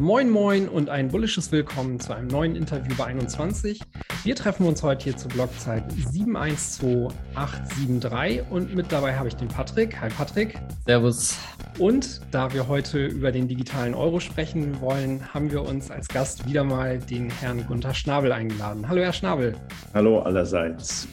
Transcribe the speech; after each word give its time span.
Moin 0.00 0.28
Moin 0.30 0.66
und 0.66 0.88
ein 0.88 1.08
bullisches 1.08 1.52
Willkommen 1.52 2.00
zu 2.00 2.14
einem 2.14 2.28
neuen 2.28 2.56
Interview 2.56 2.94
bei 2.96 3.04
21. 3.04 3.82
Wir 4.24 4.34
treffen 4.34 4.64
uns 4.64 4.82
heute 4.82 5.04
hier 5.04 5.14
zur 5.14 5.30
Blockzeit 5.30 5.84
712873 5.92 8.44
und 8.48 8.74
mit 8.74 8.90
dabei 8.90 9.14
habe 9.14 9.28
ich 9.28 9.36
den 9.36 9.48
Patrick. 9.48 10.00
Hi 10.00 10.08
Patrick. 10.08 10.58
Servus. 10.86 11.38
Und 11.78 12.22
da 12.30 12.50
wir 12.54 12.66
heute 12.66 13.08
über 13.08 13.30
den 13.30 13.46
digitalen 13.46 13.92
Euro 13.92 14.20
sprechen 14.20 14.80
wollen, 14.80 15.34
haben 15.34 15.50
wir 15.50 15.60
uns 15.60 15.90
als 15.90 16.08
Gast 16.08 16.48
wieder 16.48 16.64
mal 16.64 16.98
den 16.98 17.28
Herrn 17.28 17.66
Gunther 17.66 17.92
Schnabel 17.92 18.32
eingeladen. 18.32 18.88
Hallo 18.88 19.02
Herr 19.02 19.12
Schnabel. 19.12 19.54
Hallo 19.92 20.20
allerseits. 20.20 21.08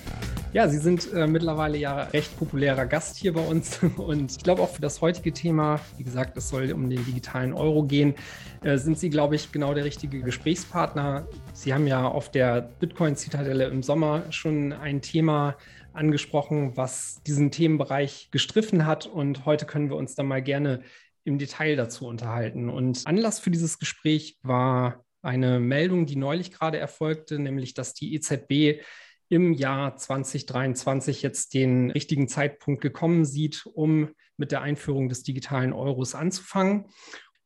Ja, 0.58 0.68
Sie 0.68 0.80
sind 0.80 1.14
äh, 1.14 1.28
mittlerweile 1.28 1.78
ja 1.78 2.06
recht 2.06 2.36
populärer 2.36 2.88
Gast 2.88 3.18
hier 3.18 3.32
bei 3.32 3.46
uns 3.46 3.80
und 3.98 4.32
ich 4.32 4.40
glaube 4.40 4.64
auch 4.64 4.72
für 4.72 4.82
das 4.82 5.02
heutige 5.02 5.32
Thema, 5.32 5.80
wie 6.00 6.04
gesagt, 6.04 6.36
es 6.36 6.50
soll 6.50 6.72
um 6.72 6.90
den 6.90 7.06
digitalen 7.06 7.54
Euro 7.54 7.84
gehen, 7.84 8.16
äh, 8.64 8.80
sind 8.80 8.98
Sie, 8.98 9.12
glaube 9.12 9.36
ich, 9.36 9.52
genau 9.52 9.76
der 9.76 9.86
richtige 9.86 10.20
Gesprächspartner. 10.20 11.28
Sie 11.54 11.76
haben 11.76 11.86
ja 11.86 12.08
auf 12.08 12.32
der 12.32 12.72
Bitcoin-Zitadelle 12.80 13.66
im 13.68 13.84
Sommer 13.84 14.32
schon 14.32 14.74
ein 14.74 15.04
Thema 15.04 15.58
angesprochen, 15.94 16.76
was 16.76 17.22
diesen 17.28 17.52
Themenbereich 17.52 18.30
gestriffen 18.32 18.88
hat 18.88 19.06
und 19.06 19.46
heute 19.46 19.68
können 19.68 19.92
wir 19.92 19.96
uns 19.96 20.16
dann 20.16 20.26
mal 20.26 20.42
gerne 20.42 20.82
im 21.24 21.38
Detail 21.38 21.76
dazu 21.76 22.08
unterhalten. 22.08 22.70
Und 22.70 23.04
Anlass 23.06 23.38
für 23.38 23.52
dieses 23.52 23.78
Gespräch 23.78 24.40
war 24.42 25.06
eine 25.22 25.60
Meldung, 25.60 26.08
die 26.08 26.16
neulich 26.16 26.52
gerade 26.52 26.80
erfolgte, 26.80 27.38
nämlich 27.38 27.76
dass 27.76 27.94
die 27.94 28.16
EZB 28.16 28.82
im 29.30 29.54
Jahr 29.54 29.96
2023 29.96 31.22
jetzt 31.22 31.54
den 31.54 31.92
richtigen 31.92 32.28
Zeitpunkt 32.28 32.82
gekommen 32.82 33.26
sieht, 33.26 33.66
um 33.66 34.10
mit 34.38 34.52
der 34.52 34.62
Einführung 34.62 35.10
des 35.10 35.24
digitalen 35.24 35.74
Euros 35.74 36.16
anzufangen. 36.16 36.86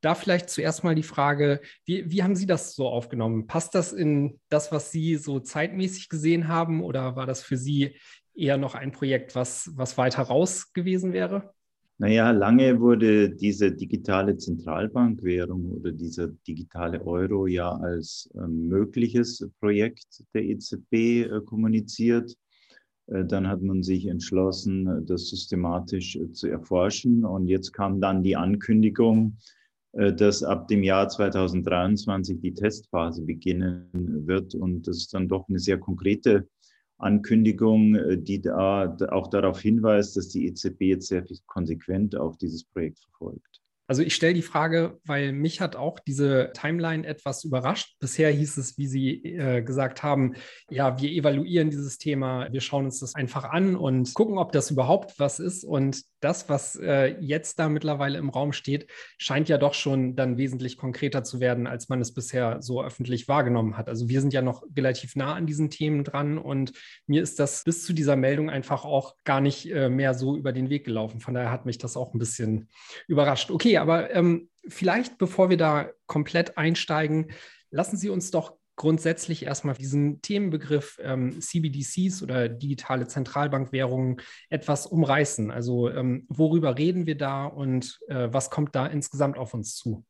Da 0.01 0.15
vielleicht 0.15 0.49
zuerst 0.49 0.83
mal 0.83 0.95
die 0.95 1.03
Frage, 1.03 1.61
wie, 1.85 2.09
wie 2.09 2.23
haben 2.23 2.35
Sie 2.35 2.47
das 2.47 2.75
so 2.75 2.87
aufgenommen? 2.87 3.47
Passt 3.47 3.75
das 3.75 3.93
in 3.93 4.39
das, 4.49 4.71
was 4.71 4.91
Sie 4.91 5.15
so 5.15 5.39
zeitmäßig 5.39 6.09
gesehen 6.09 6.47
haben 6.47 6.83
oder 6.83 7.15
war 7.15 7.27
das 7.27 7.43
für 7.43 7.57
Sie 7.57 7.95
eher 8.33 8.57
noch 8.57 8.75
ein 8.75 8.91
Projekt, 8.91 9.35
was, 9.35 9.71
was 9.75 9.97
weiter 9.97 10.23
raus 10.23 10.73
gewesen 10.73 11.13
wäre? 11.13 11.53
Naja, 12.01 12.31
lange 12.31 12.79
wurde 12.79 13.29
diese 13.29 13.71
digitale 13.71 14.35
Zentralbankwährung 14.35 15.69
oder 15.69 15.91
dieser 15.91 16.29
digitale 16.47 17.05
Euro 17.05 17.45
ja 17.45 17.75
als 17.75 18.27
äh, 18.33 18.47
mögliches 18.47 19.47
Projekt 19.59 20.23
der 20.33 20.43
EZB 20.45 20.93
äh, 20.93 21.41
kommuniziert. 21.45 22.35
Äh, 23.05 23.23
dann 23.25 23.47
hat 23.47 23.61
man 23.61 23.83
sich 23.83 24.07
entschlossen, 24.07 25.05
das 25.05 25.29
systematisch 25.29 26.15
äh, 26.15 26.31
zu 26.31 26.47
erforschen. 26.47 27.23
Und 27.23 27.45
jetzt 27.45 27.71
kam 27.71 28.01
dann 28.01 28.23
die 28.23 28.35
Ankündigung, 28.35 29.37
äh, 29.91 30.11
dass 30.11 30.41
ab 30.41 30.67
dem 30.69 30.81
Jahr 30.81 31.07
2023 31.07 32.41
die 32.41 32.55
Testphase 32.55 33.21
beginnen 33.21 34.25
wird. 34.25 34.55
Und 34.55 34.87
das 34.87 34.97
ist 34.97 35.13
dann 35.13 35.27
doch 35.27 35.47
eine 35.47 35.59
sehr 35.59 35.77
konkrete 35.77 36.47
Ankündigung, 37.01 37.95
äh, 37.95 38.17
die 38.17 38.41
da 38.41 38.95
auch 39.09 39.27
darauf 39.27 39.61
hinweist, 39.61 40.17
dass 40.17 40.29
die 40.29 40.47
EZB 40.47 40.81
jetzt 40.81 41.07
sehr 41.07 41.25
konsequent 41.47 42.15
auch 42.15 42.35
dieses 42.35 42.63
Projekt 42.63 42.99
verfolgt. 42.99 43.60
Also 43.91 44.03
ich 44.03 44.15
stelle 44.15 44.33
die 44.33 44.41
Frage, 44.41 45.01
weil 45.03 45.33
mich 45.33 45.59
hat 45.59 45.75
auch 45.75 45.99
diese 45.99 46.51
Timeline 46.53 47.05
etwas 47.05 47.43
überrascht. 47.43 47.97
Bisher 47.99 48.31
hieß 48.31 48.55
es, 48.55 48.77
wie 48.77 48.87
Sie 48.87 49.15
äh, 49.25 49.61
gesagt 49.63 50.01
haben, 50.01 50.35
ja, 50.69 51.01
wir 51.01 51.09
evaluieren 51.09 51.69
dieses 51.69 51.97
Thema, 51.97 52.47
wir 52.53 52.61
schauen 52.61 52.85
uns 52.85 53.01
das 53.01 53.15
einfach 53.15 53.43
an 53.43 53.75
und 53.75 54.13
gucken, 54.13 54.37
ob 54.37 54.53
das 54.53 54.71
überhaupt 54.71 55.19
was 55.19 55.39
ist. 55.39 55.65
Und 55.65 56.03
das, 56.21 56.47
was 56.47 56.77
äh, 56.77 57.17
jetzt 57.19 57.59
da 57.59 57.67
mittlerweile 57.67 58.17
im 58.17 58.29
Raum 58.29 58.53
steht, 58.53 58.89
scheint 59.17 59.49
ja 59.49 59.57
doch 59.57 59.73
schon 59.73 60.15
dann 60.15 60.37
wesentlich 60.37 60.77
konkreter 60.77 61.25
zu 61.25 61.41
werden, 61.41 61.67
als 61.67 61.89
man 61.89 61.99
es 61.99 62.13
bisher 62.13 62.61
so 62.61 62.81
öffentlich 62.81 63.27
wahrgenommen 63.27 63.75
hat. 63.75 63.89
Also 63.89 64.07
wir 64.07 64.21
sind 64.21 64.31
ja 64.31 64.41
noch 64.41 64.63
relativ 64.77 65.17
nah 65.17 65.33
an 65.33 65.47
diesen 65.47 65.69
Themen 65.69 66.05
dran 66.05 66.37
und 66.37 66.71
mir 67.07 67.21
ist 67.21 67.39
das 67.39 67.65
bis 67.65 67.83
zu 67.83 67.91
dieser 67.91 68.15
Meldung 68.15 68.49
einfach 68.49 68.85
auch 68.85 69.15
gar 69.25 69.41
nicht 69.41 69.69
äh, 69.69 69.89
mehr 69.89 70.13
so 70.13 70.37
über 70.37 70.53
den 70.53 70.69
Weg 70.69 70.85
gelaufen. 70.85 71.19
Von 71.19 71.33
daher 71.33 71.51
hat 71.51 71.65
mich 71.65 71.77
das 71.77 71.97
auch 71.97 72.13
ein 72.13 72.19
bisschen 72.19 72.69
überrascht. 73.09 73.51
Okay, 73.51 73.80
aber 73.81 74.11
ähm, 74.11 74.49
vielleicht, 74.67 75.17
bevor 75.17 75.49
wir 75.49 75.57
da 75.57 75.89
komplett 76.07 76.57
einsteigen, 76.57 77.31
lassen 77.71 77.97
Sie 77.97 78.09
uns 78.09 78.31
doch 78.31 78.53
grundsätzlich 78.75 79.45
erstmal 79.45 79.75
diesen 79.75 80.21
Themenbegriff 80.21 80.97
ähm, 81.03 81.39
CBDCs 81.39 82.23
oder 82.23 82.49
digitale 82.49 83.07
Zentralbankwährungen 83.07 84.21
etwas 84.49 84.87
umreißen. 84.87 85.51
Also 85.51 85.89
ähm, 85.89 86.25
worüber 86.29 86.77
reden 86.77 87.05
wir 87.05 87.17
da 87.17 87.45
und 87.45 87.99
äh, 88.07 88.29
was 88.31 88.49
kommt 88.49 88.75
da 88.75 88.87
insgesamt 88.87 89.37
auf 89.37 89.53
uns 89.53 89.75
zu? 89.75 90.03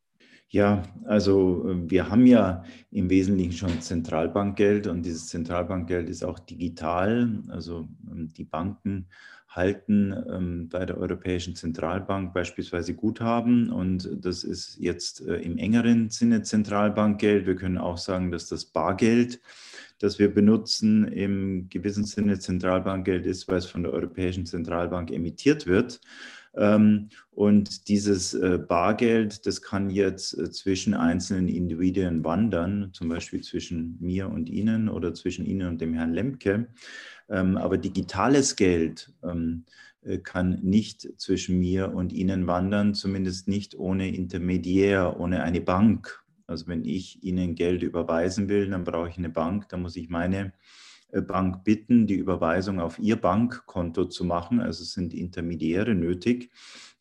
Ja, 0.48 0.82
also 1.04 1.68
äh, 1.68 1.90
wir 1.90 2.08
haben 2.08 2.26
ja 2.26 2.62
im 2.90 3.10
Wesentlichen 3.10 3.52
schon 3.52 3.80
Zentralbankgeld 3.80 4.86
und 4.86 5.02
dieses 5.02 5.28
Zentralbankgeld 5.28 6.08
ist 6.08 6.24
auch 6.24 6.38
digital. 6.38 7.42
Also 7.48 7.88
ähm, 8.10 8.32
die 8.36 8.44
Banken 8.44 9.08
halten 9.54 10.14
ähm, 10.30 10.68
bei 10.70 10.86
der 10.86 10.96
Europäischen 10.96 11.54
Zentralbank 11.54 12.32
beispielsweise 12.32 12.94
Guthaben 12.94 13.70
und 13.70 14.08
das 14.12 14.44
ist 14.44 14.78
jetzt 14.78 15.20
äh, 15.26 15.36
im 15.36 15.58
engeren 15.58 16.08
Sinne 16.08 16.42
Zentralbankgeld. 16.42 17.46
Wir 17.46 17.56
können 17.56 17.76
auch 17.76 17.98
sagen, 17.98 18.30
dass 18.30 18.48
das 18.48 18.64
Bargeld, 18.64 19.40
das 19.98 20.18
wir 20.18 20.32
benutzen, 20.32 21.04
im 21.06 21.68
gewissen 21.68 22.04
Sinne 22.04 22.38
Zentralbankgeld 22.38 23.26
ist, 23.26 23.46
weil 23.48 23.58
es 23.58 23.66
von 23.66 23.82
der 23.82 23.92
Europäischen 23.92 24.46
Zentralbank 24.46 25.10
emittiert 25.10 25.66
wird. 25.66 26.00
Ähm, 26.54 27.08
und 27.30 27.88
dieses 27.88 28.34
äh, 28.34 28.58
Bargeld, 28.58 29.46
das 29.46 29.62
kann 29.62 29.88
jetzt 29.90 30.36
äh, 30.38 30.50
zwischen 30.50 30.94
einzelnen 30.94 31.48
Individuen 31.48 32.24
wandern, 32.24 32.90
zum 32.92 33.08
Beispiel 33.08 33.40
zwischen 33.40 33.96
mir 34.00 34.28
und 34.28 34.50
Ihnen 34.50 34.88
oder 34.88 35.14
zwischen 35.14 35.46
Ihnen 35.46 35.68
und 35.68 35.80
dem 35.80 35.94
Herrn 35.94 36.12
Lemke. 36.12 36.68
Ähm, 37.30 37.56
aber 37.56 37.78
digitales 37.78 38.56
Geld 38.56 39.12
ähm, 39.22 39.64
äh, 40.02 40.18
kann 40.18 40.58
nicht 40.62 41.08
zwischen 41.18 41.58
mir 41.58 41.94
und 41.94 42.12
Ihnen 42.12 42.46
wandern, 42.46 42.94
zumindest 42.94 43.48
nicht 43.48 43.74
ohne 43.78 44.14
Intermediär, 44.14 45.18
ohne 45.18 45.42
eine 45.42 45.62
Bank. 45.62 46.22
Also 46.46 46.66
wenn 46.66 46.84
ich 46.84 47.22
Ihnen 47.22 47.54
Geld 47.54 47.82
überweisen 47.82 48.50
will, 48.50 48.68
dann 48.68 48.84
brauche 48.84 49.08
ich 49.08 49.16
eine 49.16 49.30
Bank, 49.30 49.68
dann 49.70 49.80
muss 49.80 49.96
ich 49.96 50.10
meine 50.10 50.52
Bank 51.20 51.64
bitten, 51.64 52.06
die 52.06 52.14
Überweisung 52.14 52.80
auf 52.80 52.98
ihr 52.98 53.16
Bankkonto 53.16 54.06
zu 54.06 54.24
machen. 54.24 54.60
Also 54.60 54.82
es 54.82 54.92
sind 54.92 55.12
Intermediäre 55.12 55.94
nötig. 55.94 56.50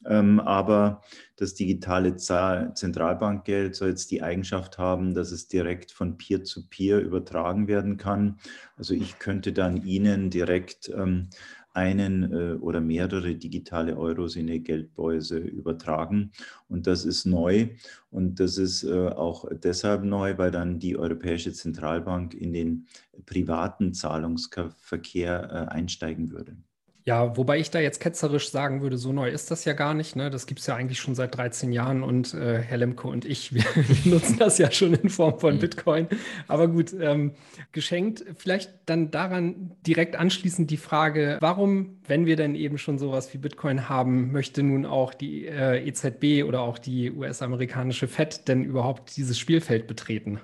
Ähm, 0.06 0.40
aber 0.40 1.02
das 1.36 1.54
digitale 1.54 2.16
Zentralbankgeld 2.18 3.76
soll 3.76 3.90
jetzt 3.90 4.10
die 4.12 4.24
Eigenschaft 4.24 4.78
haben, 4.78 5.14
dass 5.14 5.32
es 5.32 5.48
direkt 5.48 5.92
von 5.92 6.18
Peer 6.18 6.44
zu 6.44 6.68
Peer 6.68 7.00
übertragen 7.00 7.68
werden 7.68 7.98
kann. 7.98 8.40
Also 8.78 8.94
ich 8.94 9.20
könnte 9.20 9.54
dann 9.54 9.86
Ihnen 9.86 10.30
direkt 10.30 10.90
ähm, 10.90 11.30
einen 11.74 12.32
äh, 12.32 12.54
oder 12.56 12.82
mehrere 12.82 13.36
digitale 13.36 13.98
Euros 13.98 14.36
in 14.36 14.50
eine 14.50 14.60
Geldbörse 14.60 15.38
übertragen. 15.38 16.32
Und 16.68 16.88
das 16.88 17.06
ist 17.06 17.26
neu. 17.26 17.70
Und 18.10 18.40
das 18.40 18.58
ist 18.58 18.84
äh, 18.84 19.08
auch 19.10 19.46
deshalb 19.52 20.04
neu, 20.04 20.38
weil 20.38 20.52
dann 20.52 20.80
die 20.80 20.98
Europäische 20.98 21.54
Zentralbank 21.54 22.34
in 22.34 22.54
den 22.54 22.88
privaten 23.26 23.94
Zahlungsverkehr 23.94 25.68
äh, 25.70 25.72
einsteigen 25.72 26.32
würde. 26.32 26.58
Ja, 27.04 27.36
wobei 27.36 27.60
ich 27.60 27.72
da 27.72 27.80
jetzt 27.80 28.00
ketzerisch 28.00 28.52
sagen 28.52 28.82
würde, 28.82 28.98
so 28.98 29.12
neu 29.12 29.30
ist 29.30 29.50
das 29.50 29.66
ja 29.66 29.74
gar 29.74 29.94
nicht. 29.96 30.16
Ne? 30.16 30.30
Das 30.30 30.46
gibt 30.46 30.60
es 30.60 30.68
ja 30.68 30.76
eigentlich 30.76 31.00
schon 31.00 31.16
seit 31.16 31.36
13 31.36 31.72
Jahren 31.72 32.04
und 32.04 32.34
äh, 32.36 32.62
Herr 32.62 32.78
Lemke 32.78 33.08
und 33.08 33.26
ich, 33.26 33.54
wir, 33.54 33.64
wir, 33.76 34.12
nutzen 34.12 34.38
das 34.38 34.60
ja 34.60 34.70
schon 34.72 34.94
in 34.94 35.10
Form 35.10 35.40
von 35.40 35.56
mhm. 35.56 35.60
Bitcoin. 35.60 36.08
Aber 36.48 36.68
gut, 36.68 36.94
ähm, 37.00 37.32
geschenkt. 37.72 38.24
Vielleicht 38.38 38.72
dann 38.86 39.10
daran 39.10 39.72
direkt 39.86 40.16
anschließend 40.16 40.70
die 40.70 40.78
Frage, 40.78 41.38
warum, 41.42 41.98
wenn 42.08 42.28
wir 42.28 42.36
denn 42.36 42.54
eben 42.54 42.78
schon 42.78 43.00
sowas 43.00 43.34
wie 43.34 43.40
Bitcoin 43.40 43.90
haben, 43.90 44.32
möchte 44.32 44.62
nun 44.62 44.86
auch 44.86 45.14
die 45.14 45.48
äh, 45.48 45.88
EZB 45.88 46.48
oder 46.48 46.62
auch 46.62 46.78
die 46.78 47.12
US-amerikanische 47.12 48.08
Fed 48.08 48.48
denn 48.48 48.64
überhaupt 48.64 49.18
dieses 49.18 49.40
Spielfeld 49.40 49.88
betreten? 49.88 50.40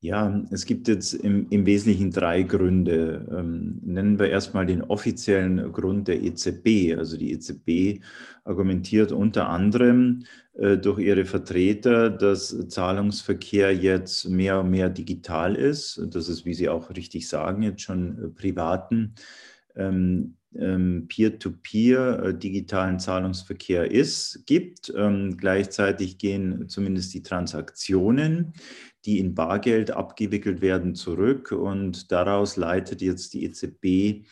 Ja, 0.00 0.44
es 0.52 0.64
gibt 0.64 0.86
jetzt 0.86 1.12
im, 1.12 1.48
im 1.50 1.66
Wesentlichen 1.66 2.12
drei 2.12 2.44
Gründe. 2.44 3.26
Ähm, 3.36 3.80
nennen 3.82 4.20
wir 4.20 4.30
erstmal 4.30 4.64
den 4.64 4.82
offiziellen 4.82 5.72
Grund 5.72 6.06
der 6.06 6.22
EZB. 6.22 6.96
Also 6.96 7.16
die 7.16 7.32
EZB 7.32 8.04
argumentiert 8.44 9.10
unter 9.10 9.48
anderem 9.48 10.22
äh, 10.52 10.76
durch 10.78 11.00
ihre 11.00 11.24
Vertreter, 11.24 12.10
dass 12.10 12.68
Zahlungsverkehr 12.68 13.74
jetzt 13.74 14.28
mehr 14.28 14.60
und 14.60 14.70
mehr 14.70 14.88
digital 14.88 15.56
ist. 15.56 16.00
Das 16.10 16.28
ist, 16.28 16.44
wie 16.44 16.54
Sie 16.54 16.68
auch 16.68 16.90
richtig 16.90 17.28
sagen, 17.28 17.62
jetzt 17.62 17.82
schon 17.82 18.24
äh, 18.24 18.28
privaten 18.28 19.14
ähm, 19.74 20.36
ähm, 20.56 21.06
Peer-to-Peer 21.08 22.20
-peer, 22.20 22.28
äh, 22.28 22.38
digitalen 22.38 22.98
Zahlungsverkehr 22.98 23.90
ist, 23.90 24.44
gibt. 24.46 24.92
Ähm, 24.96 25.36
gleichzeitig 25.36 26.18
gehen 26.18 26.68
zumindest 26.68 27.12
die 27.14 27.22
Transaktionen 27.22 28.54
die 29.08 29.20
in 29.20 29.34
Bargeld 29.34 29.90
abgewickelt 29.90 30.60
werden, 30.60 30.94
zurück. 30.94 31.50
Und 31.52 32.12
daraus 32.12 32.56
leitet 32.56 33.00
jetzt 33.00 33.32
die 33.32 33.44
EZB 33.44 34.26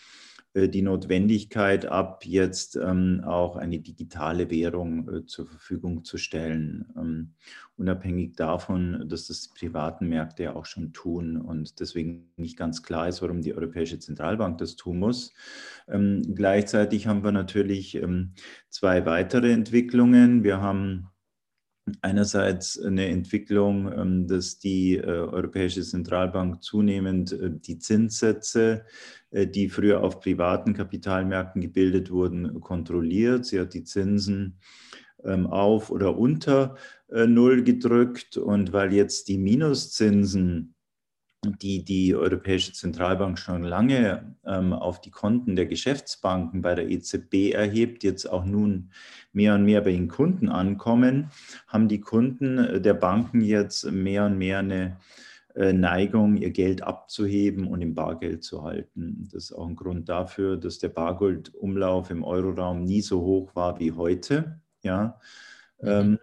äh, 0.52 0.68
die 0.68 0.82
Notwendigkeit 0.82 1.86
ab, 1.86 2.26
jetzt 2.26 2.76
ähm, 2.76 3.22
auch 3.24 3.56
eine 3.56 3.78
digitale 3.78 4.50
Währung 4.50 5.08
äh, 5.08 5.26
zur 5.26 5.46
Verfügung 5.46 6.04
zu 6.04 6.18
stellen, 6.18 6.86
ähm, 6.94 7.34
unabhängig 7.76 8.36
davon, 8.36 9.06
dass 9.08 9.28
das 9.28 9.42
die 9.42 9.58
privaten 9.58 10.08
Märkte 10.08 10.42
ja 10.42 10.56
auch 10.56 10.66
schon 10.66 10.92
tun 10.92 11.38
und 11.38 11.80
deswegen 11.80 12.32
nicht 12.36 12.58
ganz 12.58 12.82
klar 12.82 13.08
ist, 13.08 13.22
warum 13.22 13.40
die 13.40 13.54
Europäische 13.54 13.98
Zentralbank 13.98 14.58
das 14.58 14.76
tun 14.76 14.98
muss. 14.98 15.32
Ähm, 15.88 16.34
gleichzeitig 16.34 17.06
haben 17.06 17.24
wir 17.24 17.32
natürlich 17.32 17.98
zwei 18.68 19.06
weitere 19.06 19.52
Entwicklungen. 19.52 20.42
Wir 20.44 20.60
haben 20.60 21.08
einerseits 22.00 22.80
eine 22.80 23.06
Entwicklung, 23.06 23.92
ähm, 23.92 24.26
dass 24.26 24.58
die 24.58 24.96
äh, 24.96 25.04
Europäische 25.04 25.82
Zentralbank 25.82 26.62
zunehmend 26.62 27.32
äh, 27.32 27.50
die 27.52 27.78
Zinssätze, 27.78 28.84
äh, 29.30 29.46
die 29.46 29.68
früher 29.68 30.02
auf 30.02 30.20
privaten 30.20 30.74
Kapitalmärkten 30.74 31.60
gebildet 31.60 32.10
wurden, 32.10 32.60
kontrolliert. 32.60 33.46
Sie 33.46 33.60
hat 33.60 33.74
die 33.74 33.84
Zinsen 33.84 34.58
ähm, 35.24 35.46
auf 35.46 35.90
oder 35.90 36.16
unter 36.16 36.76
Null 37.08 37.62
gedrückt 37.62 38.36
und 38.36 38.72
weil 38.72 38.92
jetzt 38.92 39.28
die 39.28 39.38
Minuszinsen 39.38 40.74
die 41.44 41.84
die 41.84 42.14
Europäische 42.14 42.72
Zentralbank 42.72 43.38
schon 43.38 43.62
lange 43.62 44.34
ähm, 44.44 44.72
auf 44.72 45.00
die 45.00 45.10
Konten 45.10 45.56
der 45.56 45.66
Geschäftsbanken 45.66 46.62
bei 46.62 46.74
der 46.74 46.88
EZB 46.88 47.52
erhebt, 47.52 48.04
jetzt 48.04 48.26
auch 48.26 48.44
nun 48.44 48.90
mehr 49.32 49.54
und 49.54 49.64
mehr 49.64 49.80
bei 49.80 49.92
den 49.92 50.08
Kunden 50.08 50.48
ankommen, 50.48 51.30
haben 51.66 51.88
die 51.88 52.00
Kunden 52.00 52.58
äh, 52.58 52.80
der 52.80 52.94
Banken 52.94 53.40
jetzt 53.40 53.90
mehr 53.90 54.26
und 54.26 54.38
mehr 54.38 54.58
eine 54.58 54.96
äh, 55.54 55.72
Neigung, 55.72 56.36
ihr 56.36 56.50
Geld 56.50 56.82
abzuheben 56.82 57.66
und 57.66 57.80
im 57.80 57.94
Bargeld 57.94 58.44
zu 58.44 58.62
halten. 58.62 59.28
Das 59.32 59.44
ist 59.44 59.52
auch 59.52 59.66
ein 59.66 59.76
Grund 59.76 60.08
dafür, 60.08 60.56
dass 60.56 60.78
der 60.78 60.90
Bargeldumlauf 60.90 62.10
im 62.10 62.24
Euroraum 62.24 62.84
nie 62.84 63.00
so 63.00 63.20
hoch 63.20 63.54
war 63.54 63.78
wie 63.78 63.92
heute. 63.92 64.60
Ja. 64.82 65.18
Mhm. 65.80 65.88
Ähm, 65.88 66.18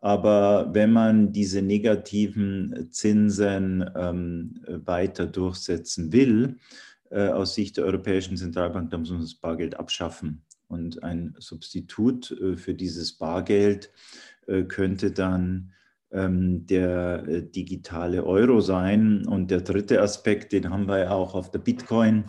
aber 0.00 0.70
wenn 0.72 0.92
man 0.92 1.32
diese 1.32 1.62
negativen 1.62 2.88
Zinsen 2.90 3.88
ähm, 3.96 4.60
weiter 4.84 5.26
durchsetzen 5.26 6.12
will, 6.12 6.56
äh, 7.10 7.28
aus 7.28 7.54
Sicht 7.54 7.76
der 7.76 7.84
Europäischen 7.84 8.36
Zentralbank, 8.36 8.90
dann 8.90 9.00
muss 9.00 9.10
man 9.10 9.20
das 9.20 9.34
Bargeld 9.34 9.78
abschaffen. 9.78 10.42
Und 10.68 11.02
ein 11.02 11.34
Substitut 11.38 12.30
äh, 12.30 12.56
für 12.56 12.74
dieses 12.74 13.14
Bargeld 13.14 13.90
äh, 14.46 14.64
könnte 14.64 15.10
dann 15.10 15.72
ähm, 16.10 16.66
der 16.66 17.24
äh, 17.26 17.42
digitale 17.42 18.24
Euro 18.24 18.60
sein. 18.60 19.26
Und 19.26 19.50
der 19.50 19.62
dritte 19.62 20.02
Aspekt, 20.02 20.52
den 20.52 20.70
haben 20.70 20.86
wir 20.86 20.98
ja 20.98 21.10
auch 21.10 21.34
auf 21.34 21.50
der 21.50 21.60
Bitcoin. 21.60 22.24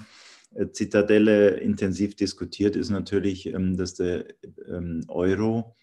Zitadelle 0.72 1.52
intensiv 1.58 2.16
diskutiert, 2.16 2.76
ist 2.76 2.90
natürlich, 2.90 3.46
ähm, 3.54 3.78
dass 3.78 3.94
der 3.96 4.26
ähm, 4.68 5.04
Euro 5.08 5.76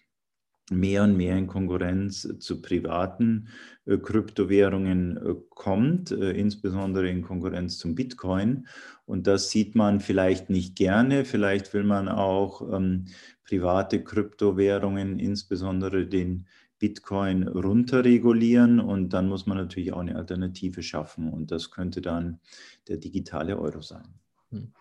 mehr 0.69 1.03
und 1.03 1.15
mehr 1.15 1.37
in 1.37 1.47
Konkurrenz 1.47 2.27
zu 2.39 2.61
privaten 2.61 3.47
äh, 3.85 3.97
Kryptowährungen 3.97 5.17
äh, 5.17 5.35
kommt, 5.49 6.11
äh, 6.11 6.31
insbesondere 6.31 7.09
in 7.09 7.21
Konkurrenz 7.21 7.77
zum 7.77 7.95
Bitcoin. 7.95 8.67
Und 9.05 9.27
das 9.27 9.49
sieht 9.49 9.75
man 9.75 9.99
vielleicht 9.99 10.49
nicht 10.49 10.75
gerne. 10.75 11.23
Vielleicht 11.23 11.73
will 11.73 11.83
man 11.83 12.09
auch 12.09 12.61
ähm, 12.73 13.05
private 13.45 14.03
Kryptowährungen, 14.03 15.19
insbesondere 15.19 16.05
den 16.05 16.47
Bitcoin, 16.79 17.47
runterregulieren. 17.47 18.79
Und 18.79 19.13
dann 19.13 19.29
muss 19.29 19.45
man 19.45 19.57
natürlich 19.57 19.93
auch 19.93 20.01
eine 20.01 20.17
Alternative 20.17 20.83
schaffen. 20.83 21.31
Und 21.31 21.51
das 21.51 21.71
könnte 21.71 22.01
dann 22.01 22.39
der 22.89 22.97
digitale 22.97 23.57
Euro 23.57 23.81
sein. 23.81 24.19
Hm. 24.51 24.73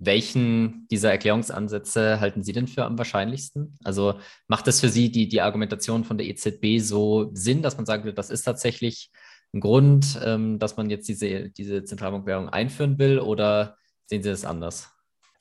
Welchen 0.00 0.88
dieser 0.90 1.10
Erklärungsansätze 1.12 2.20
halten 2.20 2.42
Sie 2.42 2.52
denn 2.52 2.66
für 2.66 2.84
am 2.84 2.98
wahrscheinlichsten? 2.98 3.78
Also 3.84 4.18
macht 4.48 4.66
es 4.68 4.80
für 4.80 4.88
Sie 4.88 5.10
die, 5.10 5.28
die 5.28 5.40
Argumentation 5.40 6.04
von 6.04 6.18
der 6.18 6.26
EZB 6.26 6.80
so 6.80 7.30
Sinn, 7.32 7.62
dass 7.62 7.76
man 7.76 8.04
will, 8.04 8.12
das 8.12 8.30
ist 8.30 8.42
tatsächlich 8.42 9.10
ein 9.52 9.60
Grund, 9.60 10.18
ähm, 10.24 10.58
dass 10.58 10.76
man 10.76 10.90
jetzt 10.90 11.08
diese, 11.08 11.50
diese 11.50 11.84
Zentralbankwährung 11.84 12.48
einführen 12.48 12.98
will 12.98 13.20
oder 13.20 13.76
sehen 14.06 14.22
Sie 14.22 14.30
das 14.30 14.44
anders? 14.44 14.93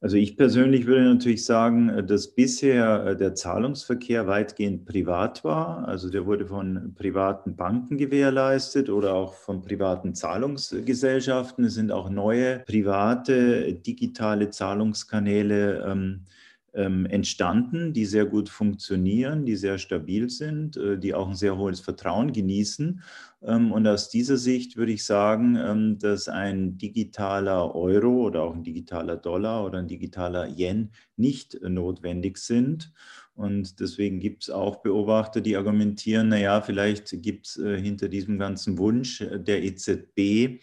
Also 0.04 0.18
ich 0.18 0.36
persönlich 0.36 0.86
würde 0.86 1.06
natürlich 1.06 1.46
sagen, 1.46 2.06
dass 2.08 2.36
bisher 2.36 3.06
äh, 3.06 3.16
der 3.16 3.36
Zahlungsverkehr 3.36 4.28
weitgehend 4.28 4.86
privat 4.86 5.46
war. 5.46 5.88
Also 5.88 6.10
der 6.10 6.26
wurde 6.26 6.46
von 6.46 6.94
privaten 6.94 7.56
Banken 7.56 7.98
gewährleistet 7.98 8.90
oder 8.90 9.14
auch 9.14 9.34
von 9.34 9.62
privaten 9.62 10.14
Zahlungsgesellschaften. 10.14 11.64
Es 11.64 11.76
sind 11.76 11.94
auch 11.94 12.10
neue 12.10 12.60
private 12.60 13.76
digitale 13.76 14.50
Zahlungskanäle 14.50 15.86
ähm, 15.90 16.26
ähm, 16.74 17.06
entstanden, 17.06 17.94
die 17.94 18.06
sehr 18.06 18.26
gut 18.26 18.50
funktionieren, 18.50 19.46
die 19.46 19.56
sehr 19.56 19.78
stabil 19.78 20.30
sind, 20.30 20.78
äh, 20.78 20.98
die 20.98 21.14
auch 21.14 21.30
ein 21.30 21.36
sehr 21.36 21.58
hohes 21.58 21.80
Vertrauen 21.80 22.34
genießen. 22.34 23.02
Ähm, 23.44 23.72
und 23.72 23.88
aus 23.88 24.10
dieser 24.10 24.38
Sicht 24.38 24.76
würde 24.76 24.92
ich 24.92 25.06
sagen, 25.06 25.56
ähm, 25.56 26.00
dass 26.00 26.28
ein 26.28 26.78
digitaler 26.78 27.76
Euro 27.76 28.26
oder 28.26 28.44
auch 28.44 28.56
ein 28.56 28.64
digitaler 28.64 29.18
Dollar 29.18 29.66
oder 29.66 29.80
ein 29.80 29.88
digitaler 29.88 30.48
Yen 30.48 30.92
nicht 31.16 31.60
notwendig 31.62 32.38
sind. 32.38 32.92
Und 33.36 33.80
deswegen 33.80 34.20
gibt 34.20 34.44
es 34.44 34.50
auch 34.50 34.78
Beobachter, 34.78 35.42
die 35.42 35.58
argumentieren, 35.58 36.30
naja, 36.30 36.62
vielleicht 36.62 37.22
gibt 37.22 37.48
es 37.48 37.58
äh, 37.58 37.80
hinter 37.80 38.10
diesem 38.10 38.38
ganzen 38.38 38.78
Wunsch 38.78 39.24
der 39.32 39.64
EZB, 39.64 40.60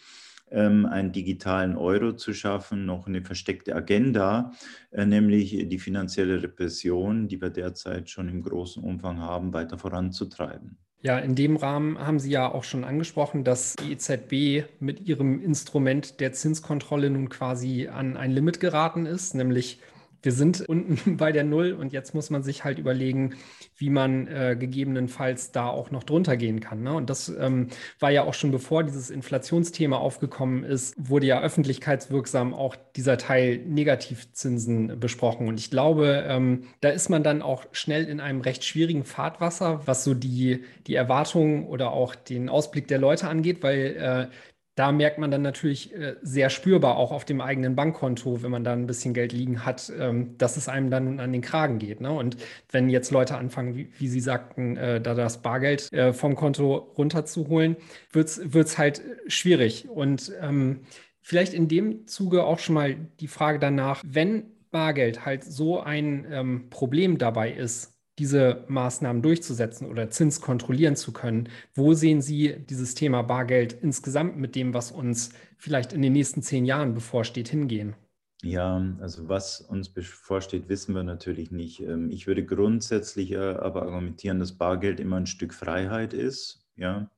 einen 0.51 1.13
digitalen 1.13 1.77
Euro 1.77 2.13
zu 2.13 2.35
schaffen, 2.35 2.87
noch 2.87 3.07
eine 3.07 3.23
versteckte 3.23 3.75
Agenda, 3.75 4.53
äh, 4.91 5.07
nämlich 5.07 5.69
die 5.69 5.79
finanzielle 5.79 6.43
Repression, 6.43 7.29
die 7.29 7.41
wir 7.41 7.51
derzeit 7.51 8.11
schon 8.11 8.29
im 8.29 8.43
großen 8.43 8.83
Umfang 8.83 9.21
haben, 9.21 9.53
weiter 9.53 9.79
voranzutreiben. 9.79 10.79
Ja, 11.03 11.19
in 11.19 11.35
dem 11.35 11.57
Rahmen 11.57 11.99
haben 11.99 12.19
Sie 12.19 12.31
ja 12.31 12.53
auch 12.53 12.65
schon 12.65 12.85
angesprochen, 12.85 13.43
dass 13.43 13.75
die 13.77 13.93
EZB 13.93 14.67
mit 14.81 15.09
ihrem 15.09 15.41
Instrument 15.43 16.21
der 16.21 16.35
Zinskontrolle 16.35 17.09
nun 17.09 17.31
quasi 17.31 17.89
an 17.89 18.19
ein 18.19 18.31
Limit 18.31 18.61
geraten 18.61 19.07
ist, 19.07 19.35
nämlich 19.35 19.81
wir 20.23 20.33
sind 20.33 20.69
unten 20.69 21.17
bei 21.17 21.33
der 21.33 21.45
Null 21.45 21.73
und 21.73 21.93
jetzt 21.93 22.15
muss 22.15 22.31
man 22.31 22.43
sich 22.43 22.65
halt 22.65 22.79
überlegen, 22.79 23.35
wie 23.77 23.91
man 23.91 24.27
äh, 24.27 24.57
gegebenenfalls 24.59 25.53
da 25.53 25.69
auch 25.69 25.91
noch 25.91 26.05
drunter 26.05 26.37
gehen 26.37 26.61
kann. 26.61 26.83
Ne? 26.83 26.93
Und 26.93 27.11
das 27.11 27.29
ähm, 27.29 27.69
war 27.99 28.11
ja 28.11 28.25
auch 28.25 28.35
schon 28.35 28.51
bevor 28.51 28.85
dieses 28.85 29.11
Inflationsthema 29.11 29.97
aufgekommen 29.97 30.65
ist, 30.65 30.95
wurde 30.99 31.27
ja 31.27 31.41
öffentlichkeitswirksam 31.41 32.55
auch 32.55 32.77
dieser 32.97 33.19
Teil 33.19 33.59
Negativzinsen 33.59 35.01
besprochen. 35.01 35.49
Und 35.49 35.59
ich 35.59 35.71
glaube, 35.71 36.25
ähm, 36.27 36.65
da 36.81 36.91
ist 36.91 37.09
man 37.09 37.23
dann 37.23 37.43
auch 37.43 37.67
schnell 37.73 38.05
in 38.05 38.21
einem 38.21 38.41
recht 38.41 38.65
schwierigen 38.65 39.05
Fahrtwasser, 39.05 39.87
was 39.87 40.05
so 40.05 40.15
die, 40.15 40.65
die 40.87 40.95
Erwartungen 40.95 41.67
oder 41.67 41.93
auch 41.93 42.15
den 42.15 42.49
Ausblick 42.49 42.89
der 42.89 42.99
Leute 42.99 43.29
angeht, 43.29 43.63
weil 43.63 43.97
äh, 44.31 44.35
da 44.75 44.93
merkt 44.93 45.19
man 45.19 45.31
dann 45.31 45.43
natürlich 45.43 45.95
äh, 45.95 46.17
sehr 46.23 46.49
spürbar 46.49 46.97
auch 46.97 47.13
auf 47.13 47.25
dem 47.25 47.41
eigenen 47.41 47.75
Bankkonto, 47.75 48.43
wenn 48.43 48.51
man 48.51 48.65
da 48.65 48.73
ein 48.73 48.87
bisschen 48.87 49.15
Geld 49.15 49.33
liegen 49.33 49.65
hat, 49.65 49.93
ähm, 49.99 50.39
dass 50.39 50.57
es 50.57 50.69
einem 50.69 50.91
dann 50.91 51.21
an 51.21 51.33
den 51.33 51.43
Kragen 51.43 51.79
geht. 51.79 52.01
Ne? 52.01 52.13
Und 52.13 52.37
wenn 52.71 52.89
jetzt 52.89 53.11
Leute 53.11 53.37
anfangen, 53.37 53.77
wie, 53.77 53.89
wie 53.99 54.09
Sie 54.09 54.21
sagten, 54.21 54.77
äh, 54.77 55.01
da 55.01 55.15
das 55.15 55.43
Bargeld 55.43 55.93
äh, 55.93 56.13
vom 56.13 56.37
Konto 56.37 56.77
runterzuholen, 56.97 57.77
wird 58.13 58.29
es 58.29 58.79
halt 58.79 59.03
schwierig. 59.27 59.89
Und 59.89 60.33
ähm, 60.41 60.81
vielleicht 61.21 61.53
in 61.53 61.69
dem 61.69 62.07
Zuge 62.07 62.45
auch 62.45 62.59
schon 62.59 62.75
mal 62.75 62.97
die 63.21 63.29
Frage 63.29 63.59
danach, 63.59 64.03
wenn 64.07 64.45
Bargeld 64.71 65.27
halt 65.27 65.45
so 65.45 65.81
ein 65.81 66.27
ähm, 66.31 66.71
Problem 66.71 67.19
dabei 67.19 67.51
ist, 67.53 68.00
diese 68.21 68.65
Maßnahmen 68.69 69.23
durchzusetzen 69.23 69.89
oder 69.89 70.11
Zins 70.11 70.41
kontrollieren 70.41 70.95
zu 70.95 71.13
können. 71.13 71.49
Wo 71.75 71.95
sehen 71.95 72.21
Sie 72.21 72.55
dieses 72.69 72.95
Thema 72.95 73.23
Bargeld 73.23 73.73
insgesamt 73.73 74.37
mit 74.37 74.55
dem, 74.55 74.75
was 74.75 74.93
uns 74.93 75.31
vielleicht 75.57 75.93
in 75.95 76.03
den 76.03 76.13
nächsten 76.13 76.43
zehn 76.43 76.67
Jahren 76.67 76.95
bevorsteht, 76.95 77.49
hingehen? 77.49 77.97
Ja, 78.43 78.83
also 79.01 79.29
was 79.29 79.61
uns 79.61 79.89
bevorsteht, 79.89 80.69
wissen 80.69 80.95
wir 80.95 81.03
natürlich 81.03 81.51
nicht. 81.51 81.81
Ähm, 81.81 82.11
ich 82.11 82.27
würde 82.27 82.45
grundsätzlich 82.45 83.33
äh, 83.33 83.37
aber 83.37 83.83
argumentieren, 83.83 84.39
dass 84.39 84.53
Bargeld 84.53 85.01
immer 85.01 85.17
ein 85.17 85.27
Stück 85.27 85.53
Freiheit 85.53 86.15
ist. 86.15 86.67
Ja, 86.77 87.11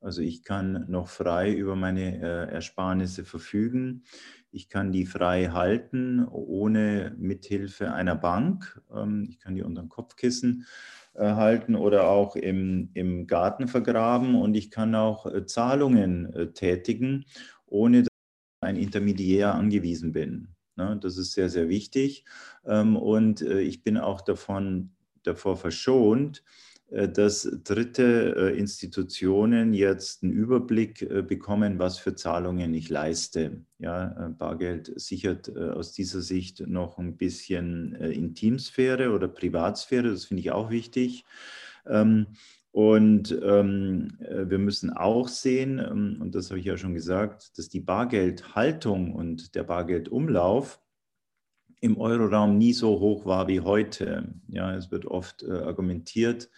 also 0.00 0.22
ich 0.22 0.42
kann 0.42 0.86
noch 0.88 1.08
frei 1.08 1.52
über 1.52 1.76
meine 1.76 2.20
äh, 2.20 2.52
Ersparnisse 2.52 3.24
verfügen. 3.24 4.04
Ich 4.54 4.68
kann 4.68 4.92
die 4.92 5.06
frei 5.06 5.46
halten, 5.46 6.26
ohne 6.28 7.14
Mithilfe 7.18 7.92
einer 7.92 8.14
Bank. 8.14 8.82
Ähm, 8.94 9.26
ich 9.28 9.38
kann 9.38 9.54
die 9.54 9.62
unter 9.62 9.80
dem 9.80 9.88
Kopfkissen 9.88 10.66
äh, 11.14 11.24
halten 11.24 11.74
oder 11.74 12.06
auch 12.08 12.36
im, 12.36 12.90
im 12.92 13.26
Garten 13.26 13.66
vergraben 13.66 14.34
und 14.34 14.54
ich 14.54 14.70
kann 14.70 14.94
auch 14.94 15.24
äh, 15.24 15.46
Zahlungen 15.46 16.32
äh, 16.34 16.52
tätigen, 16.52 17.24
ohne 17.66 18.02
dass 18.02 18.08
ich 18.60 18.68
ein 18.68 18.76
Intermediär 18.76 19.54
angewiesen 19.54 20.12
bin. 20.12 20.48
Ne, 20.76 20.98
das 21.02 21.16
ist 21.16 21.32
sehr, 21.32 21.48
sehr 21.48 21.70
wichtig. 21.70 22.26
Ähm, 22.66 22.96
und 22.96 23.40
ich 23.40 23.82
bin 23.82 23.96
auch 23.96 24.20
davon, 24.20 24.92
davor 25.22 25.56
verschont, 25.56 26.44
dass 27.14 27.48
dritte 27.64 28.52
Institutionen 28.56 29.72
jetzt 29.72 30.22
einen 30.22 30.32
Überblick 30.32 31.08
bekommen, 31.26 31.78
was 31.78 31.98
für 31.98 32.14
Zahlungen 32.14 32.74
ich 32.74 32.90
leiste. 32.90 33.64
Ja, 33.78 34.34
Bargeld 34.38 34.92
sichert 35.00 35.56
aus 35.56 35.92
dieser 35.92 36.20
Sicht 36.20 36.66
noch 36.66 36.98
ein 36.98 37.16
bisschen 37.16 37.94
Intimsphäre 37.94 39.10
oder 39.10 39.28
Privatsphäre, 39.28 40.10
das 40.10 40.26
finde 40.26 40.42
ich 40.42 40.52
auch 40.52 40.70
wichtig. 40.70 41.24
Ähm, 41.86 42.26
und 42.70 43.38
ähm, 43.42 44.16
äh, 44.20 44.48
wir 44.48 44.58
müssen 44.58 44.90
auch 44.90 45.28
sehen, 45.28 45.78
ähm, 45.78 46.18
und 46.20 46.34
das 46.34 46.50
habe 46.50 46.58
ich 46.58 46.66
ja 46.66 46.78
schon 46.78 46.94
gesagt, 46.94 47.58
dass 47.58 47.68
die 47.68 47.80
Bargeldhaltung 47.80 49.12
und 49.14 49.54
der 49.54 49.64
Bargeldumlauf 49.64 50.80
im 51.82 51.98
Euroraum 51.98 52.56
nie 52.58 52.72
so 52.72 53.00
hoch 53.00 53.26
war 53.26 53.48
wie 53.48 53.60
heute. 53.60 54.28
Ja, 54.48 54.74
es 54.74 54.90
wird 54.90 55.04
oft 55.04 55.42
äh, 55.42 55.50
argumentiert, 55.50 56.48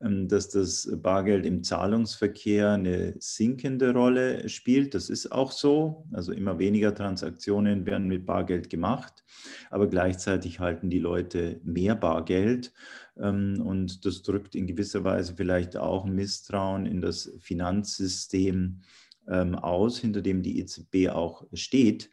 ähm, 0.00 0.28
dass 0.28 0.48
das 0.48 0.90
Bargeld 1.02 1.44
im 1.44 1.62
Zahlungsverkehr 1.62 2.72
eine 2.72 3.14
sinkende 3.18 3.92
Rolle 3.92 4.48
spielt. 4.48 4.94
Das 4.94 5.10
ist 5.10 5.30
auch 5.30 5.52
so. 5.52 6.06
Also 6.12 6.32
immer 6.32 6.58
weniger 6.58 6.94
Transaktionen 6.94 7.84
werden 7.84 8.08
mit 8.08 8.24
Bargeld 8.24 8.70
gemacht, 8.70 9.24
aber 9.70 9.88
gleichzeitig 9.88 10.58
halten 10.58 10.88
die 10.88 11.00
Leute 11.00 11.60
mehr 11.64 11.94
Bargeld. 11.94 12.72
Ähm, 13.18 13.60
und 13.62 14.06
das 14.06 14.22
drückt 14.22 14.54
in 14.54 14.66
gewisser 14.66 15.04
Weise 15.04 15.34
vielleicht 15.36 15.76
auch 15.76 16.06
Misstrauen 16.06 16.86
in 16.86 17.02
das 17.02 17.30
Finanzsystem 17.40 18.80
ähm, 19.28 19.54
aus, 19.54 19.98
hinter 19.98 20.22
dem 20.22 20.42
die 20.42 20.58
EZB 20.60 21.08
auch 21.10 21.46
steht. 21.52 22.10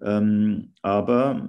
Ähm, 0.00 0.72
aber 0.82 1.48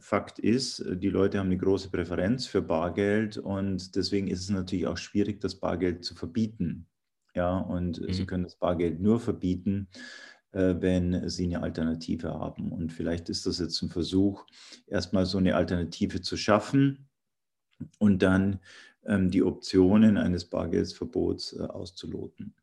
Fakt 0.00 0.38
ist, 0.38 0.84
die 0.94 1.08
Leute 1.08 1.38
haben 1.38 1.46
eine 1.46 1.56
große 1.56 1.90
Präferenz 1.90 2.46
für 2.46 2.62
Bargeld 2.62 3.38
und 3.38 3.94
deswegen 3.94 4.28
ist 4.28 4.40
es 4.40 4.50
natürlich 4.50 4.86
auch 4.86 4.96
schwierig, 4.96 5.40
das 5.40 5.54
Bargeld 5.54 6.04
zu 6.04 6.14
verbieten. 6.14 6.86
Ja, 7.34 7.58
und 7.58 8.00
mhm. 8.00 8.12
sie 8.12 8.26
können 8.26 8.42
das 8.42 8.56
Bargeld 8.56 9.00
nur 9.00 9.20
verbieten, 9.20 9.88
äh, 10.52 10.74
wenn 10.80 11.28
sie 11.28 11.44
eine 11.44 11.62
Alternative 11.62 12.30
haben. 12.30 12.72
Und 12.72 12.92
vielleicht 12.92 13.28
ist 13.28 13.46
das 13.46 13.60
jetzt 13.60 13.80
ein 13.82 13.88
Versuch, 13.88 14.44
erstmal 14.88 15.26
so 15.26 15.38
eine 15.38 15.54
Alternative 15.54 16.22
zu 16.22 16.36
schaffen 16.36 17.08
und 17.98 18.22
dann 18.22 18.58
ähm, 19.06 19.30
die 19.30 19.42
Optionen 19.42 20.16
eines 20.16 20.44
Bargeldsverbots 20.44 21.52
äh, 21.52 21.62
auszuloten. 21.62 22.54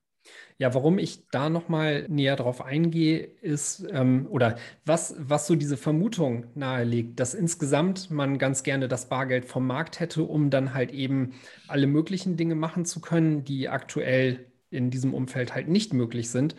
Ja, 0.60 0.74
warum 0.74 0.98
ich 0.98 1.28
da 1.30 1.50
nochmal 1.50 2.06
näher 2.10 2.36
drauf 2.36 2.62
eingehe, 2.64 3.20
ist, 3.20 3.86
ähm, 3.92 4.28
oder 4.30 4.58
was, 4.86 5.16
was 5.20 5.46
so 5.46 5.56
diese 5.56 5.78
Vermutung 5.78 6.48
nahelegt, 6.56 7.20
dass 7.20 7.34
insgesamt 7.36 8.10
man 8.10 8.40
ganz 8.40 8.64
gerne 8.64 8.88
das 8.88 9.08
Bargeld 9.10 9.46
vom 9.46 9.68
Markt 9.68 10.00
hätte, 10.00 10.24
um 10.24 10.50
dann 10.50 10.74
halt 10.74 10.92
eben 10.92 11.34
alle 11.68 11.86
möglichen 11.88 12.38
Dinge 12.38 12.56
machen 12.56 12.86
zu 12.86 13.02
können, 13.02 13.44
die 13.44 13.70
aktuell 13.70 14.48
in 14.72 14.90
diesem 14.90 15.14
Umfeld 15.14 15.54
halt 15.54 15.68
nicht 15.68 15.94
möglich 15.94 16.30
sind, 16.30 16.56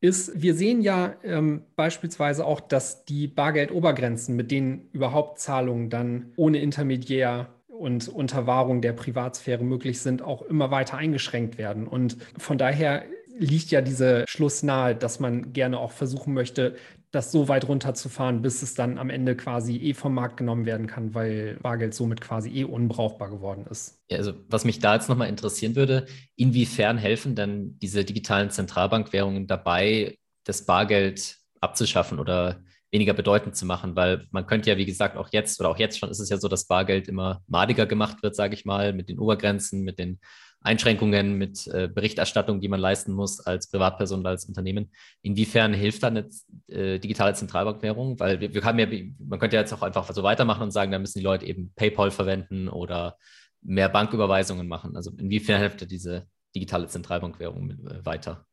ist, 0.00 0.32
wir 0.40 0.54
sehen 0.54 0.82
ja 0.82 1.16
ähm, 1.22 1.62
beispielsweise 1.76 2.44
auch, 2.44 2.60
dass 2.60 3.04
die 3.06 3.26
Bargeldobergrenzen, 3.26 4.36
mit 4.36 4.50
denen 4.50 4.90
überhaupt 4.92 5.38
Zahlungen 5.38 5.88
dann 5.88 6.32
ohne 6.36 6.58
Intermediär 6.58 7.54
und 7.78 8.08
unter 8.08 8.46
Wahrung 8.46 8.80
der 8.80 8.92
Privatsphäre 8.92 9.64
möglich 9.64 10.00
sind, 10.00 10.22
auch 10.22 10.42
immer 10.42 10.70
weiter 10.70 10.96
eingeschränkt 10.96 11.58
werden. 11.58 11.86
Und 11.86 12.16
von 12.38 12.58
daher 12.58 13.04
liegt 13.36 13.70
ja 13.70 13.80
dieser 13.80 14.24
Schluss 14.28 14.62
nahe, 14.62 14.94
dass 14.94 15.20
man 15.20 15.52
gerne 15.52 15.78
auch 15.78 15.90
versuchen 15.90 16.34
möchte, 16.34 16.76
das 17.10 17.30
so 17.30 17.48
weit 17.48 17.68
runterzufahren, 17.68 18.42
bis 18.42 18.62
es 18.62 18.74
dann 18.74 18.98
am 18.98 19.10
Ende 19.10 19.36
quasi 19.36 19.76
eh 19.76 19.94
vom 19.94 20.14
Markt 20.14 20.36
genommen 20.36 20.66
werden 20.66 20.86
kann, 20.86 21.14
weil 21.14 21.58
Bargeld 21.62 21.94
somit 21.94 22.20
quasi 22.20 22.50
eh 22.50 22.64
unbrauchbar 22.64 23.30
geworden 23.30 23.66
ist. 23.70 24.02
Ja, 24.10 24.18
also 24.18 24.34
was 24.48 24.64
mich 24.64 24.80
da 24.80 24.94
jetzt 24.94 25.08
nochmal 25.08 25.28
interessieren 25.28 25.76
würde, 25.76 26.06
inwiefern 26.36 26.98
helfen 26.98 27.34
dann 27.34 27.78
diese 27.78 28.04
digitalen 28.04 28.50
Zentralbankwährungen 28.50 29.46
dabei, 29.46 30.16
das 30.44 30.66
Bargeld 30.66 31.38
abzuschaffen 31.60 32.18
oder 32.18 32.62
weniger 32.94 33.12
bedeutend 33.12 33.56
zu 33.56 33.66
machen, 33.66 33.96
weil 33.96 34.24
man 34.30 34.46
könnte 34.46 34.70
ja, 34.70 34.76
wie 34.76 34.86
gesagt, 34.86 35.16
auch 35.16 35.28
jetzt 35.32 35.58
oder 35.60 35.68
auch 35.68 35.78
jetzt 35.78 35.98
schon 35.98 36.10
ist 36.10 36.20
es 36.20 36.28
ja 36.28 36.36
so, 36.36 36.46
dass 36.46 36.66
Bargeld 36.66 37.08
immer 37.08 37.42
madiger 37.48 37.86
gemacht 37.86 38.22
wird, 38.22 38.36
sage 38.36 38.54
ich 38.54 38.64
mal, 38.64 38.92
mit 38.92 39.08
den 39.08 39.18
Obergrenzen, 39.18 39.82
mit 39.82 39.98
den 39.98 40.20
Einschränkungen, 40.60 41.36
mit 41.36 41.66
äh, 41.66 41.88
Berichterstattung, 41.88 42.60
die 42.60 42.68
man 42.68 42.78
leisten 42.78 43.12
muss 43.12 43.40
als 43.40 43.68
Privatperson 43.68 44.20
oder 44.20 44.30
als 44.30 44.44
Unternehmen. 44.44 44.92
Inwiefern 45.22 45.74
hilft 45.74 46.04
da 46.04 46.06
eine 46.06 46.28
äh, 46.68 47.00
digitale 47.00 47.34
Zentralbankwährung? 47.34 48.20
Weil 48.20 48.40
wir, 48.40 48.54
wir 48.54 48.62
haben 48.62 48.78
ja, 48.78 48.86
man 49.18 49.40
könnte 49.40 49.56
ja 49.56 49.62
jetzt 49.62 49.72
auch 49.72 49.82
einfach 49.82 50.10
so 50.12 50.22
weitermachen 50.22 50.62
und 50.62 50.70
sagen, 50.70 50.92
da 50.92 51.00
müssen 51.00 51.18
die 51.18 51.24
Leute 51.24 51.46
eben 51.46 51.72
PayPal 51.74 52.12
verwenden 52.12 52.68
oder 52.68 53.18
mehr 53.60 53.88
Banküberweisungen 53.88 54.68
machen. 54.68 54.94
Also 54.94 55.10
inwiefern 55.18 55.60
hilft 55.60 55.90
diese 55.90 56.28
digitale 56.54 56.86
Zentralbankwährung 56.86 57.70
äh, 57.70 58.06
weiter? 58.06 58.46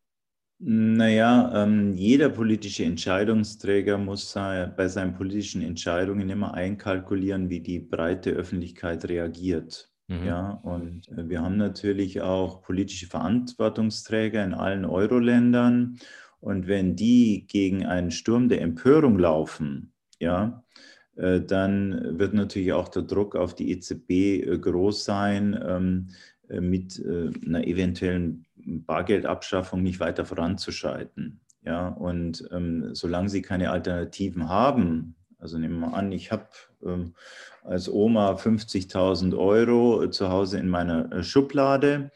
Naja, 0.64 1.64
ähm, 1.64 1.96
jeder 1.96 2.30
politische 2.30 2.86
Entscheidungsträger 2.86 3.98
muss 3.98 4.32
bei 4.34 4.88
seinen 4.88 5.16
politischen 5.16 5.64
Entscheidungen 5.64 6.30
immer 6.30 6.54
einkalkulieren, 6.54 7.50
wie 7.50 7.62
die 7.62 7.80
breite 7.80 8.30
Öffentlichkeit 8.30 9.10
reagiert. 9.10 9.92
Mhm. 10.08 10.24
Ja, 10.26 10.52
und 10.64 11.10
äh, 11.10 11.28
wir 11.28 11.42
haben 11.42 11.58
natürlich 11.58 12.22
auch 12.22 12.62
politische 12.62 13.08
Verantwortungsträger 13.08 14.44
in 14.44 14.54
allen 14.54 14.86
Euro-Ländern. 14.86 15.98
Und 16.40 16.68
wenn 16.68 16.96
die 16.96 17.48
gegen 17.48 17.86
einen 17.88 18.12
Sturm 18.12 18.48
der 18.48 18.62
Empörung 18.62 19.18
laufen, 19.18 19.94
ja, 20.20 20.64
äh, 21.16 21.42
dann 21.42 22.20
wird 22.20 22.36
natürlich 22.36 22.74
auch 22.74 22.90
der 22.90 23.04
Druck 23.04 23.36
auf 23.36 23.56
die 23.56 23.72
EZB 23.72 24.12
äh, 24.12 24.60
groß 24.60 25.06
sein, 25.06 25.60
ähm, 25.66 26.10
mit 26.60 27.02
einer 27.06 27.66
eventuellen 27.66 28.46
Bargeldabschaffung 28.66 29.82
nicht 29.82 30.00
weiter 30.00 30.26
voranzuschreiten. 30.26 31.42
Ja, 31.64 31.90
und 31.90 32.44
ähm, 32.52 32.96
solange 32.96 33.30
sie 33.30 33.42
keine 33.42 33.70
Alternativen 33.70 34.50
haben, 34.50 35.16
also 35.38 35.58
nehmen 35.58 35.80
wir 35.80 35.94
an, 35.94 36.12
ich 36.12 36.32
habe 36.32 36.48
ähm, 36.84 37.14
als 37.64 37.90
Oma 37.90 38.34
50.000 38.34 39.38
Euro 39.38 40.08
zu 40.10 40.30
Hause 40.30 40.60
in 40.60 40.70
meiner 40.70 41.12
äh, 41.12 41.24
Schublade 41.24 42.12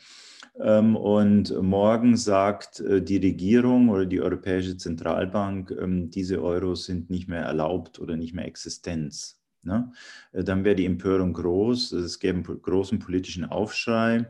ähm, 0.60 0.96
und 0.96 1.54
morgen 1.62 2.18
sagt 2.18 2.80
äh, 2.80 3.02
die 3.02 3.18
Regierung 3.18 3.90
oder 3.90 4.06
die 4.06 4.22
Europäische 4.22 4.78
Zentralbank, 4.78 5.72
ähm, 5.72 6.10
diese 6.10 6.42
Euros 6.42 6.86
sind 6.86 7.10
nicht 7.10 7.28
mehr 7.28 7.42
erlaubt 7.42 8.00
oder 8.00 8.16
nicht 8.16 8.34
mehr 8.34 8.46
Existenz. 8.46 9.42
Ne? 9.64 9.92
Äh, 10.32 10.44
dann 10.44 10.64
wäre 10.64 10.75
die 10.75 10.86
Empörung 10.86 11.34
groß, 11.34 11.92
es 11.94 12.20
gäbe 12.20 12.38
einen 12.38 12.62
großen 12.62 13.00
politischen 13.00 13.46
Aufschrei. 13.46 14.28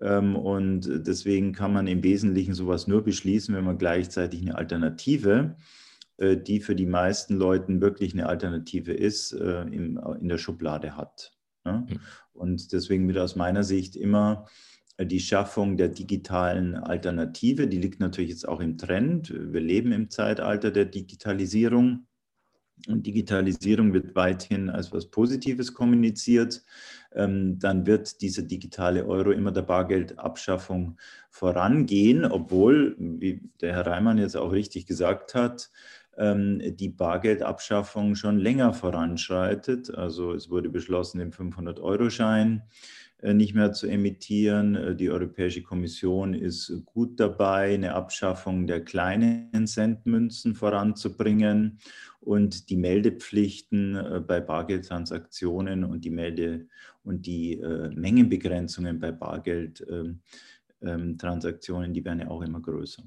Ähm, 0.00 0.36
und 0.36 0.88
deswegen 1.06 1.52
kann 1.52 1.72
man 1.72 1.86
im 1.86 2.02
Wesentlichen 2.02 2.54
sowas 2.54 2.86
nur 2.86 3.02
beschließen, 3.02 3.54
wenn 3.54 3.64
man 3.64 3.78
gleichzeitig 3.78 4.40
eine 4.40 4.56
Alternative, 4.56 5.56
äh, 6.16 6.36
die 6.36 6.60
für 6.60 6.74
die 6.74 6.86
meisten 6.86 7.36
Leuten 7.36 7.80
wirklich 7.80 8.12
eine 8.14 8.26
Alternative 8.26 8.92
ist, 8.92 9.32
äh, 9.32 9.62
in 9.62 10.28
der 10.28 10.38
Schublade 10.38 10.96
hat. 10.96 11.32
Mhm. 11.64 11.86
Und 12.32 12.72
deswegen 12.72 13.06
wird 13.08 13.18
aus 13.18 13.36
meiner 13.36 13.64
Sicht 13.64 13.96
immer 13.96 14.46
die 14.98 15.20
Schaffung 15.20 15.76
der 15.76 15.88
digitalen 15.88 16.74
Alternative, 16.74 17.66
die 17.66 17.78
liegt 17.78 18.00
natürlich 18.00 18.30
jetzt 18.30 18.48
auch 18.48 18.60
im 18.60 18.76
Trend. 18.76 19.32
Wir 19.34 19.60
leben 19.60 19.92
im 19.92 20.10
Zeitalter 20.10 20.70
der 20.70 20.84
Digitalisierung. 20.84 22.06
Und 22.88 23.06
Digitalisierung 23.06 23.92
wird 23.92 24.14
weithin 24.14 24.70
als 24.70 24.92
was 24.92 25.06
Positives 25.06 25.74
kommuniziert. 25.74 26.62
Ähm, 27.12 27.58
dann 27.58 27.86
wird 27.86 28.20
dieser 28.20 28.42
digitale 28.42 29.06
Euro 29.06 29.30
immer 29.30 29.52
der 29.52 29.62
Bargeldabschaffung 29.62 30.96
vorangehen, 31.30 32.24
obwohl, 32.24 32.96
wie 32.98 33.40
der 33.60 33.74
Herr 33.74 33.86
Reimann 33.86 34.18
jetzt 34.18 34.36
auch 34.36 34.52
richtig 34.52 34.86
gesagt 34.86 35.34
hat, 35.34 35.70
ähm, 36.16 36.60
die 36.76 36.88
Bargeldabschaffung 36.88 38.14
schon 38.14 38.38
länger 38.38 38.72
voranschreitet. 38.72 39.92
Also 39.94 40.34
es 40.34 40.50
wurde 40.50 40.68
beschlossen, 40.68 41.18
den 41.18 41.32
500-Euro-Schein 41.32 42.58
äh, 42.58 42.60
nicht 43.22 43.54
mehr 43.54 43.72
zu 43.72 43.86
emittieren. 43.86 44.74
Äh, 44.74 44.96
die 44.96 45.10
Europäische 45.10 45.62
Kommission 45.62 46.34
ist 46.34 46.72
gut 46.84 47.20
dabei, 47.20 47.74
eine 47.74 47.94
Abschaffung 47.94 48.66
der 48.66 48.84
kleinen 48.84 49.66
Centmünzen 49.66 50.54
voranzubringen 50.54 51.78
und 52.20 52.70
die 52.70 52.76
Meldepflichten 52.76 53.96
äh, 53.96 54.20
bei 54.26 54.40
Bargeldtransaktionen 54.40 55.84
und 55.84 56.04
die 56.04 56.10
Melde- 56.10 56.66
und 57.02 57.26
die 57.26 57.54
äh, 57.54 57.90
Mengenbegrenzungen 57.94 59.00
bei 59.00 59.12
Bargeldtransaktionen, 59.12 61.90
ähm, 61.90 61.94
die 61.94 62.04
werden 62.04 62.20
ja 62.20 62.28
auch 62.28 62.42
immer 62.42 62.60
größer. 62.60 63.02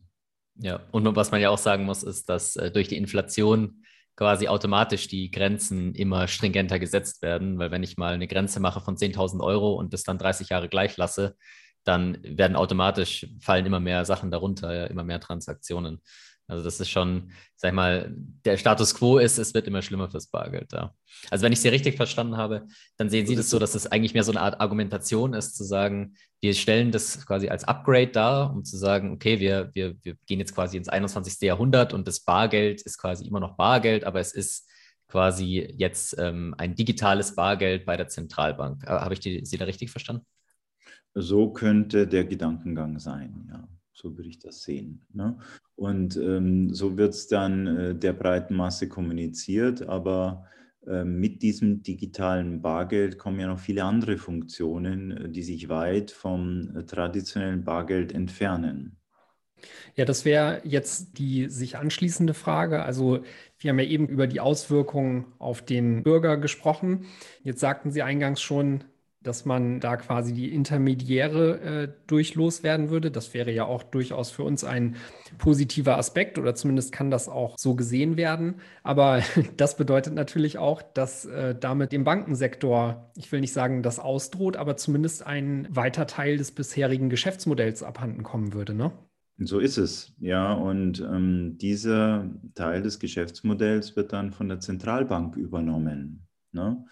Ja, 0.59 0.81
und 0.91 1.15
was 1.15 1.31
man 1.31 1.41
ja 1.41 1.49
auch 1.49 1.57
sagen 1.57 1.85
muss, 1.85 2.03
ist, 2.03 2.29
dass 2.29 2.55
äh, 2.55 2.69
durch 2.71 2.87
die 2.87 2.97
Inflation 2.97 3.83
quasi 4.15 4.47
automatisch 4.47 5.07
die 5.07 5.31
Grenzen 5.31 5.95
immer 5.95 6.27
stringenter 6.27 6.79
gesetzt 6.79 7.21
werden, 7.21 7.57
weil 7.57 7.71
wenn 7.71 7.83
ich 7.83 7.97
mal 7.97 8.13
eine 8.13 8.27
Grenze 8.27 8.59
mache 8.59 8.81
von 8.81 8.95
10.000 8.95 9.41
Euro 9.41 9.73
und 9.73 9.93
das 9.93 10.03
dann 10.03 10.17
30 10.17 10.49
Jahre 10.49 10.69
gleich 10.69 10.97
lasse, 10.97 11.35
dann 11.83 12.17
werden 12.23 12.55
automatisch 12.55 13.27
fallen 13.41 13.65
immer 13.65 13.79
mehr 13.79 14.05
Sachen 14.05 14.31
darunter, 14.31 14.73
ja, 14.73 14.85
immer 14.85 15.03
mehr 15.03 15.19
Transaktionen. 15.19 16.01
Also 16.47 16.63
das 16.63 16.79
ist 16.79 16.89
schon, 16.89 17.31
sag 17.55 17.69
ich 17.69 17.75
mal, 17.75 18.13
der 18.45 18.57
Status 18.57 18.93
quo 18.95 19.17
ist, 19.17 19.37
es 19.37 19.53
wird 19.53 19.67
immer 19.67 19.81
schlimmer 19.81 20.09
fürs 20.09 20.27
Bargeld. 20.27 20.73
Ja. 20.73 20.93
Also 21.31 21.43
wenn 21.43 21.53
ich 21.53 21.61
Sie 21.61 21.69
richtig 21.69 21.95
verstanden 21.95 22.37
habe, 22.37 22.67
dann 22.97 23.09
sehen 23.09 23.25
Sie 23.25 23.35
das 23.35 23.49
so, 23.49 23.59
dass 23.59 23.75
es 23.75 23.87
eigentlich 23.87 24.13
mehr 24.13 24.23
so 24.23 24.31
eine 24.31 24.41
Art 24.41 24.59
Argumentation 24.59 25.33
ist, 25.33 25.55
zu 25.55 25.63
sagen, 25.63 26.15
wir 26.41 26.53
stellen 26.53 26.91
das 26.91 27.25
quasi 27.25 27.47
als 27.47 27.63
Upgrade 27.63 28.07
dar, 28.11 28.53
um 28.53 28.65
zu 28.65 28.77
sagen, 28.77 29.13
okay, 29.13 29.39
wir, 29.39 29.71
wir, 29.73 29.95
wir 30.03 30.15
gehen 30.25 30.39
jetzt 30.39 30.53
quasi 30.53 30.75
ins 30.75 30.89
21. 30.89 31.39
Jahrhundert 31.41 31.93
und 31.93 32.07
das 32.07 32.19
Bargeld 32.19 32.81
ist 32.81 32.97
quasi 32.97 33.25
immer 33.25 33.39
noch 33.39 33.55
Bargeld, 33.55 34.03
aber 34.03 34.19
es 34.19 34.33
ist 34.33 34.69
quasi 35.07 35.65
jetzt 35.77 36.17
ähm, 36.19 36.53
ein 36.57 36.75
digitales 36.75 37.35
Bargeld 37.35 37.85
bei 37.85 37.95
der 37.95 38.09
Zentralbank. 38.09 38.83
Äh, 38.83 38.87
habe 38.87 39.13
ich 39.13 39.21
die, 39.21 39.45
Sie 39.45 39.57
da 39.57 39.65
richtig 39.65 39.91
verstanden? 39.91 40.25
So 41.13 41.51
könnte 41.51 42.07
der 42.07 42.25
Gedankengang 42.25 42.99
sein, 42.99 43.47
ja. 43.49 43.67
So 43.93 44.17
würde 44.17 44.29
ich 44.29 44.39
das 44.39 44.63
sehen. 44.63 45.05
Ne? 45.13 45.37
Und 45.75 46.17
ähm, 46.17 46.73
so 46.73 46.97
wird 46.97 47.13
es 47.13 47.27
dann 47.27 47.67
äh, 47.67 47.95
der 47.95 48.13
breiten 48.13 48.55
Masse 48.55 48.89
kommuniziert, 48.89 49.83
aber 49.83 50.45
äh, 50.87 51.03
mit 51.03 51.41
diesem 51.41 51.83
digitalen 51.83 52.61
Bargeld 52.61 53.17
kommen 53.17 53.39
ja 53.39 53.47
noch 53.47 53.59
viele 53.59 53.83
andere 53.83 54.17
Funktionen, 54.17 55.11
äh, 55.11 55.29
die 55.29 55.43
sich 55.43 55.69
weit 55.69 56.11
vom 56.11 56.75
äh, 56.75 56.83
traditionellen 56.83 57.63
Bargeld 57.63 58.13
entfernen. 58.13 58.97
Ja, 59.95 60.03
das 60.03 60.25
wäre 60.25 60.61
jetzt 60.65 61.17
die 61.17 61.49
sich 61.49 61.77
anschließende 61.77 62.33
Frage. 62.33 62.83
Also 62.83 63.23
wir 63.59 63.69
haben 63.69 63.79
ja 63.79 63.85
eben 63.85 64.07
über 64.07 64.27
die 64.27 64.41
Auswirkungen 64.41 65.25
auf 65.39 65.61
den 65.61 66.03
Bürger 66.03 66.35
gesprochen. 66.37 67.05
Jetzt 67.43 67.61
sagten 67.61 67.91
Sie 67.91 68.01
eingangs 68.01 68.41
schon, 68.41 68.83
dass 69.23 69.45
man 69.45 69.79
da 69.79 69.97
quasi 69.97 70.33
die 70.33 70.53
Intermediäre 70.53 71.59
äh, 71.59 71.87
durch 72.07 72.35
loswerden 72.35 72.89
würde. 72.89 73.09
Das 73.09 73.33
wäre 73.33 73.51
ja 73.51 73.65
auch 73.65 73.83
durchaus 73.83 74.31
für 74.31 74.43
uns 74.43 74.63
ein 74.63 74.95
positiver 75.37 75.97
Aspekt 75.97 76.37
oder 76.37 76.55
zumindest 76.55 76.91
kann 76.91 77.09
das 77.09 77.29
auch 77.29 77.57
so 77.57 77.75
gesehen 77.75 78.17
werden. 78.17 78.55
Aber 78.83 79.21
das 79.57 79.77
bedeutet 79.77 80.13
natürlich 80.13 80.57
auch, 80.57 80.81
dass 80.81 81.25
äh, 81.25 81.55
damit 81.59 81.91
dem 81.91 82.03
Bankensektor, 82.03 83.11
ich 83.15 83.31
will 83.31 83.41
nicht 83.41 83.53
sagen, 83.53 83.83
das 83.83 83.99
ausdroht, 83.99 84.57
aber 84.57 84.77
zumindest 84.77 85.25
ein 85.25 85.67
weiter 85.69 86.07
Teil 86.07 86.37
des 86.37 86.51
bisherigen 86.51 87.09
Geschäftsmodells 87.09 87.83
abhanden 87.83 88.23
kommen 88.23 88.53
würde. 88.53 88.73
Ne? 88.73 88.91
So 89.37 89.59
ist 89.59 89.77
es, 89.77 90.13
ja. 90.19 90.53
Und 90.53 90.99
ähm, 90.99 91.57
dieser 91.57 92.29
Teil 92.55 92.81
des 92.81 92.99
Geschäftsmodells 92.99 93.95
wird 93.95 94.13
dann 94.13 94.31
von 94.31 94.47
der 94.47 94.59
Zentralbank 94.59 95.35
übernommen. 95.35 96.27
Ne? 96.51 96.85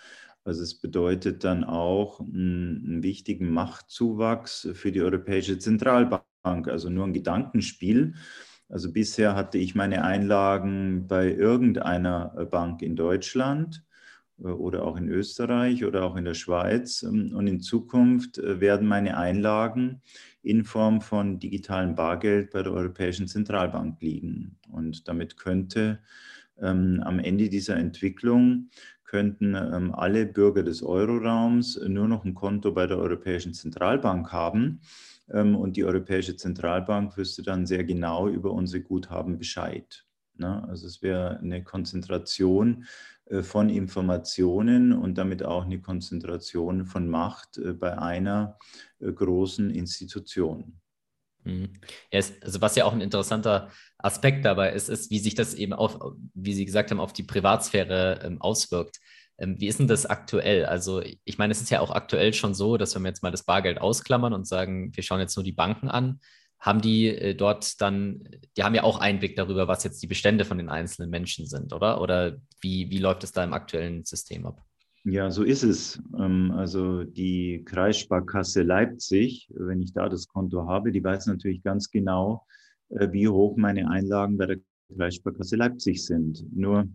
Also 0.44 0.64
es 0.64 0.76
bedeutet 0.76 1.44
dann 1.44 1.64
auch 1.64 2.20
einen, 2.20 3.04
wichtigen 3.04 3.52
Machtzuwachs 3.52 4.70
für 4.74 4.92
die 4.92 5.02
Europäische 5.02 5.60
Zentralbank. 5.60 6.24
Also 6.44 6.90
nur 6.90 7.06
ein 7.06 7.14
Gedankenspiel. 7.14 8.16
Also 8.68 8.92
bisher 8.92 9.36
hatte 9.36 9.58
ich 9.58 9.76
meine 9.76 10.04
Einlagen 10.04 11.06
bei 11.08 11.32
irgendeiner 11.32 12.48
Bank 12.50 12.82
in 12.82 12.96
Deutschland 12.96 13.84
äh, 14.40 14.48
oder 14.48 14.84
auch 14.84 14.98
in 14.98 15.10
Österreich 15.10 15.86
oder 15.86 16.04
auch 16.04 16.16
in 16.16 16.26
der 16.26 16.34
Schweiz. 16.34 17.04
Und 17.04 17.48
in 17.48 17.60
Zukunft 17.60 18.40
äh, 18.40 18.60
werden 18.60 18.88
meine 18.88 19.18
Einlagen 19.18 20.02
in 20.42 20.64
Form 20.64 21.02
von 21.02 21.40
digitalem 21.40 21.94
Bargeld 21.96 22.52
bei 22.52 22.64
der 22.64 22.74
Europäischen 22.74 23.28
Zentralbank 23.28 24.02
liegen. 24.02 24.58
Und 24.72 25.08
damit 25.08 25.38
könnte 25.38 26.00
ähm, 26.60 27.02
am 27.04 27.20
Ende 27.20 27.50
dieser 27.50 27.76
Entwicklung 27.76 28.70
könnten 29.12 29.56
ähm, 29.56 29.94
alle 29.94 30.26
Bürger 30.26 30.64
des 30.64 30.82
Euroraums 30.82 31.78
nur 31.86 32.08
noch 32.08 32.24
ein 32.24 32.34
Konto 32.34 32.72
bei 32.72 32.88
der 32.88 32.98
Europäischen 32.98 33.54
Zentralbank 33.54 34.32
haben. 34.32 34.80
Ähm, 35.30 35.58
und 35.58 35.76
die 35.76 35.84
Europäische 35.84 36.38
Zentralbank 36.38 37.18
wüsste 37.18 37.44
dann 37.44 37.66
sehr 37.66 37.84
genau 37.84 38.30
über 38.30 38.52
unsere 38.52 38.82
Guthaben 38.82 39.38
Bescheid. 39.38 40.06
Ne? 40.38 40.66
Also 40.66 40.88
es 40.88 41.02
wäre 41.02 41.40
eine 41.40 41.62
Konzentration 41.62 42.86
äh, 43.26 43.44
von 43.44 43.68
Informationen 43.68 44.94
und 44.94 45.18
damit 45.18 45.44
auch 45.44 45.66
eine 45.66 45.82
Konzentration 45.82 46.86
von 46.86 47.10
Macht 47.10 47.58
äh, 47.58 47.74
bei 47.74 47.98
einer 47.98 48.58
äh, 49.00 49.12
großen 49.12 49.72
Institution. 49.72 50.80
Mhm. 51.44 51.74
Ja, 52.12 52.22
also 52.42 52.62
was 52.62 52.76
ja 52.76 52.86
auch 52.86 52.94
ein 52.94 53.02
interessanter 53.02 53.70
Aspekt 53.98 54.46
dabei 54.46 54.72
ist, 54.74 54.90
ist, 54.90 55.12
wie 55.12 55.20
sich 55.20 55.36
das 55.36 55.54
eben 55.54 55.74
auf, 55.74 55.98
wie 56.34 56.54
Sie 56.54 56.66
gesagt 56.66 56.92
haben, 56.92 57.00
auf 57.00 57.14
die 57.14 57.24
Privatsphäre 57.24 58.22
ähm, 58.24 58.42
auswirkt. 58.42 59.00
Ähm, 59.38 59.60
wie 59.60 59.68
ist 59.68 59.80
denn 59.80 59.88
das 59.88 60.06
aktuell? 60.06 60.66
Also 60.66 61.02
ich 61.24 61.38
meine, 61.38 61.52
es 61.52 61.62
ist 61.62 61.72
ja 61.72 61.80
auch 61.80 61.92
aktuell 61.92 62.34
schon 62.34 62.54
so, 62.54 62.78
dass 62.78 62.96
wenn 62.96 63.04
wir 63.04 63.10
jetzt 63.10 63.24
mal 63.24 63.32
das 63.32 63.44
Bargeld 63.44 63.82
ausklammern 63.82 64.34
und 64.34 64.48
sagen, 64.48 64.96
wir 64.96 65.04
schauen 65.04 65.20
jetzt 65.20 65.36
nur 65.36 65.44
die 65.44 65.52
Banken 65.52 65.90
an, 65.90 66.20
haben 66.60 66.82
die 66.82 67.08
äh, 67.08 67.36
dort 67.36 67.82
dann, 67.82 68.28
die 68.56 68.64
haben 68.64 68.76
ja 68.76 68.84
auch 68.84 69.00
Einblick 69.00 69.36
darüber, 69.36 69.68
was 69.68 69.84
jetzt 69.84 70.02
die 70.04 70.08
Bestände 70.08 70.46
von 70.46 70.58
den 70.58 70.70
einzelnen 70.70 71.10
Menschen 71.10 71.48
sind, 71.48 71.74
oder? 71.74 72.02
Oder 72.02 72.38
wie, 72.62 72.92
wie 72.92 73.00
läuft 73.00 73.24
es 73.24 73.32
da 73.32 73.44
im 73.44 73.54
aktuellen 73.54 74.06
System 74.06 74.46
ab? 74.46 74.62
Ja, 75.04 75.32
so 75.32 75.44
ist 75.44 75.64
es. 75.64 76.02
Ähm, 76.18 76.52
also 76.52 77.04
die 77.04 77.64
Kreissparkasse 77.66 78.62
Leipzig, 78.62 79.50
wenn 79.56 79.82
ich 79.82 79.94
da 79.94 80.10
das 80.10 80.28
Konto 80.28 80.68
habe, 80.68 80.92
die 80.92 81.04
weiß 81.04 81.26
natürlich 81.26 81.64
ganz 81.64 81.90
genau, 81.90 82.46
äh, 82.90 83.12
wie 83.12 83.28
hoch 83.28 83.58
meine 83.58 83.90
Einlagen 83.90 84.38
bei 84.38 84.46
der 84.46 84.58
Kreissparkasse 84.96 85.56
Leipzig 85.56 86.06
sind. 86.06 86.46
Nur 86.56 86.88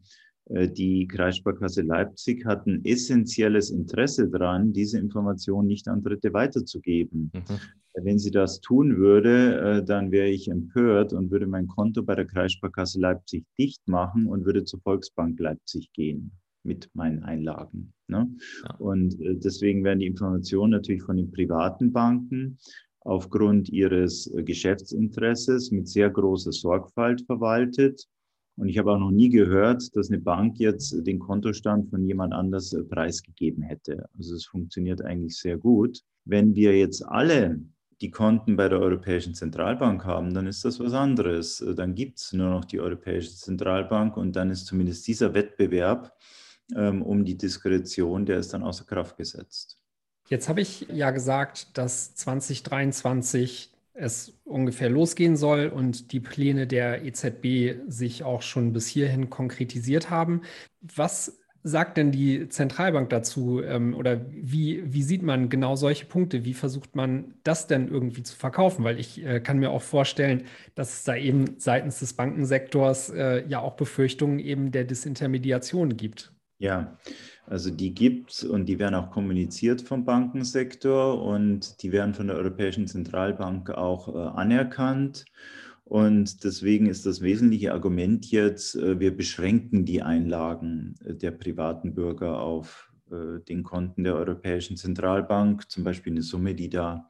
äh, 0.51 0.69
die 0.69 1.09
Kreissparkasse 1.09 1.83
Leipzig 1.83 2.47
hat 2.47 2.67
ein 2.67 2.85
essentielles 2.85 3.71
Interesse 3.71 4.29
daran, 4.29 4.73
diese 4.73 5.01
Information 5.01 5.67
nicht 5.67 5.89
an 5.89 6.05
Dritte 6.05 6.33
weiterzugeben. 6.33 7.33
Mhm. 7.35 8.05
Wenn 8.05 8.19
sie 8.19 8.31
das 8.31 8.61
tun 8.61 8.99
würde, 8.99 9.59
äh, 9.59 9.85
dann 9.85 10.13
wäre 10.13 10.29
ich 10.29 10.49
empört 10.49 11.13
und 11.13 11.33
würde 11.33 11.49
mein 11.49 11.67
Konto 11.67 12.05
bei 12.05 12.15
der 12.15 12.27
Kreissparkasse 12.27 13.01
Leipzig 13.01 13.45
dicht 13.59 13.89
machen 13.89 14.27
und 14.27 14.45
würde 14.45 14.63
zur 14.63 14.81
Volksbank 14.81 15.41
Leipzig 15.41 15.91
gehen 15.93 16.31
mit 16.67 16.91
meinen 16.95 17.23
Einlagen. 17.23 17.93
Ne? 18.09 18.29
Ja. 18.65 18.75
Und 18.77 19.21
äh, 19.21 19.35
deswegen 19.37 19.85
werden 19.85 20.01
die 20.01 20.07
Informationen 20.07 20.73
natürlich 20.73 21.03
von 21.03 21.17
den 21.17 21.31
privaten 21.31 21.93
Banken 21.93 22.59
aufgrund 23.01 23.69
ihres 23.69 24.31
Geschäftsinteresses 24.35 25.71
mit 25.71 25.89
sehr 25.89 26.11
großer 26.11 26.53
Sorgfalt 26.53 27.23
verwaltet. 27.23 28.05
Und 28.57 28.69
ich 28.69 28.79
habe 28.79 28.93
auch 28.93 28.99
noch 28.99 29.11
nie 29.11 29.29
gehört, 29.29 29.95
dass 29.95 30.11
eine 30.11 30.19
Bank 30.19 30.59
jetzt 30.59 31.07
den 31.07 31.19
Kontostand 31.19 31.89
von 31.91 32.03
jemand 32.05 32.33
anders 32.33 32.77
preisgegeben 32.89 33.63
hätte. 33.63 34.09
Also 34.17 34.35
es 34.35 34.47
funktioniert 34.47 35.03
eigentlich 35.03 35.37
sehr 35.37 35.59
gut. 35.59 36.01
Wenn 36.25 36.55
wir 36.55 36.77
jetzt 36.77 37.03
alle 37.03 37.61
die 38.01 38.11
Konten 38.11 38.57
bei 38.57 38.69
der 38.69 38.81
Europäischen 38.81 39.35
Zentralbank 39.35 40.05
haben, 40.05 40.35
dann 40.35 40.47
ist 40.47 40.65
das 40.65 40.81
was 40.81 40.93
anderes. 40.93 41.65
Dann 41.77 41.95
gibt 41.95 42.19
es 42.19 42.33
nur 42.33 42.51
noch 42.51 42.65
die 42.65 42.81
Europäische 42.81 43.35
Zentralbank 43.35 44.17
und 44.17 44.37
dann 44.37 44.51
ist 44.51 44.67
zumindest 44.67 45.07
dieser 45.07 45.33
Wettbewerb 45.33 46.13
um 46.75 47.25
die 47.25 47.37
Diskretion, 47.37 48.27
der 48.27 48.39
ist 48.39 48.53
dann 48.53 48.63
außer 48.63 48.85
Kraft 48.85 49.17
gesetzt. 49.17 49.79
Jetzt 50.29 50.49
habe 50.49 50.61
ich 50.61 50.89
ja 50.93 51.13
gesagt, 51.13 51.79
dass 51.79 52.15
2023 52.17 53.73
es 53.95 54.35
ungefähr 54.45 54.91
losgehen 54.91 55.37
soll 55.37 55.69
und 55.69 56.13
die 56.13 56.21
Pläne 56.21 56.67
der 56.67 57.05
EZB 57.05 57.81
sich 57.89 58.25
auch 58.25 58.43
schon 58.43 58.73
bis 58.73 58.87
hierhin 58.87 59.31
konkretisiert 59.31 60.11
haben. 60.11 60.43
Was 60.81 61.39
sagt 61.63 61.97
denn 61.97 62.13
die 62.13 62.49
Zentralbank 62.49 63.11
dazu? 63.11 63.63
Ähm, 63.63 63.95
oder 63.95 64.21
wie, 64.31 64.83
wie 64.93 65.03
sieht 65.03 65.23
man 65.23 65.49
genau 65.49 65.75
solche 65.75 66.07
Punkte? 66.07 66.45
Wie 66.45 66.55
versucht 66.55 66.95
man 66.95 67.35
das 67.43 67.67
denn 67.67 67.89
irgendwie 67.89 68.23
zu 68.23 68.37
verkaufen? 68.37 68.85
Weil 68.85 69.01
ich 69.01 69.25
äh, 69.25 69.41
kann 69.41 69.59
mir 69.59 69.71
auch 69.71 69.83
vorstellen, 69.83 70.45
dass 70.75 70.93
es 70.93 71.05
da 71.05 71.17
eben 71.17 71.59
seitens 71.59 71.99
des 71.99 72.13
Bankensektors 72.13 73.11
äh, 73.11 73.45
ja 73.49 73.61
auch 73.61 73.75
Befürchtungen 73.75 74.39
eben 74.39 74.71
der 74.71 74.85
Disintermediation 74.85 75.97
gibt. 75.97 76.33
Ja, 76.59 76.97
also 77.45 77.71
die 77.71 77.95
gibt 77.95 78.33
es 78.33 78.45
und 78.45 78.67
die 78.67 78.79
werden 78.79 78.95
auch 78.95 79.11
kommuniziert 79.11 79.83
vom 79.83 80.07
Bankensektor 80.07 81.23
und 81.23 81.83
die 81.83 81.93
werden 81.93 82.15
von 82.15 82.29
der 82.29 82.37
Europäischen 82.37 82.87
Zentralbank 82.87 83.71
auch 83.71 84.09
äh, 84.15 84.19
anerkannt. 84.19 85.27
Und 85.85 86.43
deswegen 86.43 86.87
ist 86.87 87.07
das 87.07 87.21
wesentliche 87.21 87.73
Argument 87.73 88.31
jetzt, 88.31 88.75
äh, 88.75 88.99
wir 88.99 89.17
beschränken 89.17 89.85
die 89.85 90.03
Einlagen 90.03 90.95
äh, 91.05 91.15
der 91.15 91.31
privaten 91.31 91.95
Bürger 91.95 92.41
auf 92.41 92.91
äh, 93.11 93.41
den 93.49 93.63
Konten 93.63 94.03
der 94.03 94.17
Europäischen 94.17 94.77
Zentralbank. 94.77 95.71
Zum 95.71 95.85
Beispiel 95.85 96.13
eine 96.13 96.23
Summe, 96.23 96.55
die 96.55 96.71
da 96.71 97.09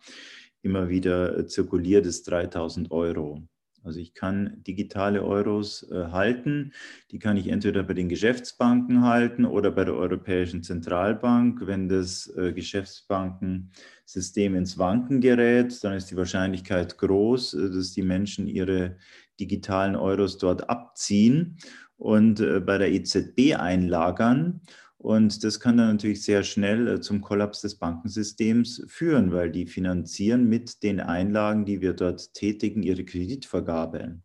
immer 0.61 0.89
wieder 0.89 1.47
zirkuliert, 1.47 2.05
ist 2.05 2.29
3000 2.29 2.91
Euro. 2.91 3.47
Also 3.87 4.01
ich 4.01 4.15
kann 4.15 4.65
digitale 4.67 5.23
Euros 5.23 5.89
äh, 5.91 6.09
halten. 6.11 6.73
Die 7.13 7.21
kann 7.21 7.37
ich 7.37 7.47
entweder 7.47 7.85
bei 7.85 7.95
den 7.95 8.09
Geschäftsbanken 8.09 9.05
halten 9.05 9.45
oder 9.45 9.71
bei 9.71 9.85
der 9.85 9.95
Europäischen 9.95 10.65
Zentralbank. 10.65 11.65
Wenn 11.67 11.89
das 11.89 12.27
äh, 12.37 12.53
Geschäftsbankensystem 12.53 14.57
ins 14.57 14.77
Wanken 14.77 15.21
gerät, 15.21 15.85
dann 15.85 15.95
ist 15.95 16.11
die 16.11 16.17
Wahrscheinlichkeit 16.17 16.99
groß, 16.99 17.55
äh, 17.55 17.71
dass 17.71 17.93
die 17.93 18.03
Menschen 18.03 18.49
ihre 18.49 18.97
digitalen 19.39 19.95
Euros 19.95 20.39
dort 20.39 20.69
abziehen 20.69 21.59
und 21.97 22.41
äh, 22.41 22.61
bei 22.61 22.79
der 22.79 22.91
EZB 22.91 23.55
einlagern. 23.57 24.63
Und 24.99 25.45
das 25.45 25.61
kann 25.61 25.77
dann 25.77 25.89
natürlich 25.93 26.23
sehr 26.23 26.43
schnell 26.43 26.89
äh, 26.89 27.01
zum 27.01 27.21
Kollaps 27.21 27.61
des 27.61 27.77
Bankensystems 27.77 28.85
führen, 28.89 29.33
weil 29.33 29.51
die 29.51 29.67
finanzieren 29.67 30.49
mit 30.49 30.83
den 30.83 31.01
Einlagen, 31.01 31.65
die 31.67 31.81
wir 31.81 31.93
dort 31.93 32.33
tätigen, 32.35 32.83
ihre 32.83 33.05
Kreditvergabe. 33.05 34.21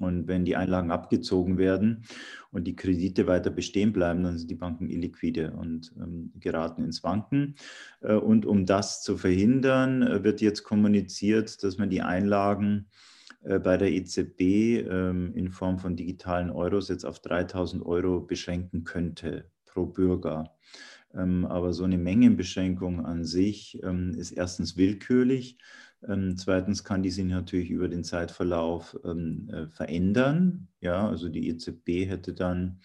Und 0.00 0.26
wenn 0.26 0.44
die 0.44 0.56
Einlagen 0.56 0.90
abgezogen 0.90 1.56
werden 1.56 2.04
und 2.50 2.64
die 2.64 2.74
Kredite 2.74 3.28
weiter 3.28 3.50
bestehen 3.50 3.92
bleiben, 3.92 4.24
dann 4.24 4.38
sind 4.38 4.50
die 4.50 4.56
Banken 4.56 4.90
illiquide 4.90 5.52
und 5.52 5.92
ähm, 5.96 6.32
geraten 6.40 6.82
ins 6.82 7.04
Wanken. 7.04 7.54
Äh, 8.00 8.14
und 8.14 8.44
um 8.44 8.66
das 8.66 9.02
zu 9.02 9.16
verhindern, 9.16 10.02
äh, 10.02 10.24
wird 10.24 10.40
jetzt 10.40 10.64
kommuniziert, 10.64 11.62
dass 11.62 11.78
man 11.78 11.90
die 11.90 12.02
Einlagen 12.02 12.88
äh, 13.42 13.60
bei 13.60 13.76
der 13.76 13.92
EZB 13.92 14.40
ähm, 14.90 15.32
in 15.34 15.52
Form 15.52 15.78
von 15.78 15.94
digitalen 15.94 16.50
Euros 16.50 16.88
jetzt 16.88 17.04
auf 17.04 17.20
3000 17.20 17.86
Euro 17.86 18.20
beschränken 18.20 18.82
könnte 18.82 19.44
pro 19.74 19.86
Bürger. 19.86 20.54
Ähm, 21.12 21.44
aber 21.44 21.74
so 21.74 21.84
eine 21.84 21.98
Mengenbeschränkung 21.98 23.04
an 23.04 23.24
sich 23.24 23.78
ähm, 23.82 24.14
ist 24.16 24.32
erstens 24.32 24.76
willkürlich 24.76 25.58
ähm, 26.08 26.36
zweitens 26.36 26.84
kann 26.84 27.02
die 27.02 27.10
sich 27.10 27.24
natürlich 27.24 27.70
über 27.70 27.88
den 27.88 28.04
Zeitverlauf 28.04 28.98
äh, 29.04 29.66
verändern. 29.68 30.68
Ja, 30.80 31.08
also 31.08 31.28
die 31.28 31.48
EZB 31.48 32.08
hätte 32.08 32.34
dann 32.34 32.80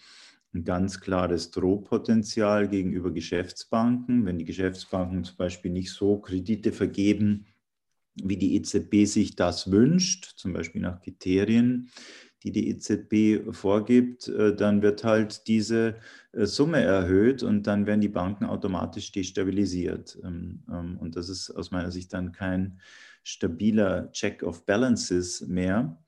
ein 0.52 0.64
ganz 0.64 1.00
klares 1.00 1.50
Drohpotenzial 1.50 2.68
gegenüber 2.68 3.12
Geschäftsbanken. 3.12 4.24
Wenn 4.26 4.38
die 4.38 4.44
Geschäftsbanken 4.44 5.24
zum 5.24 5.36
Beispiel 5.36 5.70
nicht 5.70 5.92
so 5.92 6.18
Kredite 6.18 6.72
vergeben, 6.72 7.46
wie 8.14 8.36
die 8.36 8.56
EZB 8.56 9.06
sich 9.06 9.36
das 9.36 9.70
wünscht, 9.70 10.32
zum 10.36 10.52
Beispiel 10.52 10.80
nach 10.80 11.00
Kriterien, 11.00 11.90
die 12.42 12.52
die 12.52 12.70
EZB 12.70 13.54
vorgibt, 13.54 14.28
äh, 14.28 14.54
dann 14.54 14.82
wird 14.82 15.04
halt 15.04 15.46
diese 15.46 15.96
äh, 16.32 16.46
Summe 16.46 16.80
erhöht 16.80 17.42
und 17.42 17.66
dann 17.66 17.86
werden 17.86 18.00
die 18.00 18.08
Banken 18.08 18.44
automatisch 18.44 19.12
destabilisiert. 19.12 20.18
Ähm, 20.24 20.62
ähm, 20.70 20.98
und 20.98 21.16
das 21.16 21.28
ist 21.28 21.50
aus 21.50 21.70
meiner 21.70 21.90
Sicht 21.90 22.12
dann 22.12 22.32
kein 22.32 22.80
stabiler 23.22 24.10
Check 24.12 24.42
of 24.42 24.64
Balances 24.64 25.46
mehr. 25.46 25.98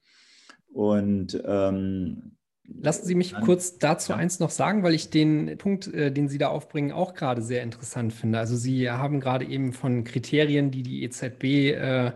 Und 0.72 1.40
ähm, 1.44 2.32
Lassen 2.80 3.06
Sie 3.06 3.14
mich 3.14 3.34
kurz 3.34 3.78
dazu 3.78 4.12
eins 4.12 4.38
noch 4.38 4.50
sagen, 4.50 4.82
weil 4.82 4.94
ich 4.94 5.10
den 5.10 5.58
Punkt, 5.58 5.92
äh, 5.92 6.12
den 6.12 6.28
Sie 6.28 6.38
da 6.38 6.48
aufbringen, 6.48 6.92
auch 6.92 7.12
gerade 7.12 7.42
sehr 7.42 7.62
interessant 7.62 8.12
finde. 8.12 8.38
Also 8.38 8.56
Sie 8.56 8.88
haben 8.88 9.20
gerade 9.20 9.44
eben 9.44 9.72
von 9.72 10.04
Kriterien, 10.04 10.70
die 10.70 10.82
die 10.82 11.02
EZB 11.02 11.44
äh, 11.44 12.12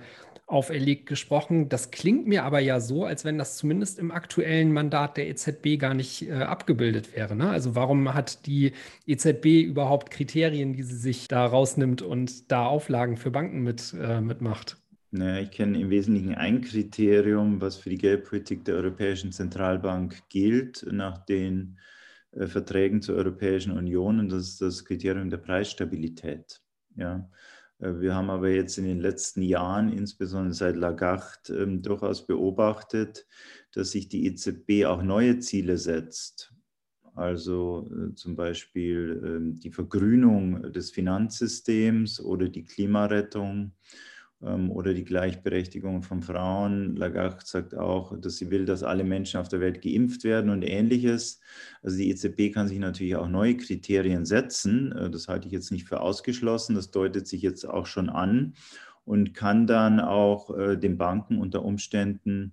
auferlegt 0.47 1.07
gesprochen. 1.07 1.69
Das 1.69 1.91
klingt 1.91 2.27
mir 2.27 2.45
aber 2.45 2.61
ja 2.61 2.79
so, 2.79 3.05
als 3.05 3.25
wenn 3.25 3.37
das 3.37 3.57
zumindest 3.57 3.99
im 3.99 4.13
aktuellen 4.13 4.73
Mandat 4.73 5.17
der 5.17 5.29
EZB 5.29 5.79
gar 5.79 5.95
nicht 5.95 6.29
äh, 6.29 6.35
abgebildet 6.35 7.17
wäre. 7.17 7.35
Ne? 7.35 7.51
Also 7.51 7.75
warum 7.75 8.15
hat 8.15 8.47
die 8.47 8.73
EZB 9.07 9.63
überhaupt 9.65 10.11
Kriterien, 10.11 10.73
die 10.73 10.85
sie 10.85 10.97
sich 10.97 11.27
da 11.27 11.45
rausnimmt 11.45 12.01
und 12.01 12.51
da 12.53 12.67
Auflagen 12.67 13.17
für 13.17 13.33
Banken 13.33 13.63
mit, 13.63 13.95
äh, 14.01 14.21
mitmacht? 14.21 14.77
Naja, 15.11 15.43
ich 15.43 15.51
kenne 15.51 15.81
im 15.81 15.91
Wesentlichen 15.91 16.35
ein 16.35 16.61
Kriterium, 16.61 17.61
was 17.61 17.77
für 17.77 17.91
die 17.91 17.99
Geldpolitik 17.99 18.65
der 18.65 18.77
Europäischen 18.77 19.33
Zentralbank 19.33 20.29
gilt, 20.29 20.87
nach 20.91 21.25
den 21.25 21.79
äh, 22.33 22.47
Verträgen 22.47 23.03
zur 23.03 23.17
Europäischen 23.17 23.73
Union, 23.73 24.21
und 24.21 24.31
das 24.31 24.43
ist 24.43 24.63
das 24.63 24.85
Kriterium 24.85 25.31
der 25.31 25.39
Preisstabilität. 25.39 26.61
Ja. 26.97 27.29
Äh, 27.79 28.01
wir 28.01 28.15
haben 28.15 28.31
aber 28.31 28.49
jetzt 28.49 28.79
in 28.79 28.85
den 28.85 29.01
letzten 29.01 29.43
Jahren, 29.43 29.93
insbesondere 29.93 30.55
seit 30.55 30.77
Lagarde, 30.77 31.55
ähm, 31.55 31.83
durchaus 31.83 32.27
beobachtet, 32.27 33.27
dass 33.73 33.91
sich 33.91 34.09
die 34.09 34.27
EZB 34.27 34.87
auch 34.87 35.03
neue 35.03 35.39
Ziele 35.39 35.79
setzt. 35.79 36.53
Also 37.15 37.91
äh, 37.91 38.15
zum 38.15 38.37
Beispiel 38.37 39.23
ähm, 39.25 39.59
die 39.59 39.71
Vergrünung 39.71 40.73
des 40.73 40.91
Finanzsystems 40.91 42.21
oder 42.21 42.49
die 42.49 42.65
Klimarettung 42.65 43.73
oder 44.41 44.93
die 44.93 45.05
Gleichberechtigung 45.05 46.03
von 46.03 46.23
Frauen. 46.23 46.95
Lagarde 46.95 47.39
sagt 47.43 47.75
auch, 47.75 48.19
dass 48.21 48.37
sie 48.37 48.51
will, 48.51 48.67
dass 48.67 48.83
alle 48.83 49.03
Menschen 49.03 49.41
auf 49.41 49.49
der 49.49 49.61
Welt 49.61 49.81
geimpft 49.81 50.25
werden 50.25 50.51
und 50.51 50.63
ähnliches. 50.63 51.41
Also 51.83 51.97
die 51.97 52.11
EZB 52.11 52.53
kann 52.53 52.69
sich 52.69 52.79
natürlich 52.79 53.17
auch 53.17 53.29
neue 53.29 53.57
Kriterien 53.57 54.27
setzen. 54.27 54.93
Äh, 54.93 55.11
das 55.11 55.29
halte 55.29 55.47
ich 55.47 55.53
jetzt 55.53 55.73
nicht 55.73 55.89
für 55.89 56.01
ausgeschlossen. 56.01 56.75
Das 56.75 56.91
deutet 56.91 57.27
sich 57.27 57.41
jetzt 57.41 57.65
auch 57.65 57.87
schon 57.87 58.11
an 58.11 58.55
und 59.07 59.33
kann 59.33 59.67
dann 59.67 60.01
auch 60.01 60.55
äh, 60.57 60.77
den 60.77 60.99
Banken 60.99 61.39
unter 61.39 61.65
Umständen 61.65 62.53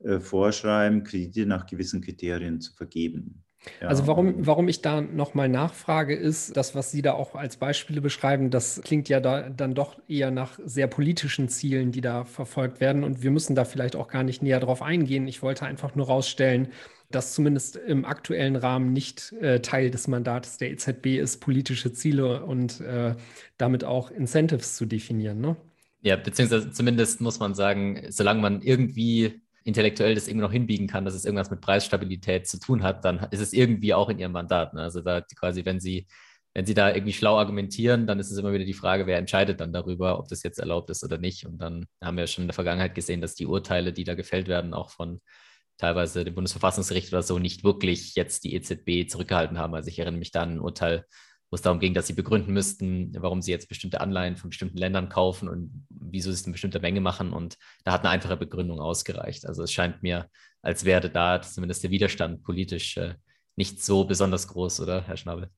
äh, 0.00 0.20
vorschreiben, 0.20 1.04
Kredite 1.04 1.46
nach 1.46 1.64
gewissen 1.64 2.02
Kriterien 2.02 2.60
zu 2.60 2.74
vergeben. 2.74 3.42
Ja. 3.80 3.88
Also 3.88 4.06
warum, 4.06 4.46
warum 4.46 4.68
ich 4.68 4.82
da 4.82 5.00
nochmal 5.00 5.48
nachfrage, 5.48 6.14
ist, 6.14 6.56
das, 6.56 6.74
was 6.74 6.90
Sie 6.90 7.02
da 7.02 7.12
auch 7.12 7.34
als 7.34 7.56
Beispiele 7.56 8.00
beschreiben, 8.00 8.50
das 8.50 8.80
klingt 8.82 9.08
ja 9.08 9.20
da, 9.20 9.48
dann 9.48 9.74
doch 9.74 9.98
eher 10.08 10.30
nach 10.30 10.58
sehr 10.64 10.88
politischen 10.88 11.48
Zielen, 11.48 11.92
die 11.92 12.00
da 12.00 12.24
verfolgt 12.24 12.80
werden. 12.80 13.04
Und 13.04 13.22
wir 13.22 13.30
müssen 13.30 13.54
da 13.54 13.64
vielleicht 13.64 13.94
auch 13.96 14.08
gar 14.08 14.24
nicht 14.24 14.42
näher 14.42 14.60
drauf 14.60 14.82
eingehen. 14.82 15.28
Ich 15.28 15.42
wollte 15.42 15.64
einfach 15.64 15.94
nur 15.94 16.06
rausstellen, 16.06 16.68
dass 17.10 17.34
zumindest 17.34 17.76
im 17.76 18.04
aktuellen 18.04 18.56
Rahmen 18.56 18.92
nicht 18.92 19.32
äh, 19.40 19.60
Teil 19.60 19.90
des 19.90 20.08
Mandates 20.08 20.56
der 20.58 20.70
EZB 20.70 21.18
ist, 21.18 21.40
politische 21.40 21.92
Ziele 21.92 22.44
und 22.44 22.80
äh, 22.80 23.14
damit 23.58 23.84
auch 23.84 24.10
Incentives 24.10 24.76
zu 24.76 24.86
definieren. 24.86 25.40
Ne? 25.40 25.56
Ja, 26.00 26.16
beziehungsweise 26.16 26.70
zumindest 26.72 27.20
muss 27.20 27.38
man 27.38 27.54
sagen, 27.54 28.06
solange 28.08 28.40
man 28.40 28.62
irgendwie 28.62 29.41
intellektuell 29.64 30.14
das 30.14 30.28
irgendwie 30.28 30.44
noch 30.44 30.52
hinbiegen 30.52 30.86
kann, 30.86 31.04
dass 31.04 31.14
es 31.14 31.24
irgendwas 31.24 31.50
mit 31.50 31.60
Preisstabilität 31.60 32.46
zu 32.46 32.58
tun 32.58 32.82
hat, 32.82 33.04
dann 33.04 33.18
ist 33.30 33.40
es 33.40 33.52
irgendwie 33.52 33.94
auch 33.94 34.08
in 34.08 34.18
ihrem 34.18 34.32
Mandat. 34.32 34.74
Ne? 34.74 34.82
Also 34.82 35.00
da 35.00 35.20
quasi, 35.20 35.64
wenn 35.64 35.80
sie, 35.80 36.06
wenn 36.54 36.66
sie 36.66 36.74
da 36.74 36.94
irgendwie 36.94 37.12
schlau 37.12 37.38
argumentieren, 37.38 38.06
dann 38.06 38.18
ist 38.18 38.30
es 38.30 38.38
immer 38.38 38.52
wieder 38.52 38.64
die 38.64 38.74
Frage, 38.74 39.06
wer 39.06 39.18
entscheidet 39.18 39.60
dann 39.60 39.72
darüber, 39.72 40.18
ob 40.18 40.28
das 40.28 40.42
jetzt 40.42 40.58
erlaubt 40.58 40.90
ist 40.90 41.04
oder 41.04 41.18
nicht. 41.18 41.46
Und 41.46 41.58
dann 41.58 41.86
haben 42.02 42.16
wir 42.16 42.26
schon 42.26 42.42
in 42.42 42.48
der 42.48 42.54
Vergangenheit 42.54 42.94
gesehen, 42.94 43.20
dass 43.20 43.34
die 43.34 43.46
Urteile, 43.46 43.92
die 43.92 44.04
da 44.04 44.14
gefällt 44.14 44.48
werden, 44.48 44.74
auch 44.74 44.90
von 44.90 45.20
teilweise 45.78 46.24
dem 46.24 46.34
Bundesverfassungsgericht 46.34 47.12
oder 47.12 47.22
so, 47.22 47.38
nicht 47.38 47.64
wirklich 47.64 48.14
jetzt 48.14 48.44
die 48.44 48.54
EZB 48.54 49.10
zurückgehalten 49.10 49.58
haben. 49.58 49.74
Also 49.74 49.88
ich 49.88 49.98
erinnere 49.98 50.18
mich 50.18 50.30
da 50.30 50.42
an 50.42 50.56
ein 50.56 50.60
Urteil 50.60 51.06
wo 51.52 51.56
es 51.56 51.60
darum 51.60 51.80
ging, 51.80 51.92
dass 51.92 52.06
sie 52.06 52.14
begründen 52.14 52.54
müssten, 52.54 53.12
warum 53.18 53.42
sie 53.42 53.50
jetzt 53.50 53.68
bestimmte 53.68 54.00
Anleihen 54.00 54.38
von 54.38 54.48
bestimmten 54.48 54.78
Ländern 54.78 55.10
kaufen 55.10 55.50
und 55.50 55.86
wieso 55.90 56.30
sie 56.30 56.36
es 56.36 56.46
in 56.46 56.52
bestimmter 56.52 56.80
Menge 56.80 57.02
machen. 57.02 57.34
Und 57.34 57.58
da 57.84 57.92
hat 57.92 58.00
eine 58.00 58.08
einfache 58.08 58.38
Begründung 58.38 58.80
ausgereicht. 58.80 59.44
Also 59.46 59.62
es 59.62 59.70
scheint 59.70 60.02
mir, 60.02 60.30
als 60.62 60.86
wäre 60.86 61.10
da 61.10 61.42
zumindest 61.42 61.82
der 61.82 61.90
Widerstand 61.90 62.42
politisch 62.42 62.96
äh, 62.96 63.16
nicht 63.54 63.84
so 63.84 64.06
besonders 64.06 64.48
groß, 64.48 64.80
oder, 64.80 65.02
Herr 65.02 65.18
Schnabel? 65.18 65.50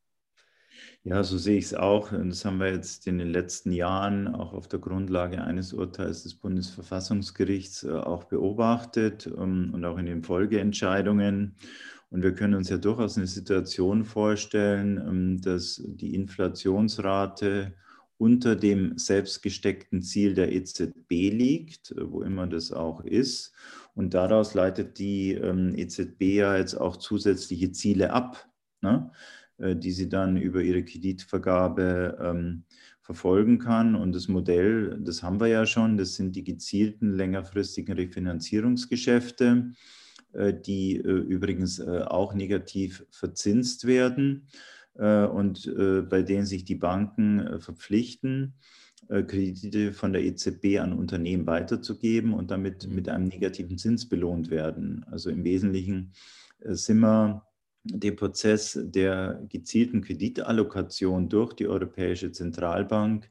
Ja, 1.05 1.23
so 1.23 1.39
sehe 1.39 1.59
ich 1.59 1.67
es 1.67 1.75
auch. 1.75 2.11
Und 2.11 2.31
das 2.31 2.45
haben 2.45 2.59
wir 2.59 2.73
jetzt 2.73 3.07
in 3.07 3.19
den 3.19 3.31
letzten 3.31 3.71
Jahren 3.71 4.27
auch 4.27 4.53
auf 4.53 4.67
der 4.67 4.81
Grundlage 4.81 5.45
eines 5.45 5.73
Urteils 5.73 6.25
des 6.25 6.35
Bundesverfassungsgerichts 6.35 7.85
äh, 7.85 7.93
auch 7.93 8.25
beobachtet 8.25 9.29
ähm, 9.29 9.71
und 9.73 9.85
auch 9.85 9.99
in 9.99 10.07
den 10.07 10.25
Folgeentscheidungen. 10.25 11.55
Und 12.15 12.23
wir 12.23 12.33
können 12.33 12.55
uns 12.55 12.69
ja 12.69 12.77
durchaus 12.77 13.17
eine 13.17 13.27
Situation 13.27 14.05
vorstellen, 14.05 14.99
ähm, 15.05 15.41
dass 15.41 15.83
die 15.85 16.15
Inflationsrate 16.15 17.75
unter 18.19 18.55
dem 18.55 18.97
selbstgesteckten 18.97 20.01
Ziel 20.01 20.35
der 20.35 20.53
EZB 20.53 21.11
liegt, 21.11 21.91
äh, 21.91 22.09
wo 22.09 22.23
immer 22.23 22.47
das 22.47 22.71
auch 22.71 23.05
ist. 23.05 23.53
Und 23.97 24.15
daraus 24.15 24.55
leitet 24.55 25.01
die 25.01 25.33
ähm, 25.33 25.75
EZB 25.77 26.23
ja 26.37 26.57
jetzt 26.57 26.75
auch 26.77 26.99
zusätzliche 26.99 27.73
Ziele 27.73 28.13
ab, 28.13 28.49
ne, 28.81 29.11
äh, 29.59 29.75
die 29.75 29.91
sie 29.91 30.09
dann 30.09 30.37
über 30.37 30.63
ihre 30.63 30.85
Kreditvergabe 30.85 32.17
ähm, 32.23 32.63
verfolgen 33.01 33.59
kann. 33.59 33.97
Und 33.97 34.13
das 34.15 34.29
Modell, 34.29 35.01
das 35.01 35.25
haben 35.25 35.41
wir 35.41 35.49
ja 35.49 35.67
schon, 35.67 35.97
das 35.97 36.15
sind 36.15 36.37
die 36.37 36.45
gezielten 36.45 37.11
längerfristigen 37.11 37.97
Refinanzierungsgeschäfte. 37.97 39.73
Äh, 40.35 40.55
die 40.55 40.97
äh, 40.97 41.01
übrigens 41.01 41.79
äh, 41.79 42.03
auch 42.07 42.35
negativ 42.35 43.07
verzinst 43.11 43.87
werden 43.87 44.49
und 44.97 45.75
bei 46.09 46.23
denen 46.23 46.47
sich 46.47 46.65
die 46.65 46.77
Banken 46.77 47.61
verpflichten, 47.61 48.55
Kredite 49.09 49.93
von 49.93 50.13
der 50.13 50.23
EZB 50.23 50.79
an 50.79 50.93
Unternehmen 50.93 51.49
weiterzugeben 51.49 52.33
und 52.33 52.53
damit 52.53 52.87
mhm. 52.87 52.95
mit 52.95 53.09
einem 53.09 53.27
negativen 53.27 53.77
Zins 53.77 54.09
belohnt 54.09 54.51
werden. 54.51 55.05
Also 55.11 55.31
im 55.31 55.43
Wesentlichen 55.43 56.13
sind 56.61 57.01
wir 57.01 57.45
dem 57.83 58.15
Prozess 58.15 58.79
der 58.81 59.45
gezielten 59.49 60.01
Kreditallokation 60.01 61.29
durch 61.29 61.55
die 61.55 61.67
Europäische 61.67 62.31
Zentralbank 62.31 63.29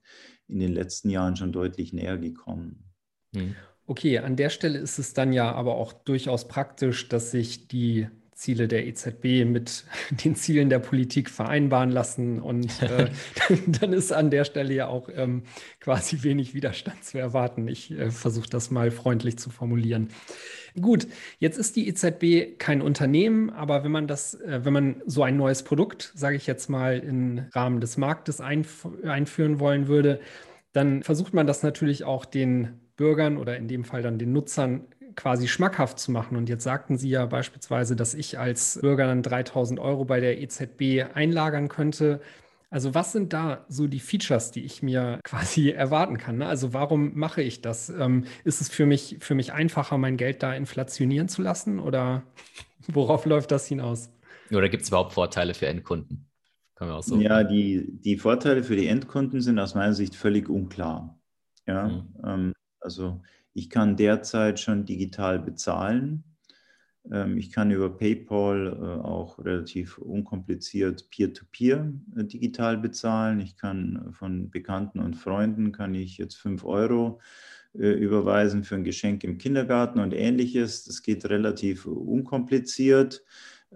in 0.49 0.59
den 0.59 0.73
letzten 0.73 1.11
Jahren 1.11 1.37
schon 1.37 1.53
deutlich 1.53 1.93
näher 1.93 2.17
gekommen. 2.17 2.91
Mhm. 3.31 3.55
Okay, 3.85 4.17
an 4.19 4.35
der 4.35 4.49
Stelle 4.49 4.79
ist 4.79 4.97
es 4.97 5.13
dann 5.13 5.33
ja 5.33 5.51
aber 5.51 5.75
auch 5.75 5.91
durchaus 5.91 6.47
praktisch, 6.47 7.09
dass 7.09 7.31
sich 7.31 7.67
die 7.67 8.07
Ziele 8.43 8.67
der 8.67 8.85
EZB 8.87 9.45
mit 9.45 9.85
den 10.23 10.35
Zielen 10.35 10.69
der 10.69 10.79
Politik 10.79 11.29
vereinbaren 11.29 11.89
lassen. 11.89 12.39
Und 12.39 12.81
äh, 12.81 13.09
dann 13.67 13.93
ist 13.93 14.11
an 14.11 14.29
der 14.29 14.45
Stelle 14.45 14.73
ja 14.73 14.87
auch 14.87 15.09
ähm, 15.13 15.43
quasi 15.79 16.23
wenig 16.23 16.53
Widerstand 16.53 17.03
zu 17.03 17.17
erwarten. 17.17 17.67
Ich 17.67 17.91
äh, 17.91 18.11
versuche 18.11 18.49
das 18.49 18.71
mal 18.71 18.91
freundlich 18.91 19.37
zu 19.37 19.49
formulieren. 19.49 20.09
Gut, 20.79 21.07
jetzt 21.37 21.57
ist 21.57 21.75
die 21.75 21.87
EZB 21.87 22.57
kein 22.57 22.81
Unternehmen, 22.81 23.51
aber 23.51 23.83
wenn 23.83 23.91
man 23.91 24.07
das, 24.07 24.33
äh, 24.35 24.65
wenn 24.65 24.73
man 24.73 25.01
so 25.05 25.23
ein 25.23 25.37
neues 25.37 25.63
Produkt, 25.63 26.11
sage 26.15 26.35
ich 26.35 26.47
jetzt 26.47 26.69
mal, 26.69 26.99
im 26.99 27.45
Rahmen 27.51 27.79
des 27.79 27.97
Marktes 27.97 28.41
einf 28.41 28.87
einführen 29.03 29.59
wollen 29.59 29.87
würde, 29.87 30.19
dann 30.71 31.03
versucht 31.03 31.33
man 31.33 31.45
das 31.45 31.61
natürlich 31.61 32.03
auch 32.03 32.25
den 32.25 32.79
Bürgern 32.95 33.37
oder 33.37 33.57
in 33.57 33.67
dem 33.67 33.83
Fall 33.83 34.01
dann 34.01 34.19
den 34.19 34.33
Nutzern 34.33 34.85
quasi 35.15 35.47
schmackhaft 35.47 35.99
zu 35.99 36.11
machen. 36.11 36.37
Und 36.37 36.49
jetzt 36.49 36.63
sagten 36.63 36.97
Sie 36.97 37.09
ja 37.09 37.25
beispielsweise, 37.25 37.95
dass 37.95 38.13
ich 38.13 38.39
als 38.39 38.79
Bürger 38.81 39.07
dann 39.07 39.23
3000 39.23 39.79
Euro 39.79 40.05
bei 40.05 40.19
der 40.19 40.41
EZB 40.41 41.05
einlagern 41.13 41.67
könnte. 41.67 42.21
Also 42.69 42.95
was 42.95 43.11
sind 43.11 43.33
da 43.33 43.65
so 43.69 43.85
die 43.85 43.99
Features, 43.99 44.51
die 44.51 44.63
ich 44.63 44.81
mir 44.81 45.19
quasi 45.23 45.69
erwarten 45.69 46.17
kann? 46.17 46.37
Ne? 46.37 46.47
Also 46.47 46.73
warum 46.73 47.15
mache 47.15 47.41
ich 47.41 47.61
das? 47.61 47.89
Ähm, 47.89 48.25
ist 48.43 48.61
es 48.61 48.69
für 48.69 48.85
mich, 48.85 49.17
für 49.19 49.35
mich 49.35 49.53
einfacher, 49.53 49.97
mein 49.97 50.17
Geld 50.17 50.41
da 50.41 50.53
inflationieren 50.53 51.27
zu 51.27 51.41
lassen 51.41 51.79
oder 51.79 52.23
worauf 52.87 53.25
läuft 53.25 53.51
das 53.51 53.67
hinaus? 53.67 54.09
Oder 54.51 54.69
gibt 54.69 54.83
es 54.83 54.89
überhaupt 54.89 55.13
Vorteile 55.13 55.53
für 55.53 55.67
Endkunden? 55.67 56.27
So 57.01 57.17
ja, 57.17 57.43
die, 57.43 58.01
die 58.01 58.17
Vorteile 58.17 58.63
für 58.63 58.75
die 58.75 58.87
Endkunden 58.87 59.39
sind 59.39 59.57
aus 59.57 59.73
meiner 59.73 59.93
Sicht 59.93 60.15
völlig 60.15 60.49
unklar. 60.49 61.17
Ja, 61.65 61.87
mhm. 61.87 62.13
ähm, 62.25 62.53
also 62.83 63.21
ich 63.53 63.69
kann 63.69 63.95
derzeit 63.95 64.59
schon 64.59 64.85
digital 64.85 65.39
bezahlen. 65.39 66.23
Ähm, 67.11 67.37
ich 67.37 67.51
kann 67.51 67.71
über 67.71 67.89
PayPal 67.95 68.67
äh, 68.67 69.05
auch 69.05 69.39
relativ 69.39 69.97
unkompliziert 69.97 71.09
Peer-to-Peer 71.09 71.85
-peer 71.85 72.19
äh, 72.19 72.23
digital 72.25 72.77
bezahlen. 72.77 73.39
Ich 73.39 73.57
kann 73.57 74.09
von 74.11 74.49
Bekannten 74.49 74.99
und 74.99 75.15
Freunden 75.15 75.71
kann 75.71 75.93
ich 75.95 76.17
jetzt 76.17 76.35
5 76.35 76.63
Euro 76.65 77.19
äh, 77.73 77.91
überweisen 77.91 78.63
für 78.63 78.75
ein 78.75 78.83
Geschenk 78.83 79.23
im 79.23 79.37
Kindergarten 79.37 79.99
und 79.99 80.13
ähnliches. 80.13 80.85
Das 80.85 81.01
geht 81.01 81.25
relativ 81.25 81.85
unkompliziert. 81.85 83.23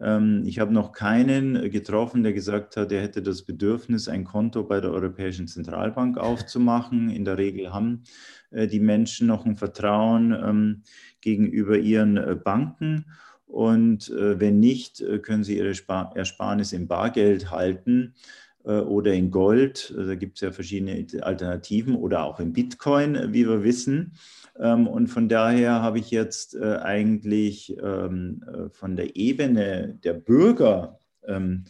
Ähm, 0.02 0.44
ich 0.46 0.60
habe 0.60 0.74
noch 0.74 0.92
keinen 0.92 1.70
getroffen, 1.72 2.24
der 2.24 2.34
gesagt 2.34 2.78
hat, 2.78 2.92
er 2.92 3.02
hätte 3.02 3.22
das 3.22 3.44
Bedürfnis, 3.44 4.08
ein 4.08 4.24
Konto 4.24 4.64
bei 4.64 4.82
der 4.82 4.92
Europäischen 4.92 5.48
Zentralbank 5.48 6.18
aufzumachen. 6.18 7.10
In 7.10 7.26
der 7.26 7.38
Regel 7.38 7.74
haben 7.74 8.04
die 8.52 8.80
Menschen 8.80 9.28
noch 9.28 9.46
ein 9.46 9.58
Vertrauen 9.58 10.32
ähm, 10.32 10.84
gegenüber 11.22 11.78
ihren 11.78 12.18
äh, 12.18 12.36
Banken. 12.36 13.06
Und 13.46 14.10
äh, 14.10 14.40
wenn 14.40 14.60
nicht, 14.60 15.02
äh, 15.02 15.20
können 15.20 15.44
sie 15.44 15.58
ihre 15.58 15.74
Ersparnis 16.16 16.74
in 16.74 16.88
Bargeld 16.88 17.52
halten 17.52 18.14
oder 18.72 19.14
in 19.14 19.32
Gold. 19.32 19.94
Da 19.96 20.16
gibt 20.16 20.38
es 20.38 20.42
ja 20.42 20.52
verschiedene 20.52 21.06
Alternativen 21.22 21.96
oder 21.96 22.24
auch 22.26 22.40
in 22.40 22.54
Bitcoin, 22.54 23.34
wie 23.34 23.48
wir 23.48 23.64
wissen. 23.64 24.14
Ähm, 24.60 24.88
und 24.88 25.08
von 25.08 25.30
daher 25.30 25.82
habe 25.82 26.00
ich 26.00 26.12
jetzt 26.12 26.60
eigentlich 26.60 27.78
ähm, 27.82 28.44
von 28.72 28.96
der 28.96 29.16
Ebene 29.16 29.98
der 30.04 30.14
Bürger 30.14 31.00
ähm, 31.26 31.66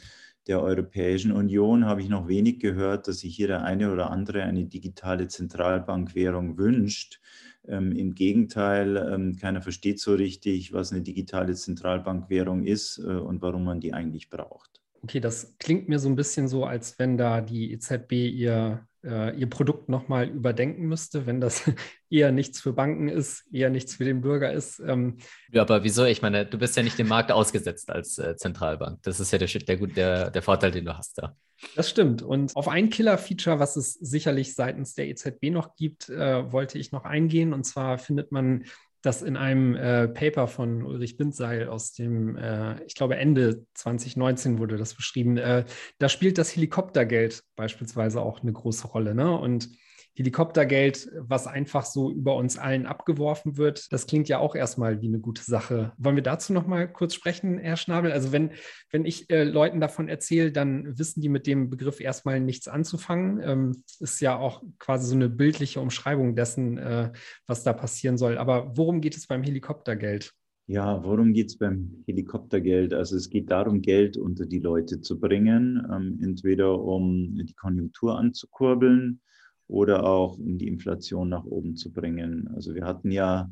der 0.48 0.62
Europäischen 0.62 1.34
Union 1.34 1.86
habe 1.86 2.02
ich 2.02 2.08
noch 2.08 2.30
wenig 2.30 2.60
gehört, 2.60 3.08
dass 3.08 3.20
sich 3.20 3.36
hier 3.36 3.48
der 3.48 3.64
eine 3.64 3.92
oder 3.92 4.12
andere 4.12 4.44
eine 4.44 4.66
digitale 4.66 5.28
Zentralbankwährung 5.28 6.58
wünscht. 6.58 7.20
Ähm, 7.68 7.92
Im 7.92 8.16
Gegenteil, 8.16 8.96
ähm, 8.96 9.36
keiner 9.36 9.62
versteht 9.62 10.00
so 10.00 10.16
richtig, 10.16 10.72
was 10.72 10.94
eine 10.94 11.02
digitale 11.02 11.54
Zentralbankwährung 11.54 12.64
ist 12.64 12.98
äh, 13.00 13.02
und 13.02 13.42
warum 13.42 13.66
man 13.66 13.82
die 13.82 13.94
eigentlich 13.94 14.30
braucht. 14.30 14.82
Okay, 15.04 15.20
das 15.20 15.56
klingt 15.60 15.90
mir 15.90 16.00
so 16.00 16.10
ein 16.10 16.16
bisschen 16.16 16.48
so, 16.48 16.66
als 16.66 16.98
wenn 17.00 17.18
da 17.18 17.42
die 17.42 17.72
EZB 17.72 18.14
ihr 18.14 18.88
äh, 19.08 19.36
ihr 19.38 19.50
Produkt 19.50 19.90
nochmal 19.90 20.28
überdenken 20.28 20.88
müsste, 20.88 21.26
wenn 21.26 21.40
das 21.40 21.64
eher 22.10 22.32
nichts 22.32 22.60
für 22.60 22.74
Banken 22.74 23.08
ist, 23.08 23.46
eher 23.52 23.70
nichts 23.70 23.96
für 23.96 24.06
den 24.06 24.22
Bürger 24.22 24.52
ist. 24.52 24.80
Ähm, 24.80 25.18
ja, 25.52 25.62
aber 25.62 25.84
wieso? 25.84 26.06
Ich 26.06 26.22
meine, 26.22 26.46
du 26.46 26.58
bist 26.58 26.76
ja 26.76 26.84
nicht 26.84 27.00
dem 27.00 27.08
Markt 27.08 27.32
ausgesetzt 27.32 27.90
als 27.90 28.18
äh, 28.18 28.36
Zentralbank. 28.36 29.02
Das 29.04 29.20
ist 29.20 29.32
ja 29.32 29.38
der, 29.38 29.48
der, 29.48 29.78
der, 29.78 30.32
der 30.32 30.42
Vorteil, 30.42 30.72
den 30.72 30.86
du 30.86 30.98
hast 30.98 31.18
da. 31.18 31.36
Das 31.76 31.90
stimmt. 31.90 32.22
Und 32.22 32.56
auf 32.56 32.68
ein 32.68 32.90
Killer-Feature, 32.90 33.60
was 33.60 33.78
es 33.78 33.94
sicherlich 33.94 34.54
seitens 34.54 34.94
der 34.94 35.08
EZB 35.08 35.50
noch 35.52 35.76
gibt, 35.76 36.10
äh, 36.10 36.52
wollte 36.52 36.78
ich 36.78 36.92
noch 36.92 37.04
eingehen. 37.06 37.54
Und 37.54 37.64
zwar 37.64 37.98
findet 37.98 38.32
man 38.32 38.66
das 39.02 39.22
in 39.22 39.38
einem 39.38 39.76
äh, 39.76 40.08
Paper 40.08 40.48
von 40.48 40.84
Ulrich 40.84 41.18
Bindseil 41.18 41.68
aus 41.68 41.94
dem, 41.94 42.36
äh, 42.36 42.84
ich 42.86 42.96
glaube, 42.96 43.18
Ende 43.18 43.66
2019 43.74 44.60
wurde 44.60 44.78
das 44.78 44.94
beschrieben. 44.94 45.38
Äh, 45.38 45.66
da 46.00 46.10
spielt 46.10 46.38
das 46.38 46.56
Helikoptergeld 46.56 47.44
beispielsweise 47.56 48.22
auch 48.22 48.42
eine 48.42 48.54
große 48.54 48.88
Rolle. 48.88 49.14
Ne? 49.14 49.38
Und 49.38 49.70
Helikoptergeld, 50.18 51.12
was 51.20 51.46
einfach 51.46 51.86
so 51.86 52.12
über 52.12 52.36
uns 52.38 52.58
allen 52.58 52.88
abgeworfen 52.88 53.56
wird, 53.58 53.94
das 53.94 54.08
klingt 54.08 54.28
ja 54.28 54.40
auch 54.40 54.56
erstmal 54.56 55.00
wie 55.00 55.08
eine 55.08 55.20
gute 55.20 55.44
Sache. 55.44 55.94
Wollen 56.00 56.16
wir 56.16 56.24
dazu 56.24 56.54
noch 56.54 56.66
mal 56.66 56.92
kurz 56.92 57.14
sprechen, 57.14 57.60
Herr 57.60 57.78
Schnabel? 57.78 58.12
Also 58.12 58.32
wenn, 58.32 58.50
wenn 58.90 59.06
ich 59.06 59.30
äh, 59.30 59.44
Leuten 59.44 59.80
davon 59.80 60.10
erzähle, 60.10 60.52
dann 60.52 60.98
wissen 60.98 61.22
die 61.22 61.30
mit 61.30 61.46
dem 61.46 61.70
Begriff 61.70 62.00
erstmal 62.00 62.40
nichts 62.40 62.68
anzufangen. 62.68 63.40
Ähm, 63.44 63.84
ist 64.00 64.20
ja 64.20 64.36
auch 64.40 64.64
quasi 64.80 65.08
so 65.08 65.14
eine 65.14 65.30
bildliche 65.30 65.82
Umschreibung 65.82 66.36
dessen, 66.36 66.80
äh, 66.80 67.12
was 67.46 67.64
da 67.64 67.74
passieren 67.74 68.18
soll. 68.18 68.40
Aber 68.40 68.76
worum 68.76 69.02
geht 69.02 69.16
es 69.16 69.28
beim 69.28 69.44
Helikoptergeld? 69.44 70.34
Ja, 70.66 71.04
worum 71.04 71.32
geht 71.32 71.50
es 71.50 71.60
beim 71.60 72.04
Helikoptergeld? 72.08 72.92
Also 72.92 73.18
es 73.18 73.30
geht 73.30 73.52
darum, 73.52 73.84
Geld 73.84 74.18
unter 74.18 74.48
die 74.48 74.60
Leute 74.60 75.00
zu 75.00 75.20
bringen, 75.20 75.88
ähm, 75.94 76.20
entweder 76.24 76.82
um 76.82 77.36
die 77.36 77.54
Konjunktur 77.54 78.18
anzukurbeln, 78.18 79.22
oder 79.68 80.06
auch 80.06 80.38
um 80.38 80.58
die 80.58 80.68
Inflation 80.68 81.30
nach 81.30 81.46
oben 81.46 81.76
zu 81.76 81.92
bringen. 81.92 82.50
Also 82.56 82.74
wir 82.74 82.86
hatten 82.86 83.12
ja 83.12 83.50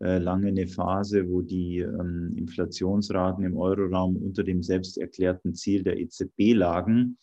äh, 0.00 0.18
lange 0.18 0.48
eine 0.48 0.66
Phase, 0.66 1.28
wo 1.28 1.42
die 1.42 1.78
ähm, 1.78 2.34
Inflationsraten 2.36 3.44
im 3.44 3.56
Euroraum 3.56 4.16
unter 4.16 4.44
dem 4.44 4.62
selbst 4.62 4.98
erklärten 4.98 5.54
Ziel 5.54 5.82
der 5.82 5.98
EZB 5.98 6.54
lagen. 6.54 7.18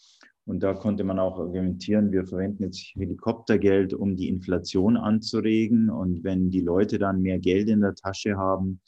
Und 0.45 0.61
da 0.61 0.73
konnte 0.73 1.03
man 1.03 1.19
auch 1.19 1.39
argumentieren, 1.39 2.11
wir 2.11 2.25
verwenden 2.25 2.63
jetzt 2.63 2.93
Helikoptergeld, 2.95 3.93
um 3.93 4.15
die 4.17 4.27
Inflation 4.27 4.97
anzuregen. 4.97 5.89
Und 5.89 6.23
wenn 6.23 6.49
die 6.49 6.61
Leute 6.61 6.99
dann 6.99 7.21
mehr 7.21 7.39
Geld 7.39 7.69
in 7.69 7.79
der 7.79 7.95
Tasche 7.95 8.35
haben, 8.35 8.81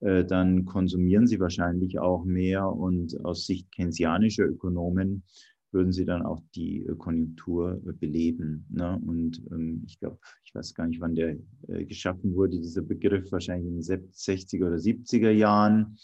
äh, 0.00 0.24
dann 0.24 0.64
konsumieren 0.64 1.26
sie 1.26 1.38
wahrscheinlich 1.38 1.98
auch 2.00 2.24
mehr. 2.24 2.66
Und 2.68 3.24
aus 3.24 3.46
Sicht 3.46 3.70
keynesianischer 3.70 4.46
Ökonomen 4.46 5.22
würden 5.72 5.92
sie 5.92 6.04
dann 6.04 6.22
auch 6.22 6.40
die 6.54 6.84
äh, 6.86 6.94
Konjunktur 6.96 7.80
äh, 7.86 7.92
beleben. 7.92 8.66
Ne? 8.70 9.00
Und 9.06 9.42
ähm, 9.50 9.82
ich 9.86 9.98
glaube, 9.98 10.18
ich 10.44 10.54
weiß 10.54 10.74
gar 10.74 10.86
nicht, 10.86 11.00
wann 11.00 11.14
der 11.14 11.36
äh, 11.68 11.84
geschaffen 11.84 12.34
wurde, 12.34 12.58
dieser 12.58 12.82
Begriff, 12.82 13.30
wahrscheinlich 13.32 13.68
in 13.68 13.74
den 13.76 13.82
60er 13.82 14.66
oder 14.66 14.76
70er 14.76 15.30
Jahren. 15.30 15.98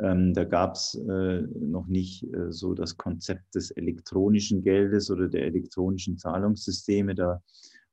Ähm, 0.00 0.32
da 0.34 0.44
gab 0.44 0.74
es 0.74 0.94
äh, 0.94 1.42
noch 1.42 1.86
nicht 1.86 2.24
äh, 2.32 2.50
so 2.50 2.74
das 2.74 2.96
Konzept 2.96 3.54
des 3.54 3.70
elektronischen 3.72 4.62
Geldes 4.62 5.10
oder 5.10 5.28
der 5.28 5.44
elektronischen 5.44 6.16
Zahlungssysteme. 6.16 7.14
Da 7.14 7.42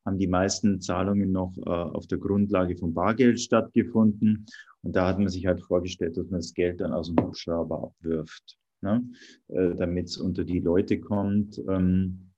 haben 0.05 0.17
die 0.17 0.27
meisten 0.27 0.79
Zahlungen 0.79 1.31
noch 1.31 1.53
äh, 1.57 1.69
auf 1.69 2.07
der 2.07 2.17
Grundlage 2.17 2.77
von 2.77 2.93
Bargeld 2.93 3.39
stattgefunden. 3.39 4.45
Und 4.81 4.95
da 4.95 5.07
hat 5.07 5.19
man 5.19 5.27
sich 5.27 5.45
halt 5.45 5.61
vorgestellt, 5.61 6.15
dass 6.15 6.29
man 6.29 6.39
das 6.39 6.53
Geld 6.53 6.79
dann 6.79 6.93
aus 6.93 7.07
dem 7.07 7.21
Hubschrauber 7.21 7.83
abwirft 7.83 8.57
ne? 8.81 9.03
äh, 9.47 9.75
damit 9.75 10.07
es 10.07 10.17
unter 10.17 10.43
die 10.43 10.59
Leute 10.59 10.99
kommt 10.99 11.57
ähm, 11.67 12.31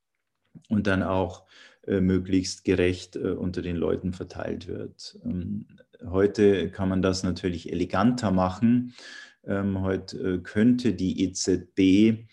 und 0.70 0.88
dann 0.88 1.04
auch 1.04 1.46
äh, 1.88 2.00
möglichst 2.00 2.64
gerecht 2.64 3.16
äh, 3.16 3.32
unter 3.32 3.62
den 3.62 3.76
Leuten 3.76 4.14
verteilt 4.14 4.68
wird. 4.68 5.20
Ähm, 5.26 5.66
heute 6.06 6.70
kann 6.70 6.90
man 6.90 7.02
das 7.02 7.24
natürlich 7.24 7.72
eleganter 7.72 8.32
machen. 8.32 8.94
Ähm, 9.44 9.82
heute 9.82 10.18
äh, 10.18 10.38
könnte 10.40 10.94
die 10.94 11.24
EZB 11.24 12.28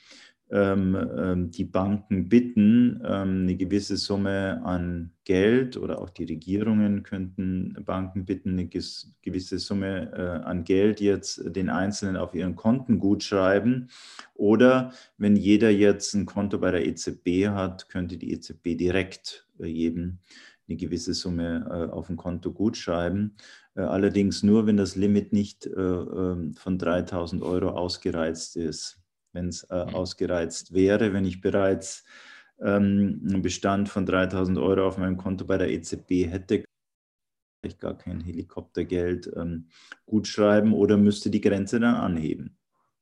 die 0.51 1.65
Banken 1.65 2.29
bitten, 2.31 3.03
ähm, 3.05 3.43
eine 3.43 3.57
gewisse 3.57 3.99
Summe 3.99 4.63
an 4.65 5.13
Geld 5.25 5.77
oder 5.77 6.01
auch 6.01 6.09
die 6.09 6.25
Regierungen 6.25 7.03
könnten 7.03 7.77
Banken 7.85 8.25
bitten, 8.25 8.53
eine 8.53 8.67
gewisse 8.67 9.59
Summe 9.59 10.11
äh, 10.15 10.47
an 10.47 10.65
Geld 10.65 11.01
jetzt 11.01 11.43
den 11.55 11.69
Einzelnen 11.69 12.17
auf 12.17 12.35
ihren 12.35 12.57
Konten 12.57 12.99
gutschreiben. 12.99 13.91
Oder 14.35 14.93
wenn 15.19 15.37
jeder 15.37 15.69
jetzt 15.69 16.15
ein 16.15 16.25
Konto 16.25 16.59
bei 16.59 16.71
der 16.71 16.87
EZB 16.87 17.49
hat, 17.49 17.91
könnte 17.91 18.17
die 18.17 18.33
EZB 18.33 18.79
direkt 18.79 19.47
äh, 19.61 19.67
jedem 19.67 20.19
eine 20.67 20.79
gewisse 20.79 21.13
Summe 21.13 21.67
äh, 21.71 21.93
auf 21.93 22.09
ein 22.09 22.17
Konto 22.17 22.53
gutschreiben. 22.53 23.37
allerdings 23.75 24.43
nur, 24.43 24.67
wenn 24.67 24.79
das 24.79 24.97
Limit 24.97 25.33
nicht 25.33 25.67
ähm, 25.67 26.55
von 26.55 26.79
3000 26.79 27.43
Euro 27.43 27.71
ausgereizt 27.71 28.57
ist 28.57 28.99
wenn 29.33 29.49
es 29.49 29.65
äh, 29.65 29.85
mhm. 29.85 29.95
ausgereizt 29.95 30.73
wäre. 30.73 31.13
Wenn 31.13 31.25
ich 31.25 31.41
bereits 31.41 32.05
ähm, 32.61 33.21
einen 33.29 33.43
Bestand 33.43 33.89
von 33.89 34.07
3000 34.07 34.59
Euro 34.59 34.87
auf 34.87 34.99
meinem 34.99 35.17
Konto 35.17 35.45
bei 35.45 35.59
der 35.59 35.71
EZB 35.71 36.31
hätte, 36.31 36.65
ich 37.63 37.79
gar 37.79 37.99
kein 37.99 38.21
Helikoptergeld 38.21 39.31
ähm, 39.37 39.69
gut 40.07 40.27
schreiben 40.29 40.73
oder 40.73 40.97
müsste 40.97 41.31
die 41.31 41.41
Grenze 41.41 41.81
dann 41.81 41.97
anheben. 41.97 42.57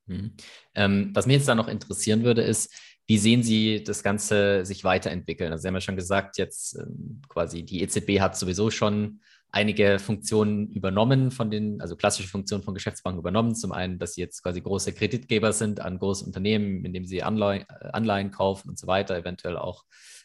Mhm. 0.07 0.33
Ähm, 0.73 1.11
was 1.13 1.27
mich 1.27 1.37
jetzt 1.37 1.47
da 1.47 1.55
noch 1.55 1.67
interessieren 1.67 2.23
würde, 2.23 2.41
ist, 2.41 2.73
wie 3.05 3.17
sehen 3.17 3.43
Sie 3.43 3.83
das 3.83 4.03
Ganze 4.03 4.65
sich 4.65 4.83
weiterentwickeln? 4.83 5.51
Also 5.51 5.61
Sie 5.61 5.67
haben 5.67 5.75
ja 5.75 5.81
schon 5.81 5.95
gesagt, 5.95 6.37
jetzt 6.37 6.75
ähm, 6.75 7.21
quasi 7.29 7.63
die 7.63 7.81
EZB 7.81 8.19
hat 8.19 8.37
sowieso 8.37 8.69
schon 8.69 9.21
einige 9.51 9.99
Funktionen 9.99 10.69
übernommen 10.71 11.31
von 11.31 11.49
den, 11.49 11.81
also 11.81 11.95
klassische 11.95 12.27
Funktionen 12.27 12.63
von 12.63 12.73
Geschäftsbanken 12.73 13.19
übernommen. 13.19 13.55
Zum 13.55 13.71
einen, 13.71 13.99
dass 13.99 14.13
sie 14.13 14.21
jetzt 14.21 14.43
quasi 14.43 14.61
große 14.61 14.93
Kreditgeber 14.93 15.53
sind 15.53 15.79
an 15.79 15.99
große 15.99 16.25
Unternehmen, 16.25 16.83
indem 16.85 17.05
sie 17.05 17.23
Anleihen, 17.23 17.65
äh, 17.69 17.89
Anleihen 17.93 18.31
kaufen 18.31 18.69
und 18.69 18.77
so 18.77 18.87
weiter, 18.87 19.17
eventuell 19.17 19.57
auch 19.57 19.83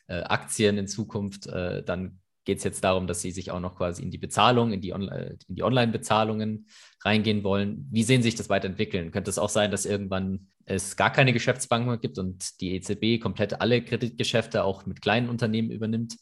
äh, 0.09 0.23
Aktien 0.23 0.79
in 0.79 0.89
Zukunft 0.89 1.47
äh, 1.47 1.83
dann 1.83 2.19
geht 2.45 2.59
es 2.59 2.65
jetzt 2.65 2.83
darum, 2.83 3.07
dass 3.07 3.21
Sie 3.21 3.31
sich 3.31 3.51
auch 3.51 3.61
noch 3.61 3.77
quasi 3.77 4.03
in 4.03 4.11
die 4.11 4.19
Bezahlung, 4.19 4.73
in 4.73 4.81
die, 4.81 4.93
Onla 4.93 5.31
die 5.49 5.63
Online-Bezahlungen 5.63 6.67
reingehen 7.05 7.45
wollen. 7.45 7.87
Wie 7.91 8.03
sehen 8.03 8.23
sich 8.23 8.35
das 8.35 8.49
weiterentwickeln? 8.49 9.13
Könnte 9.13 9.31
es 9.31 9.39
auch 9.39 9.49
sein, 9.49 9.71
dass 9.71 9.87
irgendwann 9.87 10.49
es 10.65 10.97
gar 10.97 11.13
keine 11.13 11.33
Geschäftsbank 11.33 11.87
mehr 11.87 11.99
gibt 11.99 12.19
und 12.19 12.61
die 12.61 12.75
EZB 12.75 13.23
komplett 13.23 13.61
alle 13.61 13.83
Kreditgeschäfte 13.83 14.65
auch 14.65 14.87
mit 14.87 15.03
kleinen 15.03 15.29
Unternehmen 15.29 15.71
übernimmt? 15.71 16.17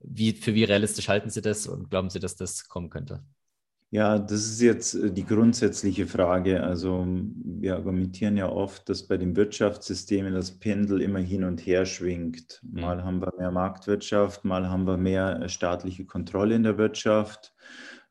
Wie, 0.00 0.32
für 0.32 0.54
wie 0.54 0.64
realistisch 0.64 1.08
halten 1.08 1.30
Sie 1.30 1.40
das 1.40 1.66
und 1.66 1.90
glauben 1.90 2.10
Sie, 2.10 2.20
dass 2.20 2.36
das 2.36 2.68
kommen 2.68 2.90
könnte? 2.90 3.22
Ja, 3.90 4.18
das 4.18 4.40
ist 4.46 4.60
jetzt 4.60 4.94
äh, 4.94 5.12
die 5.12 5.24
grundsätzliche 5.24 6.06
Frage. 6.06 6.62
Also 6.62 7.06
wir 7.06 7.76
argumentieren 7.76 8.36
ja 8.36 8.48
oft, 8.48 8.88
dass 8.88 9.06
bei 9.06 9.16
den 9.16 9.36
Wirtschaftssystemen 9.36 10.34
das 10.34 10.58
Pendel 10.58 11.00
immer 11.00 11.20
hin 11.20 11.44
und 11.44 11.60
her 11.60 11.86
schwingt. 11.86 12.60
Mhm. 12.62 12.80
Mal 12.80 13.04
haben 13.04 13.20
wir 13.20 13.32
mehr 13.38 13.52
Marktwirtschaft, 13.52 14.44
mal 14.44 14.68
haben 14.68 14.86
wir 14.86 14.96
mehr 14.96 15.40
äh, 15.40 15.48
staatliche 15.48 16.04
Kontrolle 16.04 16.56
in 16.56 16.64
der 16.64 16.78
Wirtschaft. 16.78 17.54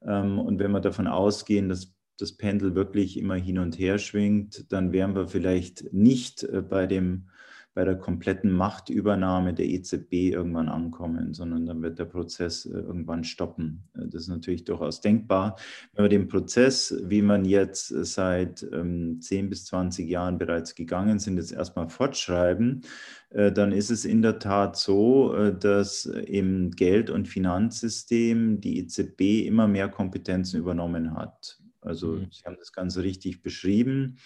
Ähm, 0.01 0.39
und 0.39 0.59
wenn 0.59 0.71
wir 0.71 0.79
davon 0.79 1.07
ausgehen, 1.07 1.67
dass 1.67 1.93
das 2.17 2.37
Pendel 2.37 2.75
wirklich 2.75 3.17
immer 3.17 3.35
hin 3.35 3.59
und 3.59 3.77
her 3.77 3.97
schwingt, 3.97 4.71
dann 4.71 4.93
wären 4.93 5.13
wir 5.13 5.27
vielleicht 5.27 5.91
nicht 5.93 6.43
äh, 6.43 6.61
bei 6.61 6.87
dem 6.87 7.27
bei 7.75 7.83
der 7.83 7.97
kompletten 7.97 8.51
Machtübernahme 8.51 9.53
der 9.53 9.65
EZB 9.65 10.31
irgendwann 10.31 10.69
ankommen, 10.69 11.33
sondern 11.33 11.65
dann 11.65 11.81
wird 11.83 11.99
der 11.99 12.05
Prozess 12.05 12.65
äh, 12.65 12.69
irgendwann 12.69 13.25
stoppen. 13.25 13.83
Äh, 13.93 14.07
das 14.07 14.23
ist 14.23 14.27
natürlich 14.29 14.63
durchaus 14.63 15.01
denkbar. 15.01 15.57
Wenn 15.93 16.05
wir 16.05 16.09
den 16.09 16.29
Prozess, 16.29 16.95
wie 17.03 17.21
man 17.21 17.43
jetzt 17.43 17.89
seit 17.89 18.59
10 18.59 19.19
ähm, 19.29 19.49
bis 19.49 19.65
20 19.65 20.09
Jahren 20.09 20.37
bereits 20.37 20.73
gegangen 20.73 21.19
sind, 21.19 21.35
jetzt 21.35 21.51
erstmal 21.51 21.89
fortschreiben, 21.89 22.81
äh, 23.29 23.51
dann 23.51 23.73
ist 23.73 23.91
es 23.91 24.05
in 24.05 24.21
der 24.21 24.39
Tat 24.39 24.77
so, 24.77 25.35
dass 25.51 26.05
im 26.05 26.71
Geld- 26.71 27.09
und 27.09 27.27
Finanzsystem 27.27 28.61
die 28.61 28.79
EZB 28.79 29.45
immer 29.45 29.67
mehr 29.67 29.89
Kompetenzen 29.89 30.59
übernommen 30.59 31.13
hat. 31.13 31.59
Also 31.81 32.13
mhm. 32.13 32.27
Sie 32.31 32.45
haben 32.45 32.55
das 32.57 32.71
Ganze 32.71 33.03
richtig 33.03 33.41
beschrieben. 33.41 34.17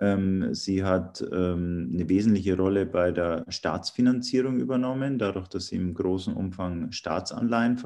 Ähm, 0.00 0.54
sie 0.54 0.84
hat 0.84 1.24
ähm, 1.32 1.90
eine 1.92 2.08
wesentliche 2.08 2.56
Rolle 2.56 2.84
bei 2.86 3.12
der 3.12 3.44
Staatsfinanzierung 3.48 4.58
übernommen, 4.58 5.18
dadurch, 5.18 5.48
dass 5.48 5.68
sie 5.68 5.76
im 5.76 5.94
großen 5.94 6.34
Umfang 6.34 6.92
Staatsanleihen 6.92 7.78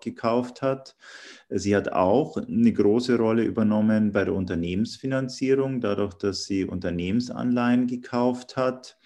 gekauft 0.00 0.62
hat. 0.62 0.96
Sie 1.48 1.74
hat 1.74 1.92
auch 1.92 2.36
eine 2.36 2.72
große 2.72 3.16
Rolle 3.16 3.42
übernommen 3.44 4.12
bei 4.12 4.24
der 4.24 4.34
Unternehmensfinanzierung, 4.34 5.80
dadurch, 5.80 6.14
dass 6.14 6.44
sie 6.44 6.64
Unternehmensanleihen 6.64 7.86
gekauft 7.86 8.56
hat 8.56 8.96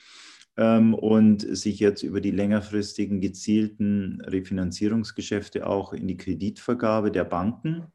ähm, 0.57 0.95
und 0.95 1.41
sich 1.41 1.81
jetzt 1.81 2.03
über 2.03 2.21
die 2.21 2.31
längerfristigen 2.31 3.21
gezielten 3.21 4.21
Refinanzierungsgeschäfte 4.27 5.67
auch 5.67 5.93
in 5.93 6.07
die 6.07 6.17
Kreditvergabe 6.19 7.11
der 7.11 7.25
Banken 7.25 7.87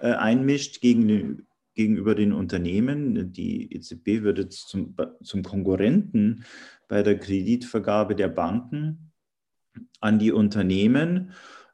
äh, 0.00 0.12
einmischt 0.12 0.80
gegen 0.80 1.46
gegenüber 1.78 2.16
den 2.16 2.32
Unternehmen. 2.32 3.32
Die 3.32 3.72
EZB 3.72 4.24
wird 4.24 4.38
jetzt 4.38 4.68
zum, 4.68 4.96
zum 5.22 5.44
Konkurrenten 5.44 6.44
bei 6.88 7.04
der 7.04 7.16
Kreditvergabe 7.16 8.16
der 8.16 8.26
Banken 8.26 9.12
an 10.00 10.18
die 10.18 10.32
Unternehmen 10.32 11.30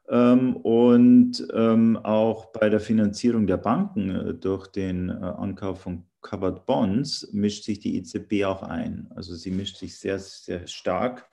ähm, 0.07 0.57
und 0.57 1.47
ähm, 1.51 1.97
auch 1.97 2.51
bei 2.51 2.69
der 2.69 2.79
Finanzierung 2.79 3.47
der 3.47 3.57
Banken 3.57 4.09
äh, 4.11 4.33
durch 4.35 4.67
den 4.67 5.09
äh, 5.09 5.13
Ankauf 5.13 5.81
von 5.81 6.03
Covered 6.21 6.67
Bonds 6.67 7.27
mischt 7.31 7.63
sich 7.63 7.79
die 7.79 7.97
EZB 7.97 8.45
auch 8.45 8.61
ein. 8.61 9.07
Also 9.15 9.33
sie 9.33 9.49
mischt 9.49 9.77
sich 9.77 9.97
sehr, 9.97 10.19
sehr 10.19 10.67
stark 10.67 11.27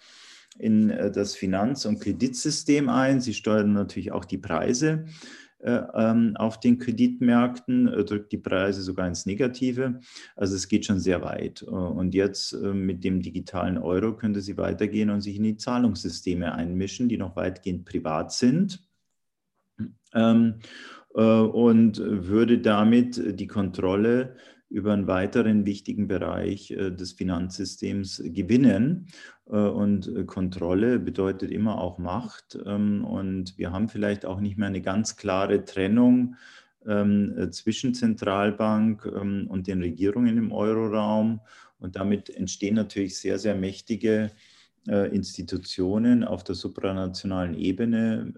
in 0.58 0.88
äh, 0.88 1.11
das 1.11 1.35
Finanz- 1.35 1.85
und 1.85 2.00
Kreditsystem 2.00 2.88
ein. 2.88 3.20
Sie 3.20 3.35
steuern 3.35 3.74
natürlich 3.74 4.12
auch 4.12 4.24
die 4.24 4.38
Preise. 4.38 5.04
Äh, 5.62 5.81
ähm, 5.94 6.37
auf 6.37 6.59
den 6.59 6.79
Kreditmärkten, 6.79 7.87
äh, 7.87 8.05
drückt 8.05 8.33
die 8.33 8.38
Preise 8.38 8.83
sogar 8.83 9.07
ins 9.07 9.27
Negative. 9.27 10.01
Also 10.35 10.57
es 10.57 10.66
geht 10.66 10.87
schon 10.87 10.98
sehr 10.98 11.22
weit. 11.22 11.62
Äh, 11.62 11.70
und 11.70 12.14
jetzt 12.14 12.53
mit 12.53 13.05
dem 13.05 13.22
digitalen 13.22 13.79
Euro 13.79 14.16
könnte 14.16 14.40
sie 14.40 14.57
weitergehen 14.57 15.11
und 15.11 15.20
sich 15.20 15.37
in 15.37 15.44
die 15.44 15.57
Zahlungssysteme 15.57 16.53
einmischen, 16.53 17.09
die 17.09 17.16
noch 17.16 17.37
weitgehend 17.37 17.85
privat 17.85 18.33
sind. 18.33 18.85
Ähm, 20.14 20.55
und 21.14 21.98
würde 21.98 22.59
damit 22.59 23.38
die 23.38 23.46
Kontrolle 23.46 24.37
über 24.72 24.94
einen 24.94 25.06
weiteren 25.06 25.66
wichtigen 25.66 26.08
Bereich 26.08 26.70
äh, 26.70 26.90
des 26.90 27.12
Finanzsystems 27.12 28.22
gewinnen. 28.24 29.06
Äh, 29.46 29.56
und 29.56 30.08
äh, 30.08 30.24
Kontrolle 30.24 30.98
bedeutet 30.98 31.50
immer 31.50 31.78
auch 31.78 31.98
Macht. 31.98 32.58
Ähm, 32.64 33.04
und 33.04 33.58
wir 33.58 33.70
haben 33.70 33.88
vielleicht 33.88 34.24
auch 34.24 34.40
nicht 34.40 34.56
mehr 34.56 34.68
eine 34.68 34.80
ganz 34.80 35.16
klare 35.16 35.64
Trennung 35.64 36.37
ähm, 36.87 37.48
zwischen 37.52 37.94
Zentralbank 37.94 39.06
ähm, 39.06 39.46
und 39.48 39.66
den 39.66 39.82
Regierungen 39.82 40.38
im 40.38 40.52
Euroraum. 40.52 41.40
Und 41.78 41.96
damit 41.96 42.30
entstehen 42.30 42.74
natürlich 42.74 43.18
sehr, 43.18 43.38
sehr 43.38 43.54
mächtige 43.54 44.30
Institutionen 44.85 46.25
auf 46.25 46.42
der 46.42 46.57
supranationalen 46.57 47.55
Ebene 47.55 48.35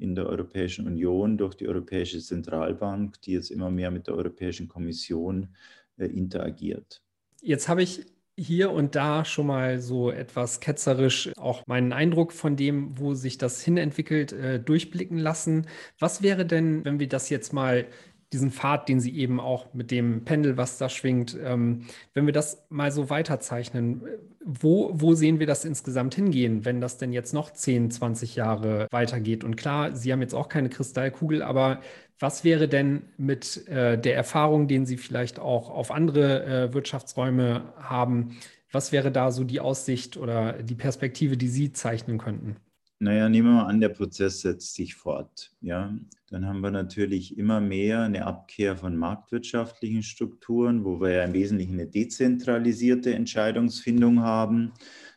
in 0.00 0.14
der 0.16 0.26
Europäischen 0.26 0.88
Union 0.88 1.38
durch 1.38 1.54
die 1.54 1.68
Europäische 1.68 2.18
Zentralbank, 2.18 3.20
die 3.22 3.32
jetzt 3.32 3.50
immer 3.50 3.70
mehr 3.70 3.92
mit 3.92 4.08
der 4.08 4.16
Europäischen 4.16 4.66
Kommission 4.66 5.54
äh, 5.96 6.06
interagiert. 6.06 7.02
Jetzt 7.40 7.68
habe 7.68 7.82
ich 7.82 8.06
hier 8.36 8.72
und 8.72 8.96
da 8.96 9.24
schon 9.24 9.46
mal 9.46 9.78
so 9.80 10.10
etwas 10.10 10.58
ketzerisch 10.58 11.30
auch 11.36 11.64
meinen 11.66 11.92
Eindruck 11.92 12.32
von 12.32 12.56
dem, 12.56 12.98
wo 12.98 13.14
sich 13.14 13.38
das 13.38 13.62
hinentwickelt, 13.62 14.32
äh, 14.32 14.58
durchblicken 14.58 15.18
lassen. 15.18 15.68
Was 16.00 16.22
wäre 16.22 16.44
denn, 16.44 16.84
wenn 16.84 16.98
wir 16.98 17.08
das 17.08 17.30
jetzt 17.30 17.52
mal 17.52 17.86
diesen 18.34 18.50
Pfad, 18.50 18.88
den 18.88 19.00
Sie 19.00 19.16
eben 19.16 19.40
auch 19.40 19.72
mit 19.72 19.90
dem 19.90 20.24
Pendel, 20.24 20.56
was 20.56 20.76
da 20.76 20.88
schwingt, 20.88 21.38
ähm, 21.42 21.86
wenn 22.12 22.26
wir 22.26 22.32
das 22.32 22.66
mal 22.68 22.90
so 22.90 23.08
weiterzeichnen, 23.08 24.02
wo, 24.44 24.90
wo 24.92 25.14
sehen 25.14 25.38
wir 25.38 25.46
das 25.46 25.64
insgesamt 25.64 26.16
hingehen, 26.16 26.64
wenn 26.64 26.80
das 26.80 26.98
denn 26.98 27.12
jetzt 27.12 27.32
noch 27.32 27.50
10, 27.50 27.92
20 27.92 28.34
Jahre 28.34 28.88
weitergeht? 28.90 29.44
Und 29.44 29.56
klar, 29.56 29.94
Sie 29.94 30.12
haben 30.12 30.20
jetzt 30.20 30.34
auch 30.34 30.48
keine 30.48 30.68
Kristallkugel, 30.68 31.42
aber 31.42 31.80
was 32.18 32.44
wäre 32.44 32.68
denn 32.68 33.02
mit 33.16 33.66
äh, 33.68 33.96
der 33.98 34.16
Erfahrung, 34.16 34.66
den 34.68 34.84
Sie 34.84 34.96
vielleicht 34.96 35.38
auch 35.38 35.70
auf 35.70 35.92
andere 35.92 36.44
äh, 36.44 36.74
Wirtschaftsräume 36.74 37.72
haben, 37.76 38.36
was 38.72 38.90
wäre 38.90 39.12
da 39.12 39.30
so 39.30 39.44
die 39.44 39.60
Aussicht 39.60 40.16
oder 40.16 40.54
die 40.54 40.74
Perspektive, 40.74 41.36
die 41.36 41.48
Sie 41.48 41.72
zeichnen 41.72 42.18
könnten? 42.18 42.56
Naja, 42.98 43.28
nehmen 43.28 43.48
wir 43.48 43.62
mal 43.62 43.66
an, 43.66 43.80
der 43.80 43.90
Prozess 43.90 44.40
setzt 44.40 44.74
sich 44.74 44.94
fort. 44.94 45.52
Ja? 45.60 45.94
Dann 46.34 46.46
haben 46.46 46.62
wir 46.62 46.72
natürlich 46.72 47.38
immer 47.38 47.60
mehr 47.60 48.02
eine 48.02 48.26
Abkehr 48.26 48.76
von 48.76 48.96
marktwirtschaftlichen 48.96 50.02
Strukturen, 50.02 50.84
wo 50.84 51.00
wir 51.00 51.12
ja 51.12 51.22
im 51.22 51.32
Wesentlichen 51.32 51.74
eine 51.74 51.86
dezentralisierte 51.86 53.14
Entscheidungsfindung 53.14 54.18
haben, 54.18 54.72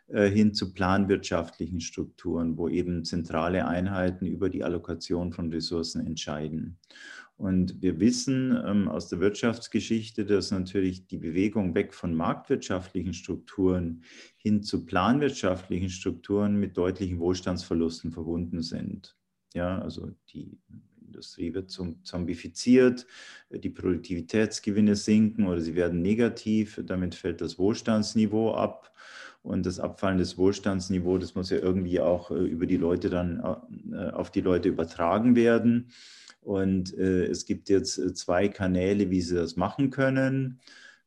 äh, 0.09 0.29
hin 0.29 0.53
zu 0.53 0.75
planwirtschaftlichen 0.75 1.81
Strukturen, 1.81 2.55
wo 2.55 2.69
eben 2.69 3.03
zentrale 3.03 3.65
Einheiten 3.67 4.27
über 4.27 4.51
die 4.51 4.63
Allokation 4.63 5.33
von 5.33 5.51
Ressourcen 5.51 6.05
entscheiden. 6.05 6.77
Und 7.35 7.81
wir 7.81 7.99
wissen 7.99 8.55
ähm, 8.63 8.87
aus 8.87 9.09
der 9.09 9.19
Wirtschaftsgeschichte, 9.19 10.23
dass 10.23 10.51
natürlich 10.51 11.07
die 11.07 11.17
Bewegung 11.17 11.73
weg 11.73 11.95
von 11.95 12.13
marktwirtschaftlichen 12.13 13.15
Strukturen 13.15 14.03
hin 14.35 14.61
zu 14.61 14.85
planwirtschaftlichen 14.85 15.89
Strukturen 15.89 16.59
mit 16.59 16.77
deutlichen 16.77 17.17
Wohlstandsverlusten 17.17 18.11
verbunden 18.11 18.61
sind. 18.61 19.17
Ja, 19.55 19.79
also 19.79 20.11
die 20.31 20.59
Industrie 21.17 21.53
wird 21.55 21.71
zombifiziert, 21.71 23.07
die 23.49 23.71
Produktivitätsgewinne 23.71 24.95
sinken 24.95 25.47
oder 25.47 25.61
sie 25.61 25.73
werden 25.73 26.03
negativ, 26.03 26.79
damit 26.85 27.15
fällt 27.15 27.41
das 27.41 27.57
Wohlstandsniveau 27.57 28.53
ab. 28.53 28.93
Und 29.41 29.65
das 29.65 29.79
Abfallen 29.79 30.17
des 30.17 30.37
Wohlstandsniveaus, 30.37 31.21
das 31.21 31.35
muss 31.35 31.49
ja 31.49 31.57
irgendwie 31.57 32.01
auch 32.01 32.31
äh, 32.31 32.35
über 32.35 32.65
die 32.65 32.77
Leute 32.77 33.09
dann 33.09 33.41
äh, 33.93 34.09
auf 34.09 34.29
die 34.29 34.41
Leute 34.41 34.67
übertragen 34.67 35.35
werden. 35.35 35.89
Und 36.41 36.95
äh, 36.97 37.25
es 37.25 37.45
gibt 37.45 37.69
jetzt 37.69 37.97
äh, 37.97 38.13
zwei 38.13 38.49
Kanäle, 38.49 39.09
wie 39.09 39.21
sie 39.21 39.35
das 39.35 39.55
machen 39.55 39.89
können. 39.89 40.59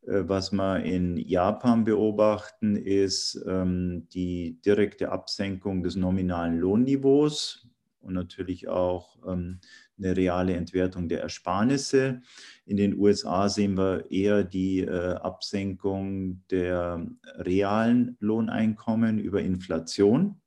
Äh, 0.06 0.22
was 0.26 0.52
wir 0.52 0.82
in 0.82 1.18
Japan 1.18 1.84
beobachten, 1.84 2.76
ist 2.76 3.44
ähm, 3.46 4.08
die 4.14 4.58
direkte 4.64 5.12
Absenkung 5.12 5.82
des 5.82 5.96
nominalen 5.96 6.58
Lohnniveaus 6.58 7.68
und 8.00 8.14
natürlich 8.14 8.68
auch 8.68 9.18
ähm, 9.26 9.60
eine 10.02 10.16
reale 10.16 10.54
Entwertung 10.54 11.08
der 11.08 11.22
Ersparnisse. 11.22 12.22
In 12.64 12.76
den 12.76 12.98
USA 12.98 13.48
sehen 13.48 13.76
wir 13.76 14.10
eher 14.10 14.44
die 14.44 14.80
äh, 14.80 15.14
Absenkung 15.14 16.42
der 16.50 17.06
realen 17.36 18.16
Lohneinkommen 18.20 19.18
über 19.18 19.40
Inflation. 19.40 20.40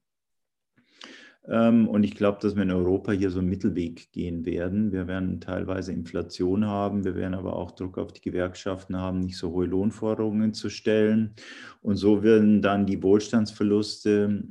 Ähm, 1.45 1.87
und 1.89 2.03
ich 2.03 2.15
glaube, 2.15 2.39
dass 2.41 2.55
wir 2.55 2.63
in 2.63 2.71
Europa 2.71 3.11
hier 3.11 3.29
so 3.29 3.39
einen 3.39 3.49
Mittelweg 3.49 4.11
gehen 4.11 4.45
werden. 4.45 4.91
Wir 4.91 5.07
werden 5.07 5.41
teilweise 5.41 5.91
Inflation 5.91 6.65
haben, 6.65 7.03
wir 7.03 7.15
werden 7.15 7.33
aber 7.33 7.55
auch 7.55 7.71
Druck 7.71 7.97
auf 7.97 8.13
die 8.13 8.21
Gewerkschaften 8.21 8.97
haben, 8.97 9.19
nicht 9.19 9.37
so 9.37 9.51
hohe 9.51 9.65
Lohnforderungen 9.65 10.53
zu 10.53 10.69
stellen. 10.69 11.35
Und 11.81 11.97
so 11.97 12.23
werden 12.23 12.61
dann 12.61 12.85
die 12.85 13.03
Wohlstandsverluste 13.03 14.43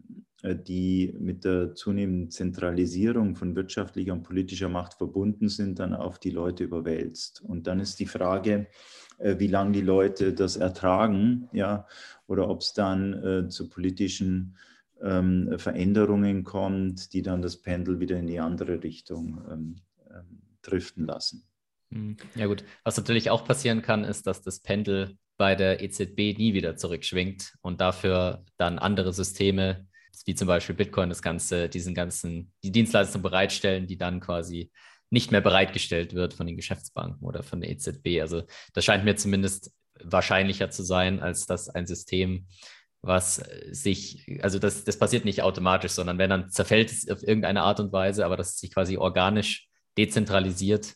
die 0.43 1.15
mit 1.19 1.45
der 1.45 1.75
zunehmenden 1.75 2.31
Zentralisierung 2.31 3.37
von 3.37 3.55
wirtschaftlicher 3.55 4.13
und 4.13 4.25
politischer 4.25 4.69
Macht 4.69 4.95
verbunden 4.95 5.49
sind, 5.49 5.79
dann 5.79 5.95
auf 5.95 6.19
die 6.19 6.31
Leute 6.31 6.65
überwälzt. 6.65 7.43
Und 7.43 7.67
dann 7.67 7.79
ist 7.79 8.01
die 8.01 8.07
Frage, 8.07 8.67
äh, 9.19 9.39
wie 9.39 9.47
lange 9.47 9.73
die 9.73 9.83
Leute 9.83 10.33
das 10.33 10.57
ertragen, 10.57 11.49
ja, 11.53 11.87
oder 12.27 12.49
ob 12.49 12.63
es 12.63 12.73
dann 12.73 13.13
äh, 13.13 13.49
zu 13.49 13.69
politischen 13.69 14.57
ähm, 15.01 15.59
Veränderungen 15.59 16.45
kommt, 16.45 17.13
die 17.13 17.23
dann 17.23 17.43
das 17.43 17.57
Pendel 17.57 18.01
wieder 18.01 18.19
in 18.19 18.27
die 18.27 18.41
andere 18.41 18.83
Richtung 18.83 19.43
ähm, 19.51 19.77
ähm, 20.11 20.43
driften 20.63 21.07
lassen. 21.07 21.45
Hm, 21.91 22.17
ja 22.35 22.47
gut, 22.47 22.65
was 22.85 22.97
natürlich 22.97 23.31
auch 23.31 23.45
passieren 23.45 23.83
kann, 23.83 24.05
ist, 24.05 24.27
dass 24.27 24.43
das 24.43 24.61
Pendel 24.61 25.17
bei 25.37 25.55
der 25.55 25.83
EZB 25.83 26.39
nie 26.39 26.55
wieder 26.55 26.77
zurückschwingt 26.77 27.55
und 27.63 27.81
dafür 27.81 28.45
dann 28.57 28.79
andere 28.79 29.13
Systeme, 29.13 29.87
wie 30.27 30.35
zum 30.35 30.49
Beispiel 30.49 30.75
Bitcoin, 30.75 31.09
das 31.09 31.23
Ganze, 31.23 31.69
diesen 31.69 31.95
ganzen, 31.95 32.53
die 32.63 32.73
Dienstleistung 32.73 33.23
bereitstellen, 33.23 33.87
die 33.87 33.99
dann 33.99 34.21
quasi 34.21 34.71
nicht 35.11 35.31
mehr 35.31 35.41
bereitgestellt 35.41 36.15
wird 36.15 36.35
von 36.35 36.47
den 36.47 36.57
Geschäftsbanken 36.57 37.27
oder 37.27 37.43
von 37.43 37.61
der 37.61 37.71
EZB. 37.71 38.21
Also 38.21 38.45
das 38.73 38.85
scheint 38.85 39.05
mir 39.05 39.15
zumindest 39.17 39.73
wahrscheinlicher 40.03 40.71
zu 40.71 40.83
sein, 40.83 41.21
als 41.21 41.47
dass 41.47 41.69
ein 41.69 41.87
System, 41.87 42.47
was 43.03 43.43
sich, 43.71 44.41
also 44.43 44.59
das, 44.59 44.85
das 44.85 44.99
passiert 44.99 45.25
nicht 45.25 45.43
automatisch, 45.43 45.93
sondern 45.93 46.19
wenn 46.19 46.31
dann 46.31 46.51
zerfällt 46.51 46.91
es 46.91 47.09
auf 47.11 47.23
irgendeine 47.23 47.63
Art 47.63 47.81
und 47.81 47.93
Weise, 47.93 48.25
aber 48.25 48.37
dass 48.37 48.55
es 48.55 48.59
sich 48.59 48.73
quasi 48.73 48.97
organisch 48.97 49.69
dezentralisiert. 49.99 50.95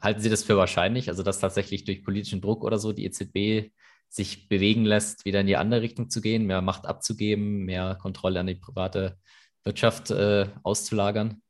Halten 0.00 0.20
Sie 0.20 0.30
das 0.30 0.44
für 0.44 0.56
wahrscheinlich, 0.56 1.08
also 1.08 1.22
dass 1.22 1.40
tatsächlich 1.40 1.84
durch 1.84 2.04
politischen 2.04 2.40
Druck 2.40 2.62
oder 2.62 2.78
so 2.78 2.92
die 2.92 3.06
EZB 3.06 3.72
sich 4.08 4.48
bewegen 4.48 4.84
lässt, 4.84 5.24
wieder 5.24 5.40
in 5.40 5.46
die 5.46 5.56
andere 5.56 5.82
Richtung 5.82 6.10
zu 6.10 6.20
gehen, 6.20 6.46
mehr 6.46 6.62
Macht 6.62 6.86
abzugeben, 6.86 7.64
mehr 7.64 7.96
Kontrolle 8.00 8.40
an 8.40 8.46
die 8.46 8.54
private 8.54 9.18
Wirtschaft 9.64 10.10
äh, 10.10 10.46
auszulagern? 10.62 11.42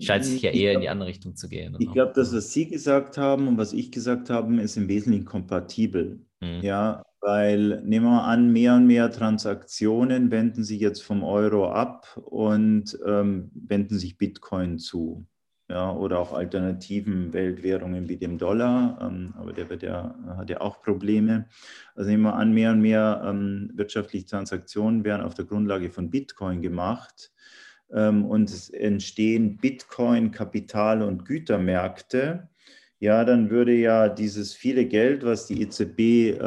Scheint 0.00 0.24
sich 0.24 0.40
ja 0.42 0.52
eher 0.52 0.72
in 0.72 0.80
die 0.80 0.88
andere 0.88 1.08
Richtung 1.08 1.36
zu 1.36 1.48
gehen. 1.48 1.76
Ich 1.78 1.92
glaube, 1.92 2.12
das, 2.14 2.34
was 2.34 2.52
Sie 2.52 2.66
gesagt 2.66 3.18
haben 3.18 3.46
und 3.46 3.58
was 3.58 3.74
ich 3.74 3.92
gesagt 3.92 4.30
habe, 4.30 4.54
ist 4.60 4.76
im 4.76 4.88
Wesentlichen 4.88 5.26
kompatibel. 5.26 6.24
Mhm. 6.40 6.60
Ja, 6.62 7.02
weil 7.20 7.82
nehmen 7.82 8.06
wir 8.06 8.24
an, 8.24 8.52
mehr 8.52 8.74
und 8.74 8.86
mehr 8.86 9.10
Transaktionen 9.10 10.30
wenden 10.30 10.64
sich 10.64 10.80
jetzt 10.80 11.02
vom 11.02 11.24
Euro 11.24 11.70
ab 11.70 12.16
und 12.24 12.98
ähm, 13.06 13.50
wenden 13.54 13.98
sich 13.98 14.16
Bitcoin 14.16 14.78
zu 14.78 15.26
ja, 15.68 15.92
oder 15.92 16.20
auch 16.20 16.32
alternativen 16.32 17.32
Weltwährungen 17.32 18.08
wie 18.08 18.16
dem 18.16 18.38
Dollar, 18.38 18.98
ähm, 19.00 19.34
aber 19.36 19.52
der 19.52 19.68
wird 19.68 19.82
ja, 19.82 20.14
hat 20.36 20.48
ja 20.50 20.60
auch 20.60 20.80
Probleme. 20.80 21.46
Also 21.94 22.10
nehmen 22.10 22.22
wir 22.22 22.34
an, 22.34 22.52
mehr 22.52 22.70
und 22.70 22.80
mehr 22.80 23.22
ähm, 23.24 23.70
wirtschaftliche 23.74 24.26
Transaktionen 24.26 25.04
werden 25.04 25.22
auf 25.22 25.34
der 25.34 25.44
Grundlage 25.44 25.90
von 25.90 26.10
Bitcoin 26.10 26.62
gemacht 26.62 27.32
ähm, 27.92 28.24
und 28.24 28.50
es 28.50 28.70
entstehen 28.70 29.56
Bitcoin, 29.56 30.30
Kapital- 30.30 31.02
und 31.02 31.24
Gütermärkte. 31.24 32.48
Ja, 32.98 33.24
dann 33.24 33.50
würde 33.50 33.74
ja 33.74 34.08
dieses 34.08 34.54
viele 34.54 34.86
Geld, 34.86 35.24
was 35.24 35.46
die 35.46 35.62
EZB 35.62 36.40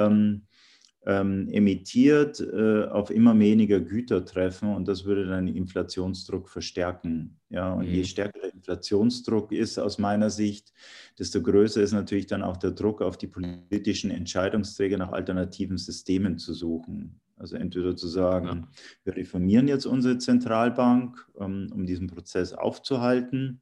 ähm, 1.09 1.47
emittiert, 1.49 2.39
äh, 2.39 2.83
auf 2.83 3.09
immer 3.09 3.37
weniger 3.39 3.79
Güter 3.79 4.23
treffen 4.25 4.75
und 4.75 4.87
das 4.87 5.05
würde 5.05 5.25
dann 5.25 5.47
den 5.47 5.55
Inflationsdruck 5.55 6.47
verstärken. 6.47 7.39
Ja, 7.49 7.73
und 7.73 7.87
mhm. 7.87 7.95
je 7.95 8.03
stärker 8.03 8.39
der 8.39 8.53
Inflationsdruck 8.53 9.51
ist 9.51 9.79
aus 9.79 9.97
meiner 9.97 10.29
Sicht, 10.29 10.71
desto 11.17 11.41
größer 11.41 11.81
ist 11.81 11.93
natürlich 11.93 12.27
dann 12.27 12.43
auch 12.43 12.57
der 12.57 12.71
Druck 12.71 13.01
auf 13.01 13.17
die 13.17 13.25
politischen 13.25 14.11
Entscheidungsträger 14.11 14.97
nach 14.97 15.11
alternativen 15.11 15.79
Systemen 15.79 16.37
zu 16.37 16.53
suchen. 16.53 17.19
Also 17.37 17.55
entweder 17.55 17.95
zu 17.95 18.07
sagen, 18.07 18.47
ja. 18.47 18.67
wir 19.05 19.15
reformieren 19.15 19.67
jetzt 19.67 19.87
unsere 19.87 20.19
Zentralbank, 20.19 21.27
ähm, 21.39 21.71
um 21.73 21.87
diesen 21.87 22.05
Prozess 22.05 22.53
aufzuhalten. 22.53 23.61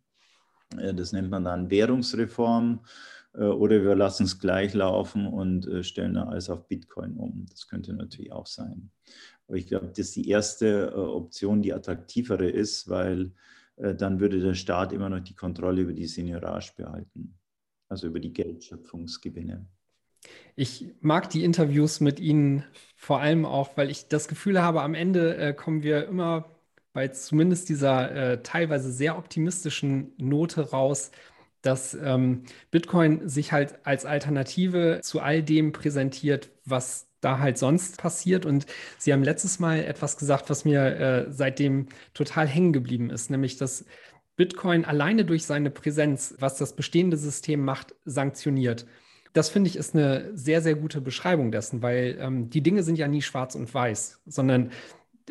Äh, 0.77 0.93
das 0.93 1.13
nennt 1.13 1.29
man 1.29 1.45
dann 1.45 1.69
Währungsreform 1.69 2.81
äh, 2.83 2.87
oder 3.43 3.83
wir 3.83 3.95
lassen 3.95 4.23
es 4.23 4.39
gleich 4.39 4.73
laufen 4.73 5.27
und 5.27 5.67
äh, 5.67 5.83
stellen 5.83 6.17
alles 6.17 6.49
auf 6.49 6.67
Bitcoin 6.67 7.17
um. 7.17 7.45
Das 7.49 7.67
könnte 7.67 7.93
natürlich 7.93 8.31
auch 8.31 8.47
sein. 8.47 8.89
Aber 9.47 9.57
ich 9.57 9.67
glaube, 9.67 9.87
das 9.87 9.99
ist 9.99 10.15
die 10.15 10.29
erste 10.29 10.91
äh, 10.93 10.95
Option, 10.95 11.61
die 11.61 11.73
attraktivere 11.73 12.49
ist, 12.49 12.89
weil 12.89 13.31
dann 13.79 14.19
würde 14.19 14.39
der 14.39 14.55
Staat 14.55 14.91
immer 14.91 15.07
noch 15.07 15.19
die 15.19 15.35
Kontrolle 15.35 15.83
über 15.83 15.93
die 15.93 16.07
Seniorage 16.07 16.71
behalten, 16.75 17.37
also 17.89 18.07
über 18.07 18.19
die 18.19 18.33
Geldschöpfungsgewinne. 18.33 19.67
Ich 20.55 20.87
mag 21.01 21.29
die 21.29 21.43
Interviews 21.43 21.99
mit 21.99 22.19
Ihnen 22.19 22.63
vor 22.95 23.19
allem 23.19 23.45
auch, 23.45 23.77
weil 23.77 23.91
ich 23.91 24.07
das 24.07 24.27
Gefühl 24.27 24.61
habe, 24.61 24.81
am 24.81 24.95
Ende 24.95 25.37
äh, 25.37 25.53
kommen 25.53 25.83
wir 25.83 26.07
immer 26.07 26.49
bei 26.93 27.09
zumindest 27.09 27.69
dieser 27.69 28.11
äh, 28.11 28.41
teilweise 28.41 28.91
sehr 28.91 29.17
optimistischen 29.17 30.13
Note 30.17 30.71
raus, 30.71 31.11
dass 31.67 31.93
ähm, 31.93 32.43
Bitcoin 32.71 33.27
sich 33.27 33.51
halt 33.51 33.85
als 33.85 34.05
Alternative 34.05 35.01
zu 35.03 35.19
all 35.19 35.43
dem 35.43 35.73
präsentiert, 35.73 36.49
was 36.65 37.07
da 37.19 37.39
halt 37.39 37.57
sonst 37.57 37.97
passiert. 37.97 38.45
Und 38.45 38.65
Sie 38.97 39.11
haben 39.11 39.23
letztes 39.23 39.59
Mal 39.59 39.83
etwas 39.83 40.17
gesagt, 40.17 40.49
was 40.49 40.63
mir 40.65 40.81
äh, 40.85 41.25
seitdem 41.31 41.87
total 42.13 42.47
hängen 42.47 42.71
geblieben 42.71 43.09
ist, 43.09 43.29
nämlich 43.29 43.57
dass 43.57 43.85
Bitcoin 44.37 44.85
alleine 44.85 45.25
durch 45.25 45.45
seine 45.45 45.69
Präsenz, 45.69 46.35
was 46.39 46.57
das 46.57 46.75
bestehende 46.75 47.17
System 47.17 47.65
macht, 47.65 47.95
sanktioniert. 48.05 48.85
Das 49.33 49.49
finde 49.49 49.69
ich 49.69 49.75
ist 49.75 49.93
eine 49.93 50.31
sehr, 50.35 50.61
sehr 50.61 50.75
gute 50.75 51.01
Beschreibung 51.01 51.51
dessen, 51.51 51.81
weil 51.81 52.17
ähm, 52.19 52.49
die 52.49 52.61
Dinge 52.61 52.83
sind 52.83 52.97
ja 52.97 53.07
nie 53.07 53.21
schwarz 53.21 53.55
und 53.55 53.71
weiß, 53.73 54.21
sondern 54.25 54.71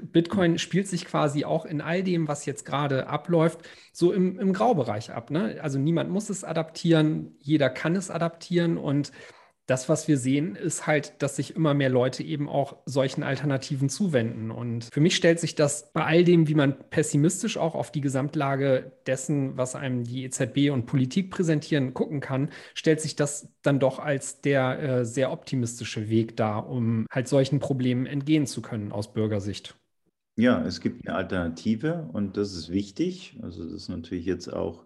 Bitcoin 0.03 0.59
spielt 0.59 0.89
sich 0.89 1.05
quasi 1.05 1.45
auch 1.45 1.65
in 1.65 1.81
all 1.81 2.03
dem, 2.03 2.29
was 2.29 2.47
jetzt 2.47 2.65
gerade 2.65 3.07
abläuft, 3.07 3.61
so 3.93 4.13
im, 4.13 4.39
im 4.39 4.53
Graubereich 4.53 5.11
ab. 5.11 5.31
Ne? 5.31 5.59
Also 5.63 5.79
niemand 5.79 6.11
muss 6.11 6.31
es 6.31 6.45
adaptieren, 6.45 7.37
jeder 7.39 7.71
kann 7.71 7.97
es 7.97 8.11
adaptieren 8.11 8.77
und 8.77 9.13
das, 9.67 9.89
was 9.89 10.07
wir 10.07 10.17
sehen, 10.17 10.55
ist 10.55 10.87
halt, 10.87 11.21
dass 11.23 11.37
sich 11.37 11.57
immer 11.57 11.75
mehr 11.75 11.89
Leute 11.89 12.23
eben 12.23 12.49
auch 12.49 12.77
solchen 12.87 13.25
Alternativen 13.25 13.89
zuwenden. 13.89 14.53
Und 14.53 14.89
für 14.93 15.01
mich 15.01 15.17
stellt 15.17 15.41
sich 15.41 15.57
das 15.57 15.93
bei 15.93 16.05
all 16.05 16.23
dem, 16.23 16.47
wie 16.47 16.55
man 16.55 16.89
pessimistisch 16.89 17.57
auch 17.57 17.75
auf 17.75 17.91
die 17.91 18.01
Gesamtlage 18.01 18.93
dessen, 19.07 19.57
was 19.57 19.75
einem 19.75 20.05
die 20.05 20.25
EZB 20.25 20.71
und 20.71 20.87
Politik 20.87 21.33
präsentieren, 21.33 21.95
gucken 21.95 22.21
kann, 22.21 22.51
stellt 22.75 23.01
sich 23.01 23.17
das 23.17 23.49
dann 23.63 23.81
doch 23.81 23.99
als 23.99 24.41
der 24.41 24.79
äh, 24.79 25.05
sehr 25.05 25.33
optimistische 25.33 26.09
Weg 26.09 26.37
dar, 26.37 26.69
um 26.69 27.07
halt 27.11 27.27
solchen 27.27 27.59
Problemen 27.59 28.07
entgehen 28.07 28.47
zu 28.47 28.63
können 28.63 28.93
aus 28.93 29.13
Bürgersicht. 29.13 29.75
Ja, 30.39 30.63
es 30.67 30.83
gibt 30.83 31.07
eine 31.09 31.17
Alternative 31.17 32.11
und 32.13 32.37
das 32.37 32.53
ist 32.53 32.69
wichtig. 32.69 33.39
Also 33.41 33.65
das 33.65 33.73
ist 33.73 33.89
natürlich 33.89 34.27
jetzt 34.27 34.53
auch 34.53 34.85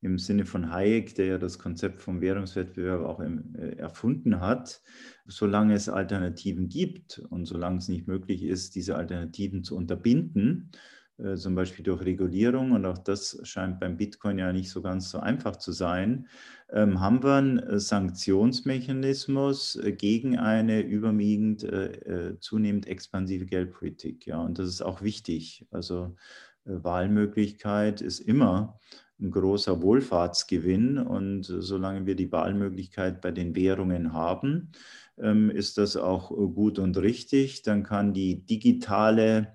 im 0.00 0.18
Sinne 0.18 0.46
von 0.46 0.72
Hayek, 0.72 1.14
der 1.14 1.26
ja 1.26 1.38
das 1.38 1.60
Konzept 1.60 2.02
vom 2.02 2.20
Währungswettbewerb 2.20 3.04
auch 3.04 3.20
im, 3.20 3.54
äh, 3.54 3.76
erfunden 3.76 4.40
hat. 4.40 4.82
Solange 5.26 5.74
es 5.74 5.88
Alternativen 5.88 6.68
gibt 6.68 7.20
und 7.30 7.44
solange 7.44 7.78
es 7.78 7.86
nicht 7.88 8.08
möglich 8.08 8.42
ist, 8.42 8.74
diese 8.74 8.96
Alternativen 8.96 9.62
zu 9.62 9.76
unterbinden, 9.76 10.72
äh, 11.18 11.36
zum 11.36 11.54
Beispiel 11.54 11.84
durch 11.84 12.04
Regulierung, 12.04 12.72
und 12.72 12.84
auch 12.84 12.98
das 12.98 13.38
scheint 13.44 13.78
beim 13.78 13.96
Bitcoin 13.96 14.38
ja 14.38 14.52
nicht 14.52 14.70
so 14.70 14.82
ganz 14.82 15.08
so 15.10 15.20
einfach 15.20 15.54
zu 15.56 15.70
sein, 15.70 16.26
haben 16.72 17.22
wir 17.22 17.34
einen 17.34 17.58
äh, 17.58 17.78
Sanktionsmechanismus 17.80 19.76
äh, 19.76 19.92
gegen 19.92 20.38
eine 20.38 20.80
überwiegend 20.80 21.66
zunehmend 22.40 22.86
expansive 22.86 23.46
Geldpolitik. 23.46 24.26
Ja, 24.26 24.40
und 24.40 24.58
das 24.58 24.68
ist 24.68 24.82
auch 24.82 25.02
wichtig. 25.02 25.66
Also 25.70 26.16
Wahlmöglichkeit 26.64 28.00
ist 28.00 28.20
immer 28.20 28.78
ein 29.20 29.30
großer 29.30 29.82
Wohlfahrtsgewinn. 29.82 30.98
Und 30.98 31.44
solange 31.44 32.06
wir 32.06 32.16
die 32.16 32.32
Wahlmöglichkeit 32.32 33.20
bei 33.20 33.30
den 33.30 33.54
Währungen 33.54 34.12
haben, 34.12 34.72
ähm, 35.18 35.50
ist 35.50 35.78
das 35.78 35.96
auch 35.96 36.30
gut 36.30 36.78
und 36.78 36.96
richtig. 36.96 37.62
Dann 37.62 37.82
kann 37.82 38.12
die 38.12 38.44
digitale 38.44 39.54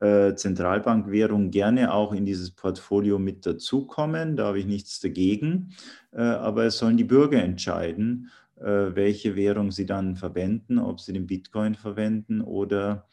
äh, 0.00 0.34
Zentralbankwährung 0.34 1.50
gerne 1.50 1.92
auch 1.92 2.12
in 2.12 2.24
dieses 2.24 2.52
Portfolio 2.52 3.18
mit 3.18 3.44
dazukommen. 3.44 4.34
Da 4.34 4.46
habe 4.46 4.58
ich 4.58 4.66
nichts 4.66 4.98
dagegen. 5.00 5.74
Äh, 6.12 6.22
aber 6.22 6.64
es 6.64 6.78
sollen 6.78 6.96
die 6.96 7.04
Bürger 7.04 7.42
entscheiden, 7.42 8.30
äh, 8.56 8.64
welche 8.64 9.36
Währung 9.36 9.70
sie 9.70 9.84
dann 9.84 10.16
verwenden, 10.16 10.78
ob 10.78 11.00
sie 11.00 11.12
den 11.12 11.26
Bitcoin 11.26 11.74
verwenden 11.74 12.40
oder 12.40 13.08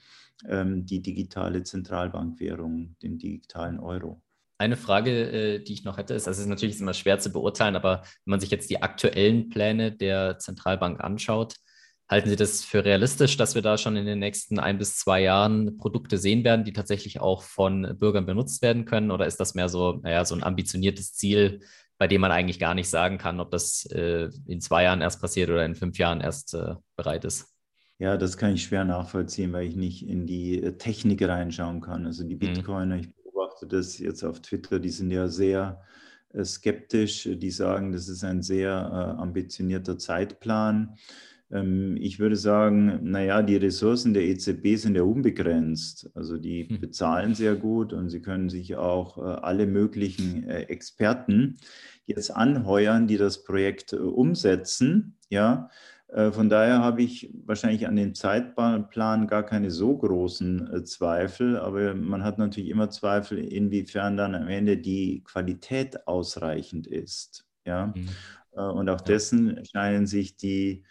ähm, 0.48 0.86
die 0.86 1.02
digitale 1.02 1.64
Zentralbankwährung, 1.64 2.96
den 3.04 3.18
digitalen 3.18 3.80
Euro. 3.80 4.22
Eine 4.60 4.78
Frage, 4.78 5.60
die 5.60 5.74
ich 5.74 5.84
noch 5.84 5.98
hätte, 5.98 6.16
ist, 6.16 6.28
also 6.28 6.40
es 6.40 6.46
ist 6.46 6.50
natürlich 6.50 6.80
immer 6.80 6.96
schwer 6.96 7.20
zu 7.20 7.32
beurteilen, 7.32 7.76
aber 7.76 8.02
wenn 8.26 8.32
man 8.32 8.40
sich 8.40 8.50
jetzt 8.50 8.72
die 8.72 8.82
aktuellen 8.82 9.50
Pläne 9.50 9.92
der 9.92 10.40
Zentralbank 10.40 11.00
anschaut, 11.00 11.58
Halten 12.10 12.30
Sie 12.30 12.38
das 12.38 12.64
für 12.64 12.86
realistisch, 12.86 13.36
dass 13.36 13.54
wir 13.54 13.62
da 13.62 13.78
schon 13.78 13.98
in 13.98 14.06
den 14.06 14.20
nächsten 14.20 14.60
ein 14.60 14.78
bis 14.78 14.96
zwei 14.96 15.22
Jahren 15.22 15.78
Produkte 15.78 16.18
sehen 16.18 16.46
werden, 16.46 16.64
die 16.64 16.72
tatsächlich 16.72 17.20
auch 17.20 17.44
von 17.44 17.98
Bürgern 18.00 18.26
benutzt 18.26 18.62
werden 18.62 18.86
können? 18.86 19.12
Oder 19.12 19.28
ist 19.28 19.42
das 19.42 19.56
mehr 19.56 19.68
so, 19.68 20.00
naja, 20.04 20.24
so 20.24 20.34
ein 20.34 20.44
ambitioniertes 20.44 21.14
Ziel, 21.14 21.60
bei 21.98 22.08
dem 22.08 22.22
man 22.22 22.32
eigentlich 22.32 22.60
gar 22.60 22.76
nicht 22.76 22.90
sagen 22.90 23.18
kann, 23.18 23.42
ob 23.42 23.52
das 23.52 23.86
äh, 23.92 24.30
in 24.46 24.62
zwei 24.62 24.84
Jahren 24.84 25.02
erst 25.02 25.20
passiert 25.20 25.50
oder 25.50 25.66
in 25.66 25.76
fünf 25.76 25.98
Jahren 25.98 26.22
erst 26.22 26.54
äh, 26.54 26.76
bereit 26.96 27.26
ist? 27.26 27.54
Ja, 28.00 28.16
das 28.16 28.38
kann 28.38 28.54
ich 28.54 28.64
schwer 28.64 28.86
nachvollziehen, 28.86 29.52
weil 29.52 29.68
ich 29.68 29.76
nicht 29.76 30.08
in 30.08 30.28
die 30.28 30.62
äh, 30.62 30.78
Technik 30.78 31.28
reinschauen 31.28 31.82
kann. 31.82 32.06
Also 32.06 32.24
die 32.24 32.36
mhm. 32.36 32.40
Bitcoiner, 32.40 32.98
ich 32.98 33.14
beobachte 33.16 33.68
das 33.68 33.98
jetzt 33.98 34.24
auf 34.24 34.42
Twitter, 34.42 34.80
die 34.80 34.92
sind 34.92 35.12
ja 35.12 35.28
sehr 35.28 35.82
äh, 36.32 36.46
skeptisch. 36.46 37.28
Die 37.30 37.52
sagen, 37.52 37.92
das 37.92 38.08
ist 38.08 38.24
ein 38.24 38.44
sehr 38.44 38.70
äh, 38.70 39.22
ambitionierter 39.22 39.98
Zeitplan. 39.98 40.96
Ähm, 41.52 41.98
ich 42.00 42.20
würde 42.20 42.36
sagen, 42.36 43.00
naja, 43.04 43.42
die 43.42 43.58
Ressourcen 43.58 44.14
der 44.14 44.24
EZB 44.24 44.76
sind 44.76 44.96
ja 44.96 45.04
unbegrenzt. 45.04 46.10
Also 46.14 46.38
die 46.38 46.68
hm. 46.68 46.80
bezahlen 46.80 47.36
sehr 47.36 47.56
gut 47.56 47.94
und 47.94 48.10
sie 48.10 48.22
können 48.22 48.50
sich 48.50 48.76
auch 48.76 49.18
alle 49.18 49.66
möglichen 49.66 50.48
Experten 50.48 51.58
jetzt 52.06 52.32
anheuern, 52.32 53.08
die 53.08 53.18
das 53.18 53.44
Projekt 53.44 53.94
umsetzen. 53.94 55.18
Ja, 55.30 55.70
äh, 56.08 56.32
von 56.32 56.50
daher 56.50 56.80
habe 56.80 57.04
ich 57.04 57.30
wahrscheinlich 57.46 57.88
an 57.88 57.96
dem 57.96 58.16
Zeitplan 58.16 59.28
gar 59.28 59.44
keine 59.44 59.72
so 59.72 59.98
großen 59.98 60.74
äh, 60.74 60.84
Zweifel, 60.84 61.58
aber 61.58 61.94
man 61.96 62.24
hat 62.24 62.38
natürlich 62.38 62.70
immer 62.70 62.90
Zweifel, 62.90 63.40
inwiefern 63.40 64.16
dann 64.16 64.36
am 64.36 64.48
Ende 64.48 64.78
die 64.78 65.24
Qualität 65.24 66.08
ausreichend 66.08 66.88
ist. 66.88 67.46
Ja? 67.66 67.94
Äh, 68.54 68.62
und 68.62 68.90
auch 68.90 69.02
dessen 69.02 69.64
scheinen 69.66 70.08
sich 70.08 70.38
die 70.38 70.84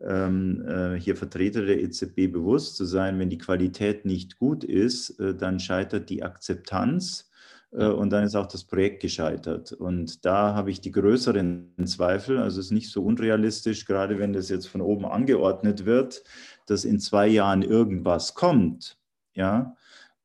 hier 0.00 1.16
Vertreter 1.16 1.66
der 1.66 1.82
EZB 1.82 2.30
bewusst 2.30 2.76
zu 2.76 2.84
sein, 2.84 3.18
wenn 3.18 3.30
die 3.30 3.38
Qualität 3.38 4.04
nicht 4.04 4.38
gut 4.38 4.62
ist, 4.62 5.18
dann 5.18 5.58
scheitert 5.58 6.08
die 6.08 6.22
Akzeptanz 6.22 7.28
äh, 7.72 7.86
und 7.86 8.10
dann 8.10 8.24
ist 8.24 8.34
auch 8.34 8.46
das 8.46 8.64
Projekt 8.64 9.00
gescheitert. 9.02 9.72
Und 9.72 10.24
da 10.24 10.54
habe 10.54 10.70
ich 10.70 10.80
die 10.80 10.92
größeren 10.92 11.74
Zweifel. 11.84 12.38
Also 12.38 12.60
es 12.60 12.66
ist 12.66 12.72
nicht 12.72 12.90
so 12.90 13.02
unrealistisch, 13.02 13.84
gerade 13.84 14.18
wenn 14.18 14.32
das 14.32 14.48
jetzt 14.48 14.66
von 14.66 14.80
oben 14.80 15.04
angeordnet 15.04 15.84
wird, 15.84 16.22
dass 16.66 16.84
in 16.84 17.00
zwei 17.00 17.26
Jahren 17.26 17.62
irgendwas 17.62 18.34
kommt. 18.34 18.98
Ja, 19.34 19.76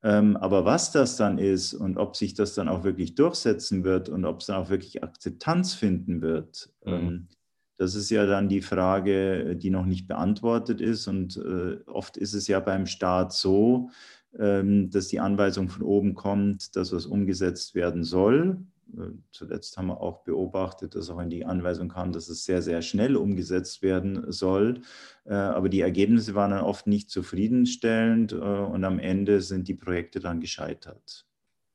ähm, 0.02 0.38
aber 0.38 0.66
was 0.66 0.92
das 0.92 1.18
dann 1.18 1.38
ist 1.38 1.74
und 1.74 1.98
ob 1.98 2.16
sich 2.16 2.34
das 2.34 2.56
dann 2.56 2.68
auch 2.68 2.84
wirklich 2.84 3.16
durchsetzen 3.16 3.84
wird 3.84 4.10
und 4.10 4.26
ob 4.26 4.42
es 4.42 4.48
dann 4.48 4.58
auch 4.58 4.70
wirklich 4.70 5.04
Akzeptanz 5.04 5.76
finden 5.76 6.22
wird, 6.22 6.70
mhm. 6.84 7.28
Das 7.78 7.96
ist 7.96 8.10
ja 8.10 8.26
dann 8.26 8.50
die 8.50 8.62
Frage, 8.62 9.56
die 9.56 9.70
noch 9.70 9.86
nicht 9.86 10.08
beantwortet 10.08 10.80
ist. 10.80 11.08
Und 11.08 11.38
äh, 11.38 11.78
oft 11.88 12.18
ist 12.18 12.34
es 12.34 12.48
ja 12.48 12.60
beim 12.60 12.86
Staat 12.86 13.34
so, 13.34 13.90
ähm, 14.38 14.90
dass 14.90 15.08
die 15.08 15.20
Anweisung 15.20 15.70
von 15.70 15.84
oben 15.84 16.14
kommt, 16.14 16.76
dass 16.76 16.94
was 16.94 17.06
umgesetzt 17.06 17.76
werden 17.76 18.04
soll. 18.04 18.58
Äh, 18.98 19.12
zuletzt 19.32 19.78
haben 19.78 19.88
wir 19.88 20.02
auch 20.02 20.24
beobachtet, 20.24 20.96
dass 20.96 21.10
auch 21.10 21.20
in 21.20 21.30
die 21.30 21.46
Anweisung 21.46 21.90
kam, 21.90 22.12
dass 22.12 22.30
es 22.30 22.46
sehr, 22.46 22.62
sehr 22.62 22.82
schnell 22.82 23.16
umgesetzt 23.16 23.82
werden 23.82 24.32
soll. 24.32 24.82
Äh, 25.26 25.34
aber 25.34 25.70
die 25.70 25.82
Ergebnisse 25.82 26.36
waren 26.36 26.52
dann 26.52 26.64
oft 26.64 26.88
nicht 26.88 27.10
zufriedenstellend 27.10 28.34
äh, 28.34 28.36
und 28.36 28.84
am 28.84 29.00
Ende 29.00 29.42
sind 29.42 29.68
die 29.68 29.76
Projekte 29.76 30.20
dann 30.20 30.40
gescheitert. 30.40 31.26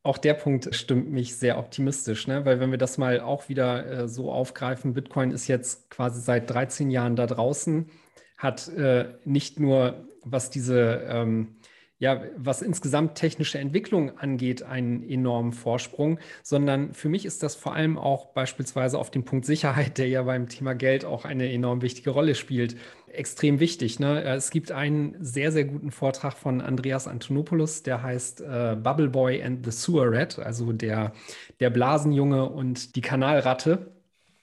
Auch 0.08 0.16
der 0.16 0.32
Punkt 0.32 0.74
stimmt 0.74 1.10
mich 1.10 1.36
sehr 1.36 1.58
optimistisch, 1.58 2.28
ne? 2.28 2.46
weil 2.46 2.60
wenn 2.60 2.70
wir 2.70 2.78
das 2.78 2.96
mal 2.96 3.20
auch 3.20 3.50
wieder 3.50 4.04
äh, 4.04 4.08
so 4.08 4.32
aufgreifen, 4.32 4.94
Bitcoin 4.94 5.32
ist 5.32 5.48
jetzt 5.48 5.90
quasi 5.90 6.22
seit 6.22 6.48
13 6.48 6.90
Jahren 6.90 7.14
da 7.14 7.26
draußen, 7.26 7.90
hat 8.38 8.68
äh, 8.68 9.10
nicht 9.26 9.60
nur 9.60 10.08
was 10.24 10.48
diese 10.48 11.06
ähm, 11.06 11.56
ja, 11.98 12.22
was 12.36 12.62
insgesamt 12.62 13.16
technische 13.16 13.58
Entwicklung 13.58 14.16
angeht, 14.16 14.62
einen 14.62 15.02
enormen 15.06 15.52
Vorsprung, 15.52 16.20
sondern 16.42 16.94
für 16.94 17.10
mich 17.10 17.26
ist 17.26 17.42
das 17.42 17.54
vor 17.54 17.74
allem 17.74 17.98
auch 17.98 18.32
beispielsweise 18.32 18.98
auf 18.98 19.10
dem 19.10 19.24
Punkt 19.24 19.44
Sicherheit, 19.44 19.98
der 19.98 20.08
ja 20.08 20.22
beim 20.22 20.48
Thema 20.48 20.74
Geld 20.74 21.04
auch 21.04 21.26
eine 21.26 21.52
enorm 21.52 21.82
wichtige 21.82 22.10
Rolle 22.10 22.34
spielt, 22.34 22.76
extrem 23.12 23.60
wichtig. 23.60 24.00
Ne? 24.00 24.22
Es 24.22 24.50
gibt 24.50 24.72
einen 24.72 25.16
sehr, 25.20 25.52
sehr 25.52 25.64
guten 25.64 25.90
Vortrag 25.90 26.34
von 26.34 26.60
Andreas 26.60 27.06
Antonopoulos, 27.06 27.82
der 27.82 28.02
heißt 28.02 28.40
äh, 28.40 28.76
Bubble 28.80 29.08
Boy 29.08 29.42
and 29.42 29.64
the 29.64 29.70
Sewer 29.70 30.12
Rat, 30.12 30.38
also 30.38 30.72
der, 30.72 31.12
der 31.60 31.70
Blasenjunge 31.70 32.48
und 32.48 32.96
die 32.96 33.00
Kanalratte 33.00 33.92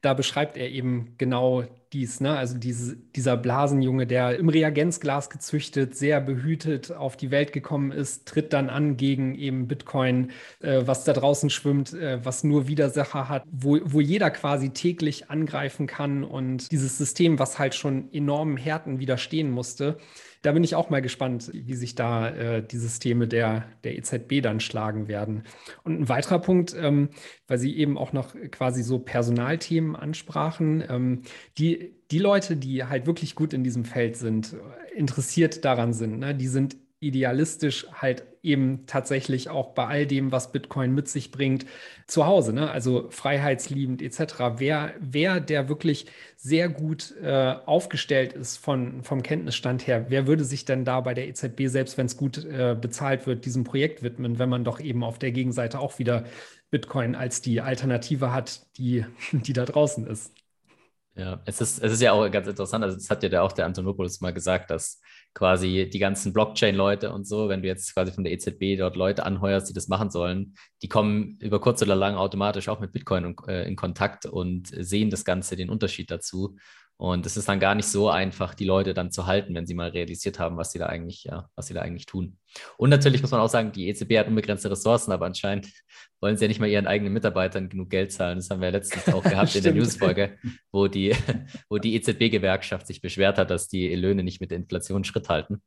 da 0.05 0.13
beschreibt 0.13 0.55
er 0.55 0.69
eben 0.69 1.15
genau 1.17 1.63
dies, 1.95 2.19
ne? 2.19 2.37
also 2.37 2.57
diese, 2.57 2.97
dieser 3.15 3.37
Blasenjunge, 3.37 4.05
der 4.05 4.37
im 4.37 4.49
Reagenzglas 4.49 5.29
gezüchtet, 5.29 5.95
sehr 5.95 6.19
behütet 6.19 6.91
auf 6.91 7.15
die 7.15 7.31
Welt 7.31 7.53
gekommen 7.53 7.91
ist, 7.91 8.27
tritt 8.27 8.51
dann 8.51 8.69
an 8.69 8.97
gegen 8.97 9.33
eben 9.35 9.69
Bitcoin, 9.69 10.31
äh, 10.59 10.81
was 10.85 11.05
da 11.05 11.13
draußen 11.13 11.49
schwimmt, 11.49 11.93
äh, 11.93 12.23
was 12.23 12.43
nur 12.43 12.67
Widersacher 12.67 13.29
hat, 13.29 13.43
wo, 13.49 13.79
wo 13.85 14.01
jeder 14.01 14.29
quasi 14.29 14.71
täglich 14.71 15.29
angreifen 15.29 15.87
kann 15.87 16.25
und 16.25 16.69
dieses 16.71 16.97
System, 16.97 17.39
was 17.39 17.59
halt 17.59 17.75
schon 17.75 18.11
enormen 18.13 18.57
Härten 18.57 18.99
widerstehen 18.99 19.49
musste, 19.49 19.97
da 20.45 20.51
bin 20.51 20.63
ich 20.63 20.75
auch 20.75 20.91
mal 20.91 21.01
gespannt, 21.01 21.49
wie 21.53 21.73
sich 21.73 21.95
da 21.95 22.29
äh, 22.29 22.63
die 22.63 22.77
Systeme 22.77 23.27
der, 23.27 23.65
der 23.83 23.97
EZB 23.97 24.41
dann 24.43 24.59
schlagen 24.59 25.07
werden. 25.07 25.43
Und 25.83 26.01
ein 26.01 26.09
weiterer 26.09 26.37
Punkt, 26.37 26.75
ähm, 26.79 27.09
weil 27.47 27.57
Sie 27.57 27.75
eben 27.75 27.97
auch 27.97 28.13
noch 28.13 28.35
quasi 28.51 28.83
so 28.83 28.99
Personalthemen 28.99 29.95
ansprachen, 29.95 30.83
ähm, 30.87 31.21
die, 31.57 31.84
die 32.11 32.19
Leute, 32.19 32.55
die 32.57 32.83
halt 32.83 33.05
wirklich 33.05 33.35
gut 33.35 33.53
in 33.53 33.63
diesem 33.63 33.85
Feld 33.85 34.17
sind, 34.17 34.55
interessiert 34.95 35.65
daran 35.65 35.93
sind, 35.93 36.19
ne, 36.19 36.35
die 36.35 36.47
sind 36.47 36.75
idealistisch 36.99 37.85
halt 37.93 38.23
eben 38.41 38.85
tatsächlich 38.87 39.49
auch 39.49 39.73
bei 39.73 39.85
all 39.85 40.07
dem, 40.07 40.31
was 40.31 40.51
Bitcoin 40.51 40.93
mit 40.93 41.07
sich 41.07 41.31
bringt, 41.31 41.65
zu 42.07 42.25
Hause. 42.25 42.53
Ne? 42.53 42.69
Also 42.71 43.07
freiheitsliebend 43.09 44.01
etc. 44.01 44.57
Wer, 44.57 44.93
wer 44.99 45.39
der 45.39 45.69
wirklich 45.69 46.07
sehr 46.35 46.69
gut 46.69 47.13
äh, 47.21 47.55
aufgestellt 47.65 48.33
ist 48.33 48.57
von, 48.57 49.03
vom 49.03 49.23
Kenntnisstand 49.23 49.87
her, 49.87 50.05
wer 50.09 50.27
würde 50.27 50.45
sich 50.45 50.65
denn 50.65 50.85
da 50.85 51.01
bei 51.01 51.13
der 51.13 51.27
EZB, 51.27 51.67
selbst 51.67 51.97
wenn 51.97 52.05
es 52.05 52.17
gut 52.17 52.43
äh, 52.45 52.75
bezahlt 52.79 53.27
wird, 53.27 53.45
diesem 53.45 53.63
Projekt 53.63 54.01
widmen, 54.03 54.39
wenn 54.39 54.49
man 54.49 54.63
doch 54.63 54.79
eben 54.79 55.03
auf 55.03 55.19
der 55.19 55.31
Gegenseite 55.31 55.79
auch 55.79 55.99
wieder 55.99 56.25
Bitcoin 56.71 57.15
als 57.15 57.41
die 57.41 57.61
Alternative 57.61 58.31
hat, 58.31 58.65
die, 58.77 59.05
die 59.31 59.53
da 59.53 59.65
draußen 59.65 60.07
ist? 60.07 60.31
Ja, 61.17 61.41
es 61.45 61.61
ist, 61.61 61.81
es 61.81 61.93
ist 61.93 62.01
ja 62.01 62.11
auch 62.11 62.29
ganz 62.29 62.45
interessant, 62.45 62.83
also 62.83 62.97
das 62.97 63.09
hat 63.09 63.23
ja 63.23 63.41
auch 63.41 63.53
der 63.53 63.65
Antonopoulos 63.65 64.19
mal 64.19 64.33
gesagt, 64.33 64.69
dass 64.69 64.99
quasi 65.33 65.89
die 65.91 65.99
ganzen 65.99 66.33
Blockchain-Leute 66.33 67.13
und 67.13 67.25
so, 67.25 67.47
wenn 67.47 67.61
du 67.61 67.69
jetzt 67.69 67.93
quasi 67.93 68.11
von 68.11 68.25
der 68.25 68.33
EZB 68.33 68.77
dort 68.77 68.97
Leute 68.97 69.25
anheuerst, 69.25 69.69
die 69.69 69.73
das 69.73 69.87
machen 69.87 70.09
sollen, 70.09 70.55
die 70.81 70.89
kommen 70.89 71.37
über 71.39 71.61
kurz 71.61 71.81
oder 71.81 71.95
lang 71.95 72.15
automatisch 72.15 72.67
auch 72.67 72.81
mit 72.81 72.91
Bitcoin 72.91 73.23
in, 73.23 73.35
äh, 73.47 73.65
in 73.65 73.77
Kontakt 73.77 74.25
und 74.25 74.67
sehen 74.67 75.09
das 75.09 75.23
Ganze, 75.23 75.55
den 75.55 75.69
Unterschied 75.69 76.11
dazu. 76.11 76.57
Und 76.97 77.25
es 77.25 77.35
ist 77.35 77.49
dann 77.49 77.59
gar 77.59 77.75
nicht 77.75 77.87
so 77.87 78.09
einfach, 78.09 78.53
die 78.55 78.63
Leute 78.63 78.93
dann 78.93 79.11
zu 79.11 79.25
halten, 79.25 79.53
wenn 79.53 79.65
sie 79.65 79.73
mal 79.73 79.89
realisiert 79.89 80.39
haben, 80.39 80.55
was 80.55 80.71
sie 80.71 80.79
da 80.79 80.85
eigentlich, 80.85 81.25
ja, 81.25 81.49
was 81.55 81.67
sie 81.67 81.73
da 81.73 81.81
eigentlich 81.81 82.05
tun. 82.05 82.37
Und 82.77 82.89
natürlich 82.89 83.21
muss 83.21 83.31
man 83.31 83.41
auch 83.41 83.49
sagen, 83.49 83.73
die 83.73 83.89
EZB 83.89 84.17
hat 84.17 84.27
unbegrenzte 84.27 84.71
Ressourcen, 84.71 85.11
aber 85.11 85.25
anscheinend 85.25 85.67
wollen 86.21 86.37
sie 86.37 86.45
ja 86.45 86.47
nicht 86.47 86.61
mal 86.61 86.69
ihren 86.69 86.87
eigenen 86.87 87.11
Mitarbeitern 87.11 87.67
genug 87.67 87.89
Geld 87.89 88.13
zahlen. 88.13 88.37
Das 88.37 88.49
haben 88.49 88.61
wir 88.61 88.69
ja 88.69 88.71
letztens 88.71 89.13
auch 89.13 89.23
gehabt 89.23 89.53
in 89.55 89.63
der 89.63 89.73
Newsfolge, 89.75 90.37
wo 90.71 90.87
die, 90.87 91.13
wo 91.69 91.79
die 91.79 91.95
EZB-Gewerkschaft 91.95 92.87
sich 92.87 93.01
beschwert 93.01 93.37
hat, 93.37 93.49
dass 93.49 93.67
die 93.67 93.93
Löhne 93.93 94.23
nicht 94.23 94.39
mit 94.39 94.51
der 94.51 94.57
Inflation 94.57 95.03
Schritt 95.03 95.27
halten. 95.27 95.61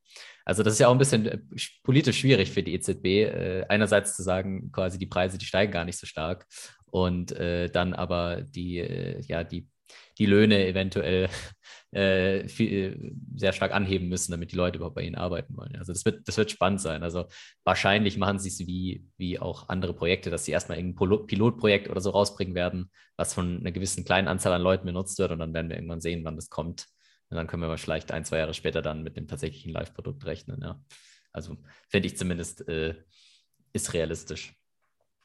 Also 0.47 0.63
das 0.63 0.73
ist 0.73 0.79
ja 0.79 0.89
auch 0.89 0.93
ein 0.93 0.99
bisschen 0.99 1.27
äh, 1.27 1.39
politisch 1.83 2.21
schwierig 2.21 2.51
für 2.51 2.63
die 2.63 2.73
EZB, 2.73 3.05
äh, 3.05 3.67
einerseits 3.69 4.17
zu 4.17 4.23
sagen, 4.23 4.73
quasi 4.73 4.99
die 4.99 5.07
Preise, 5.07 5.37
die 5.37 5.45
steigen 5.45 5.73
gar 5.73 5.85
nicht 5.85 5.99
so 5.99 6.07
stark 6.07 6.47
und 6.87 7.33
äh, 7.33 7.69
dann 7.69 7.93
aber 7.93 8.41
die, 8.41 8.79
äh, 8.79 9.21
ja, 9.21 9.45
die 9.45 9.69
die 10.19 10.27
Löhne 10.27 10.67
eventuell 10.67 11.29
äh, 11.93 12.49
viel, 12.49 13.15
sehr 13.35 13.53
stark 13.53 13.73
anheben 13.73 14.09
müssen, 14.09 14.33
damit 14.33 14.53
die 14.53 14.57
Leute 14.57 14.77
überhaupt 14.77 14.97
bei 14.97 15.03
ihnen 15.03 15.15
arbeiten 15.15 15.57
wollen. 15.57 15.77
Also 15.77 15.93
das 15.93 16.05
wird, 16.05 16.27
das 16.27 16.37
wird 16.37 16.51
spannend 16.51 16.81
sein. 16.81 17.03
Also 17.03 17.27
wahrscheinlich 17.65 18.19
machen 18.19 18.39
sie 18.39 18.49
es 18.49 18.59
wie, 18.61 19.07
wie 19.17 19.39
auch 19.39 19.69
andere 19.69 19.95
Projekte, 19.95 20.31
dass 20.31 20.45
sie 20.45 20.53
erstmal 20.53 20.79
irgendein 20.79 21.27
Pilotprojekt 21.27 21.89
oder 21.89 22.01
so 22.01 22.11
rausbringen 22.11 22.55
werden, 22.55 22.91
was 23.17 23.35
von 23.35 23.59
einer 23.61 23.73
gewissen 23.73 24.05
kleinen 24.05 24.29
Anzahl 24.29 24.53
an 24.53 24.63
Leuten 24.63 24.87
benutzt 24.87 25.19
wird 25.19 25.33
und 25.33 25.39
dann 25.39 25.55
werden 25.55 25.69
wir 25.69 25.77
irgendwann 25.77 26.01
sehen, 26.01 26.25
wann 26.25 26.37
das 26.37 26.51
kommt. 26.51 26.87
Und 27.31 27.37
dann 27.37 27.47
können 27.47 27.63
wir 27.63 27.79
vielleicht 27.79 28.11
ein, 28.11 28.25
zwei 28.25 28.39
Jahre 28.39 28.55
später 28.55 28.83
dann 28.83 29.03
mit 29.03 29.17
dem 29.17 29.29
tatsächlichen 29.29 29.73
Live-Produkt 29.73 30.25
rechnen. 30.27 30.61
Ja. 30.63 30.81
Also 31.33 31.57
finde 31.89 32.09
ich 32.09 32.17
zumindest 32.17 32.67
äh, 32.69 32.95
ist 33.73 33.93
realistisch. 33.93 34.58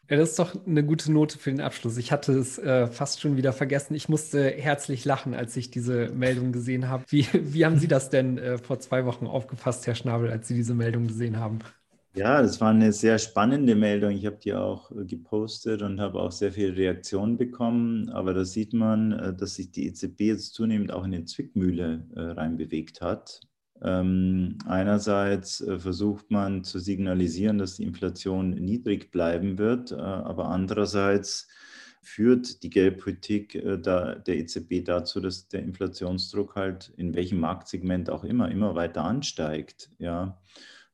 Ja, 0.09 0.17
das 0.17 0.31
ist 0.31 0.39
doch 0.39 0.53
eine 0.65 0.83
gute 0.83 1.11
Note 1.11 1.37
für 1.37 1.49
den 1.49 1.61
Abschluss. 1.61 1.97
Ich 1.97 2.11
hatte 2.11 2.33
es 2.33 2.57
äh, 2.57 2.87
fast 2.87 3.21
schon 3.21 3.37
wieder 3.37 3.53
vergessen. 3.53 3.95
Ich 3.95 4.09
musste 4.09 4.49
herzlich 4.49 5.05
lachen, 5.05 5.33
als 5.33 5.55
ich 5.55 5.71
diese 5.71 6.09
Meldung 6.09 6.51
gesehen 6.51 6.89
habe. 6.89 7.05
Wie, 7.07 7.25
wie 7.33 7.65
haben 7.65 7.77
Sie 7.79 7.87
das 7.87 8.09
denn 8.09 8.37
äh, 8.37 8.57
vor 8.57 8.79
zwei 8.79 9.05
Wochen 9.05 9.27
aufgefasst, 9.27 9.87
Herr 9.87 9.95
Schnabel, 9.95 10.29
als 10.29 10.47
Sie 10.49 10.55
diese 10.55 10.73
Meldung 10.73 11.07
gesehen 11.07 11.39
haben? 11.39 11.59
Ja, 12.15 12.43
das 12.43 12.61
war 12.61 12.69
eine 12.69 12.93
sehr 12.93 13.17
spannende 13.17 13.73
Meldung. 13.75 14.11
Ich 14.11 14.25
habe 14.27 14.37
die 14.37 14.53
auch 14.53 14.91
äh, 14.91 15.03
gepostet 15.05 15.81
und 15.81 15.99
habe 15.99 16.19
auch 16.19 16.31
sehr 16.31 16.51
viele 16.51 16.75
Reaktionen 16.75 17.37
bekommen. 17.37 18.09
Aber 18.09 18.33
da 18.33 18.45
sieht 18.45 18.73
man, 18.73 19.13
äh, 19.13 19.33
dass 19.33 19.55
sich 19.55 19.71
die 19.71 19.87
EZB 19.87 20.19
jetzt 20.21 20.53
zunehmend 20.53 20.91
auch 20.91 21.05
in 21.05 21.13
eine 21.13 21.25
Zwickmühle 21.25 22.05
äh, 22.15 22.21
reinbewegt 22.21 23.01
hat. 23.01 23.39
Ähm, 23.83 24.57
einerseits 24.65 25.59
äh, 25.59 25.77
versucht 25.77 26.31
man 26.31 26.63
zu 26.63 26.79
signalisieren, 26.79 27.57
dass 27.57 27.75
die 27.75 27.83
Inflation 27.83 28.51
niedrig 28.51 29.11
bleiben 29.11 29.57
wird, 29.57 29.91
äh, 29.91 29.95
aber 29.95 30.47
andererseits 30.47 31.49
führt 32.01 32.63
die 32.63 32.69
Geldpolitik 32.69 33.55
äh, 33.55 33.77
der, 33.77 34.19
der 34.19 34.37
EZB 34.37 34.85
dazu, 34.85 35.19
dass 35.19 35.49
der 35.49 35.63
Inflationsdruck 35.63 36.55
halt 36.55 36.93
in 36.95 37.13
welchem 37.13 37.39
Marktsegment 37.39 38.09
auch 38.09 38.23
immer 38.23 38.49
immer 38.49 38.75
weiter 38.75 39.03
ansteigt. 39.03 39.89
Ja. 39.99 40.41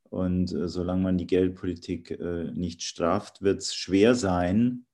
Und 0.09 0.51
äh, 0.53 0.67
solange 0.67 1.03
man 1.03 1.17
die 1.17 1.27
Geldpolitik 1.27 2.11
äh, 2.11 2.51
nicht 2.53 2.81
straft, 2.81 3.43
wird 3.43 3.61
es 3.61 3.75
schwer 3.75 4.15
sein, 4.15 4.85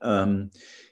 ähm, 0.00 0.50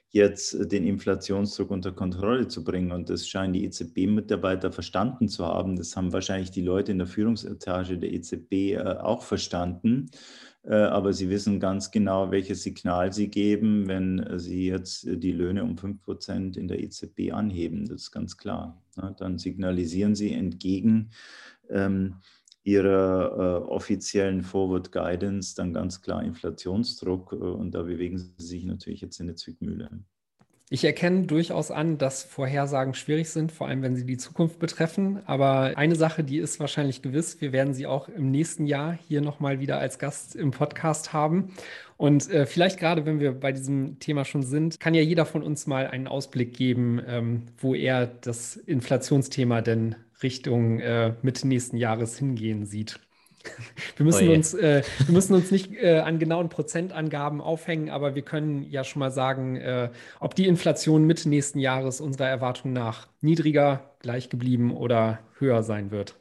jetzt 0.09 0.71
den 0.71 0.85
Inflationsdruck 0.85 1.69
unter 1.69 1.91
Kontrolle 1.91 2.47
zu 2.47 2.63
bringen. 2.63 2.91
Und 2.91 3.09
das 3.09 3.27
scheinen 3.27 3.53
die 3.53 3.65
EZB-Mitarbeiter 3.65 4.71
verstanden 4.71 5.27
zu 5.27 5.45
haben. 5.45 5.75
Das 5.75 5.95
haben 5.95 6.13
wahrscheinlich 6.13 6.51
die 6.51 6.61
Leute 6.61 6.91
in 6.91 6.97
der 6.97 7.07
Führungsetage 7.07 7.97
der 7.97 8.13
EZB 8.13 8.53
äh, 8.73 8.97
auch 8.99 9.23
verstanden. 9.23 10.09
Äh, 10.63 10.75
aber 10.75 11.13
sie 11.13 11.29
wissen 11.29 11.59
ganz 11.59 11.91
genau, 11.91 12.31
welches 12.31 12.63
Signal 12.63 13.13
sie 13.13 13.29
geben, 13.29 13.87
wenn 13.87 14.25
sie 14.39 14.67
jetzt 14.67 15.07
die 15.09 15.31
Löhne 15.31 15.63
um 15.63 15.77
5 15.77 16.01
Prozent 16.01 16.57
in 16.57 16.67
der 16.67 16.81
EZB 16.81 17.31
anheben. 17.31 17.85
Das 17.85 18.03
ist 18.03 18.11
ganz 18.11 18.37
klar. 18.37 18.81
Dann 19.17 19.37
signalisieren 19.37 20.15
sie 20.15 20.33
entgegen 20.33 21.11
ähm, 21.69 22.15
ihrer 22.67 23.63
äh, 23.63 23.69
offiziellen 23.69 24.41
Forward 24.41 24.91
Guidance 24.91 25.55
dann 25.55 25.73
ganz 25.73 26.01
klar 26.01 26.21
Inflationsdruck 26.21 27.31
äh, 27.31 27.35
und 27.35 27.71
da 27.71 27.83
bewegen 27.83 28.17
sie 28.17 28.33
sich 28.37 28.65
natürlich 28.65 28.99
jetzt 28.99 29.19
in 29.21 29.27
eine 29.27 29.35
Zwickmühle. 29.35 29.89
Ich 30.69 30.83
erkenne 30.83 31.25
durchaus 31.27 31.71
an, 31.71 31.97
dass 31.97 32.23
Vorhersagen 32.23 32.93
schwierig 32.93 33.29
sind, 33.29 33.53
vor 33.53 33.69
allem 33.69 33.83
wenn 33.83 33.95
sie 33.95 34.05
die 34.05 34.17
Zukunft 34.17 34.59
betreffen. 34.59 35.21
Aber 35.25 35.77
eine 35.77 35.95
Sache, 35.95 36.25
die 36.25 36.39
ist 36.39 36.59
wahrscheinlich 36.59 37.01
gewiss, 37.01 37.39
wir 37.39 37.53
werden 37.53 37.73
sie 37.73 37.87
auch 37.87 38.09
im 38.09 38.31
nächsten 38.31 38.65
Jahr 38.65 38.91
hier 39.07 39.21
nochmal 39.21 39.61
wieder 39.61 39.79
als 39.79 39.97
Gast 39.97 40.35
im 40.35 40.51
Podcast 40.51 41.13
haben. 41.13 41.53
Und 41.95 42.29
äh, 42.29 42.45
vielleicht 42.45 42.81
gerade, 42.81 43.05
wenn 43.05 43.21
wir 43.21 43.31
bei 43.31 43.53
diesem 43.53 43.97
Thema 43.99 44.25
schon 44.25 44.43
sind, 44.43 44.77
kann 44.77 44.93
ja 44.93 45.01
jeder 45.01 45.25
von 45.25 45.41
uns 45.41 45.67
mal 45.67 45.87
einen 45.87 46.05
Ausblick 46.05 46.53
geben, 46.53 47.01
ähm, 47.07 47.43
wo 47.59 47.73
er 47.73 48.05
das 48.05 48.57
Inflationsthema 48.57 49.61
denn 49.61 49.95
Richtung 50.23 50.79
äh, 50.79 51.13
Mitte 51.21 51.47
nächsten 51.47 51.77
Jahres 51.77 52.17
hingehen 52.17 52.65
sieht. 52.65 52.99
Wir 53.95 54.05
müssen, 54.05 54.27
oh 54.27 54.33
uns, 54.33 54.53
äh, 54.53 54.83
wir 55.05 55.13
müssen 55.13 55.33
uns 55.33 55.51
nicht 55.51 55.71
äh, 55.73 55.99
an 55.99 56.19
genauen 56.19 56.49
Prozentangaben 56.49 57.39
aufhängen, 57.39 57.89
aber 57.89 58.13
wir 58.13 58.23
können 58.23 58.63
ja 58.69 58.83
schon 58.83 58.99
mal 58.99 59.11
sagen, 59.11 59.55
äh, 59.55 59.89
ob 60.19 60.35
die 60.35 60.47
Inflation 60.47 61.05
Mitte 61.05 61.29
nächsten 61.29 61.59
Jahres 61.59 62.01
unserer 62.01 62.27
Erwartung 62.27 62.73
nach 62.73 63.07
niedriger, 63.21 63.95
gleich 63.99 64.29
geblieben 64.29 64.75
oder 64.75 65.19
höher 65.39 65.63
sein 65.63 65.91
wird. 65.91 66.15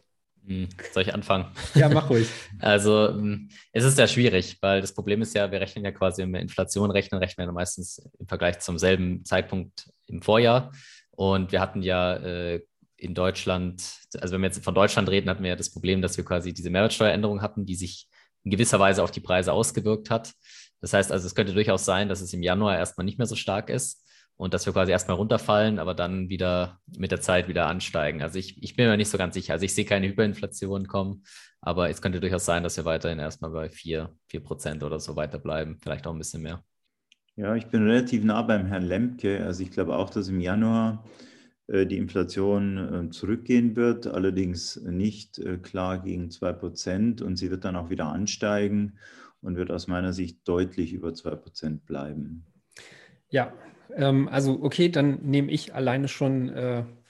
Hm, 0.46 0.68
soll 0.92 1.02
ich 1.02 1.12
anfangen? 1.12 1.46
Ja, 1.74 1.88
mach 1.88 2.08
ruhig. 2.08 2.28
Also 2.60 3.08
hm, 3.08 3.48
es 3.72 3.84
ist 3.84 3.96
sehr 3.96 4.06
schwierig, 4.06 4.58
weil 4.60 4.80
das 4.80 4.94
Problem 4.94 5.20
ist 5.22 5.34
ja, 5.34 5.50
wir 5.50 5.60
rechnen 5.60 5.84
ja 5.84 5.90
quasi, 5.90 6.22
wenn 6.22 6.32
wir 6.32 6.40
Inflation 6.40 6.90
rechnen, 6.90 7.20
rechnen 7.20 7.48
wir 7.48 7.52
meistens 7.52 8.00
im 8.18 8.28
Vergleich 8.28 8.60
zum 8.60 8.78
selben 8.78 9.24
Zeitpunkt 9.24 9.90
im 10.06 10.22
Vorjahr. 10.22 10.70
Und 11.10 11.50
wir 11.50 11.60
hatten 11.60 11.82
ja 11.82 12.16
äh, 12.16 12.62
in 12.96 13.14
Deutschland, 13.14 13.82
also 14.20 14.34
wenn 14.34 14.40
wir 14.40 14.48
jetzt 14.48 14.64
von 14.64 14.74
Deutschland 14.74 15.08
reden, 15.08 15.28
hatten 15.28 15.42
wir 15.42 15.50
ja 15.50 15.56
das 15.56 15.70
Problem, 15.70 16.02
dass 16.02 16.16
wir 16.16 16.24
quasi 16.24 16.52
diese 16.52 16.70
Mehrwertsteueränderung 16.70 17.42
hatten, 17.42 17.66
die 17.66 17.74
sich 17.74 18.08
in 18.44 18.50
gewisser 18.50 18.78
Weise 18.78 19.02
auf 19.02 19.10
die 19.10 19.20
Preise 19.20 19.52
ausgewirkt 19.52 20.10
hat. 20.10 20.32
Das 20.80 20.92
heißt 20.92 21.12
also, 21.12 21.26
es 21.26 21.34
könnte 21.34 21.52
durchaus 21.52 21.84
sein, 21.84 22.08
dass 22.08 22.20
es 22.20 22.32
im 22.32 22.42
Januar 22.42 22.76
erstmal 22.76 23.04
nicht 23.04 23.18
mehr 23.18 23.26
so 23.26 23.36
stark 23.36 23.70
ist 23.70 24.04
und 24.36 24.54
dass 24.54 24.66
wir 24.66 24.72
quasi 24.72 24.92
erstmal 24.92 25.16
runterfallen, 25.16 25.78
aber 25.78 25.94
dann 25.94 26.28
wieder 26.28 26.78
mit 26.96 27.10
der 27.10 27.20
Zeit 27.20 27.48
wieder 27.48 27.66
ansteigen. 27.66 28.22
Also 28.22 28.38
ich, 28.38 28.62
ich 28.62 28.76
bin 28.76 28.86
mir 28.86 28.96
nicht 28.96 29.08
so 29.08 29.18
ganz 29.18 29.34
sicher. 29.34 29.54
Also 29.54 29.64
ich 29.64 29.74
sehe 29.74 29.84
keine 29.84 30.06
Hyperinflation 30.08 30.86
kommen, 30.86 31.24
aber 31.60 31.88
es 31.90 32.02
könnte 32.02 32.20
durchaus 32.20 32.44
sein, 32.44 32.62
dass 32.62 32.76
wir 32.76 32.84
weiterhin 32.84 33.18
erstmal 33.18 33.50
bei 33.50 33.68
4, 33.68 34.14
4 34.28 34.40
Prozent 34.40 34.82
oder 34.82 35.00
so 35.00 35.16
weiterbleiben, 35.16 35.78
vielleicht 35.82 36.06
auch 36.06 36.12
ein 36.12 36.18
bisschen 36.18 36.42
mehr. 36.42 36.62
Ja, 37.34 37.54
ich 37.54 37.66
bin 37.66 37.86
relativ 37.86 38.24
nah 38.24 38.42
beim 38.42 38.66
Herrn 38.66 38.84
Lemke. 38.84 39.44
Also 39.44 39.62
ich 39.62 39.70
glaube 39.70 39.96
auch, 39.96 40.10
dass 40.10 40.28
im 40.28 40.40
Januar 40.40 41.04
die 41.68 41.96
Inflation 41.96 43.08
äh, 43.08 43.10
zurückgehen 43.10 43.74
wird, 43.74 44.06
allerdings 44.06 44.76
nicht 44.82 45.38
äh, 45.38 45.58
klar 45.58 45.98
gegen 45.98 46.30
2 46.30 46.52
Prozent 46.52 47.22
und 47.22 47.36
sie 47.36 47.50
wird 47.50 47.64
dann 47.64 47.74
auch 47.74 47.90
wieder 47.90 48.06
ansteigen 48.06 48.98
und 49.42 49.56
wird 49.56 49.72
aus 49.72 49.88
meiner 49.88 50.12
Sicht 50.12 50.46
deutlich 50.46 50.92
über 50.92 51.12
2 51.12 51.34
Prozent 51.34 51.86
bleiben. 51.86 52.44
Ja, 53.30 53.52
ähm, 53.96 54.28
also 54.28 54.60
okay, 54.62 54.88
dann 54.88 55.18
nehme 55.22 55.50
ich 55.50 55.74
alleine 55.74 56.06
schon, 56.08 56.54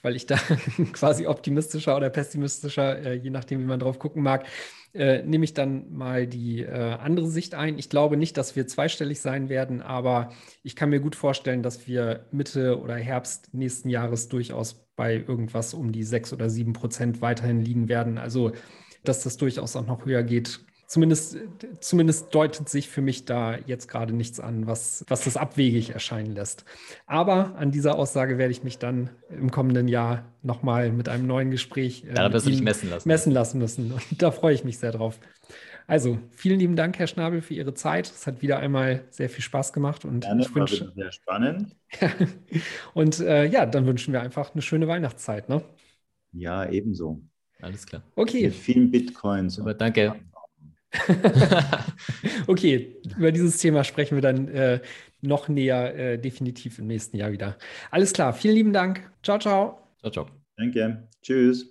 weil 0.01 0.15
ich 0.15 0.25
da 0.25 0.37
quasi 0.93 1.27
optimistischer 1.27 1.95
oder 1.95 2.09
pessimistischer, 2.09 3.13
je 3.13 3.29
nachdem, 3.29 3.59
wie 3.59 3.65
man 3.65 3.79
drauf 3.79 3.99
gucken 3.99 4.23
mag, 4.23 4.45
äh, 4.93 5.23
nehme 5.23 5.45
ich 5.45 5.53
dann 5.53 5.93
mal 5.93 6.27
die 6.27 6.61
äh, 6.63 6.71
andere 6.71 7.27
Sicht 7.27 7.53
ein. 7.55 7.77
Ich 7.77 7.89
glaube 7.89 8.17
nicht, 8.17 8.37
dass 8.37 8.55
wir 8.55 8.67
zweistellig 8.67 9.21
sein 9.21 9.49
werden, 9.49 9.81
aber 9.81 10.31
ich 10.63 10.75
kann 10.75 10.89
mir 10.89 10.99
gut 10.99 11.15
vorstellen, 11.15 11.63
dass 11.63 11.87
wir 11.87 12.25
Mitte 12.31 12.79
oder 12.79 12.95
Herbst 12.95 13.53
nächsten 13.53 13.89
Jahres 13.89 14.27
durchaus 14.29 14.87
bei 14.95 15.15
irgendwas 15.15 15.73
um 15.73 15.91
die 15.91 16.03
sechs 16.03 16.33
oder 16.33 16.49
sieben 16.49 16.73
Prozent 16.73 17.21
weiterhin 17.21 17.61
liegen 17.61 17.89
werden. 17.89 18.17
Also, 18.17 18.51
dass 19.03 19.23
das 19.23 19.37
durchaus 19.37 19.75
auch 19.75 19.85
noch 19.85 20.05
höher 20.05 20.23
geht, 20.23 20.59
zumindest, 20.87 21.37
zumindest 21.81 22.33
deutet 22.33 22.69
sich 22.69 22.89
für 22.89 23.01
mich 23.01 23.25
da 23.25 23.57
jetzt 23.65 23.87
gerade 23.87 24.13
nichts 24.13 24.39
an, 24.39 24.65
was, 24.65 25.03
was 25.07 25.25
das 25.25 25.37
abwegig 25.37 25.91
erscheinen 25.91 26.33
lässt. 26.33 26.65
Aber 27.05 27.55
an 27.57 27.71
dieser 27.71 27.95
Aussage 27.95 28.37
werde 28.37 28.51
ich 28.51 28.63
mich 28.63 28.79
dann 28.79 29.09
im 29.29 29.51
kommenden 29.51 29.87
Jahr 29.87 30.25
nochmal 30.41 30.91
mit 30.91 31.09
einem 31.09 31.27
neuen 31.27 31.51
Gespräch 31.51 32.05
äh, 32.05 32.29
dich 32.29 32.61
messen 32.61 32.89
lassen. 32.89 33.07
messen 33.07 33.31
lassen 33.31 33.59
müssen. 33.59 33.91
Und 34.11 34.21
da 34.21 34.31
freue 34.31 34.55
ich 34.55 34.63
mich 34.63 34.79
sehr 34.79 34.93
drauf. 34.93 35.19
Also, 35.89 36.19
vielen 36.31 36.59
lieben 36.59 36.75
Dank, 36.75 36.99
Herr 36.99 37.07
Schnabel, 37.07 37.41
für 37.41 37.53
Ihre 37.53 37.73
Zeit. 37.73 38.07
Es 38.07 38.27
hat 38.27 38.41
wieder 38.41 38.59
einmal 38.59 39.05
sehr 39.09 39.29
viel 39.29 39.41
Spaß 39.41 39.71
gemacht 39.71 40.03
und 40.03 40.25
Gerne, 40.25 40.41
ich 40.41 40.53
wünsche 40.53 40.91
sehr 40.93 41.13
spannend. 41.13 41.77
und 42.93 43.21
äh, 43.21 43.45
ja, 43.45 43.65
dann 43.65 43.85
wünschen 43.85 44.11
wir 44.11 44.21
einfach 44.21 44.53
eine 44.53 44.61
schöne 44.61 44.89
Weihnachtszeit. 44.89 45.47
Ne? 45.47 45.63
Ja, 46.33 46.69
ebenso. 46.69 47.21
Alles 47.61 47.85
klar. 47.85 48.03
Okay. 48.15 48.47
Mit 48.47 48.55
vielen 48.55 48.91
Bitcoins. 48.91 49.55
Super, 49.55 49.73
danke. 49.73 50.13
okay, 52.47 52.95
über 53.17 53.31
dieses 53.31 53.57
Thema 53.57 53.83
sprechen 53.83 54.15
wir 54.15 54.21
dann 54.21 54.47
äh, 54.49 54.79
noch 55.21 55.47
näher, 55.47 55.95
äh, 55.95 56.17
definitiv 56.17 56.79
im 56.79 56.87
nächsten 56.87 57.17
Jahr 57.17 57.31
wieder. 57.31 57.57
Alles 57.91 58.13
klar, 58.13 58.33
vielen 58.33 58.55
lieben 58.55 58.73
Dank. 58.73 59.09
Ciao, 59.23 59.39
ciao. 59.39 59.79
Ciao, 59.99 60.11
ciao. 60.11 60.27
Danke. 60.57 61.07
Tschüss. 61.21 61.65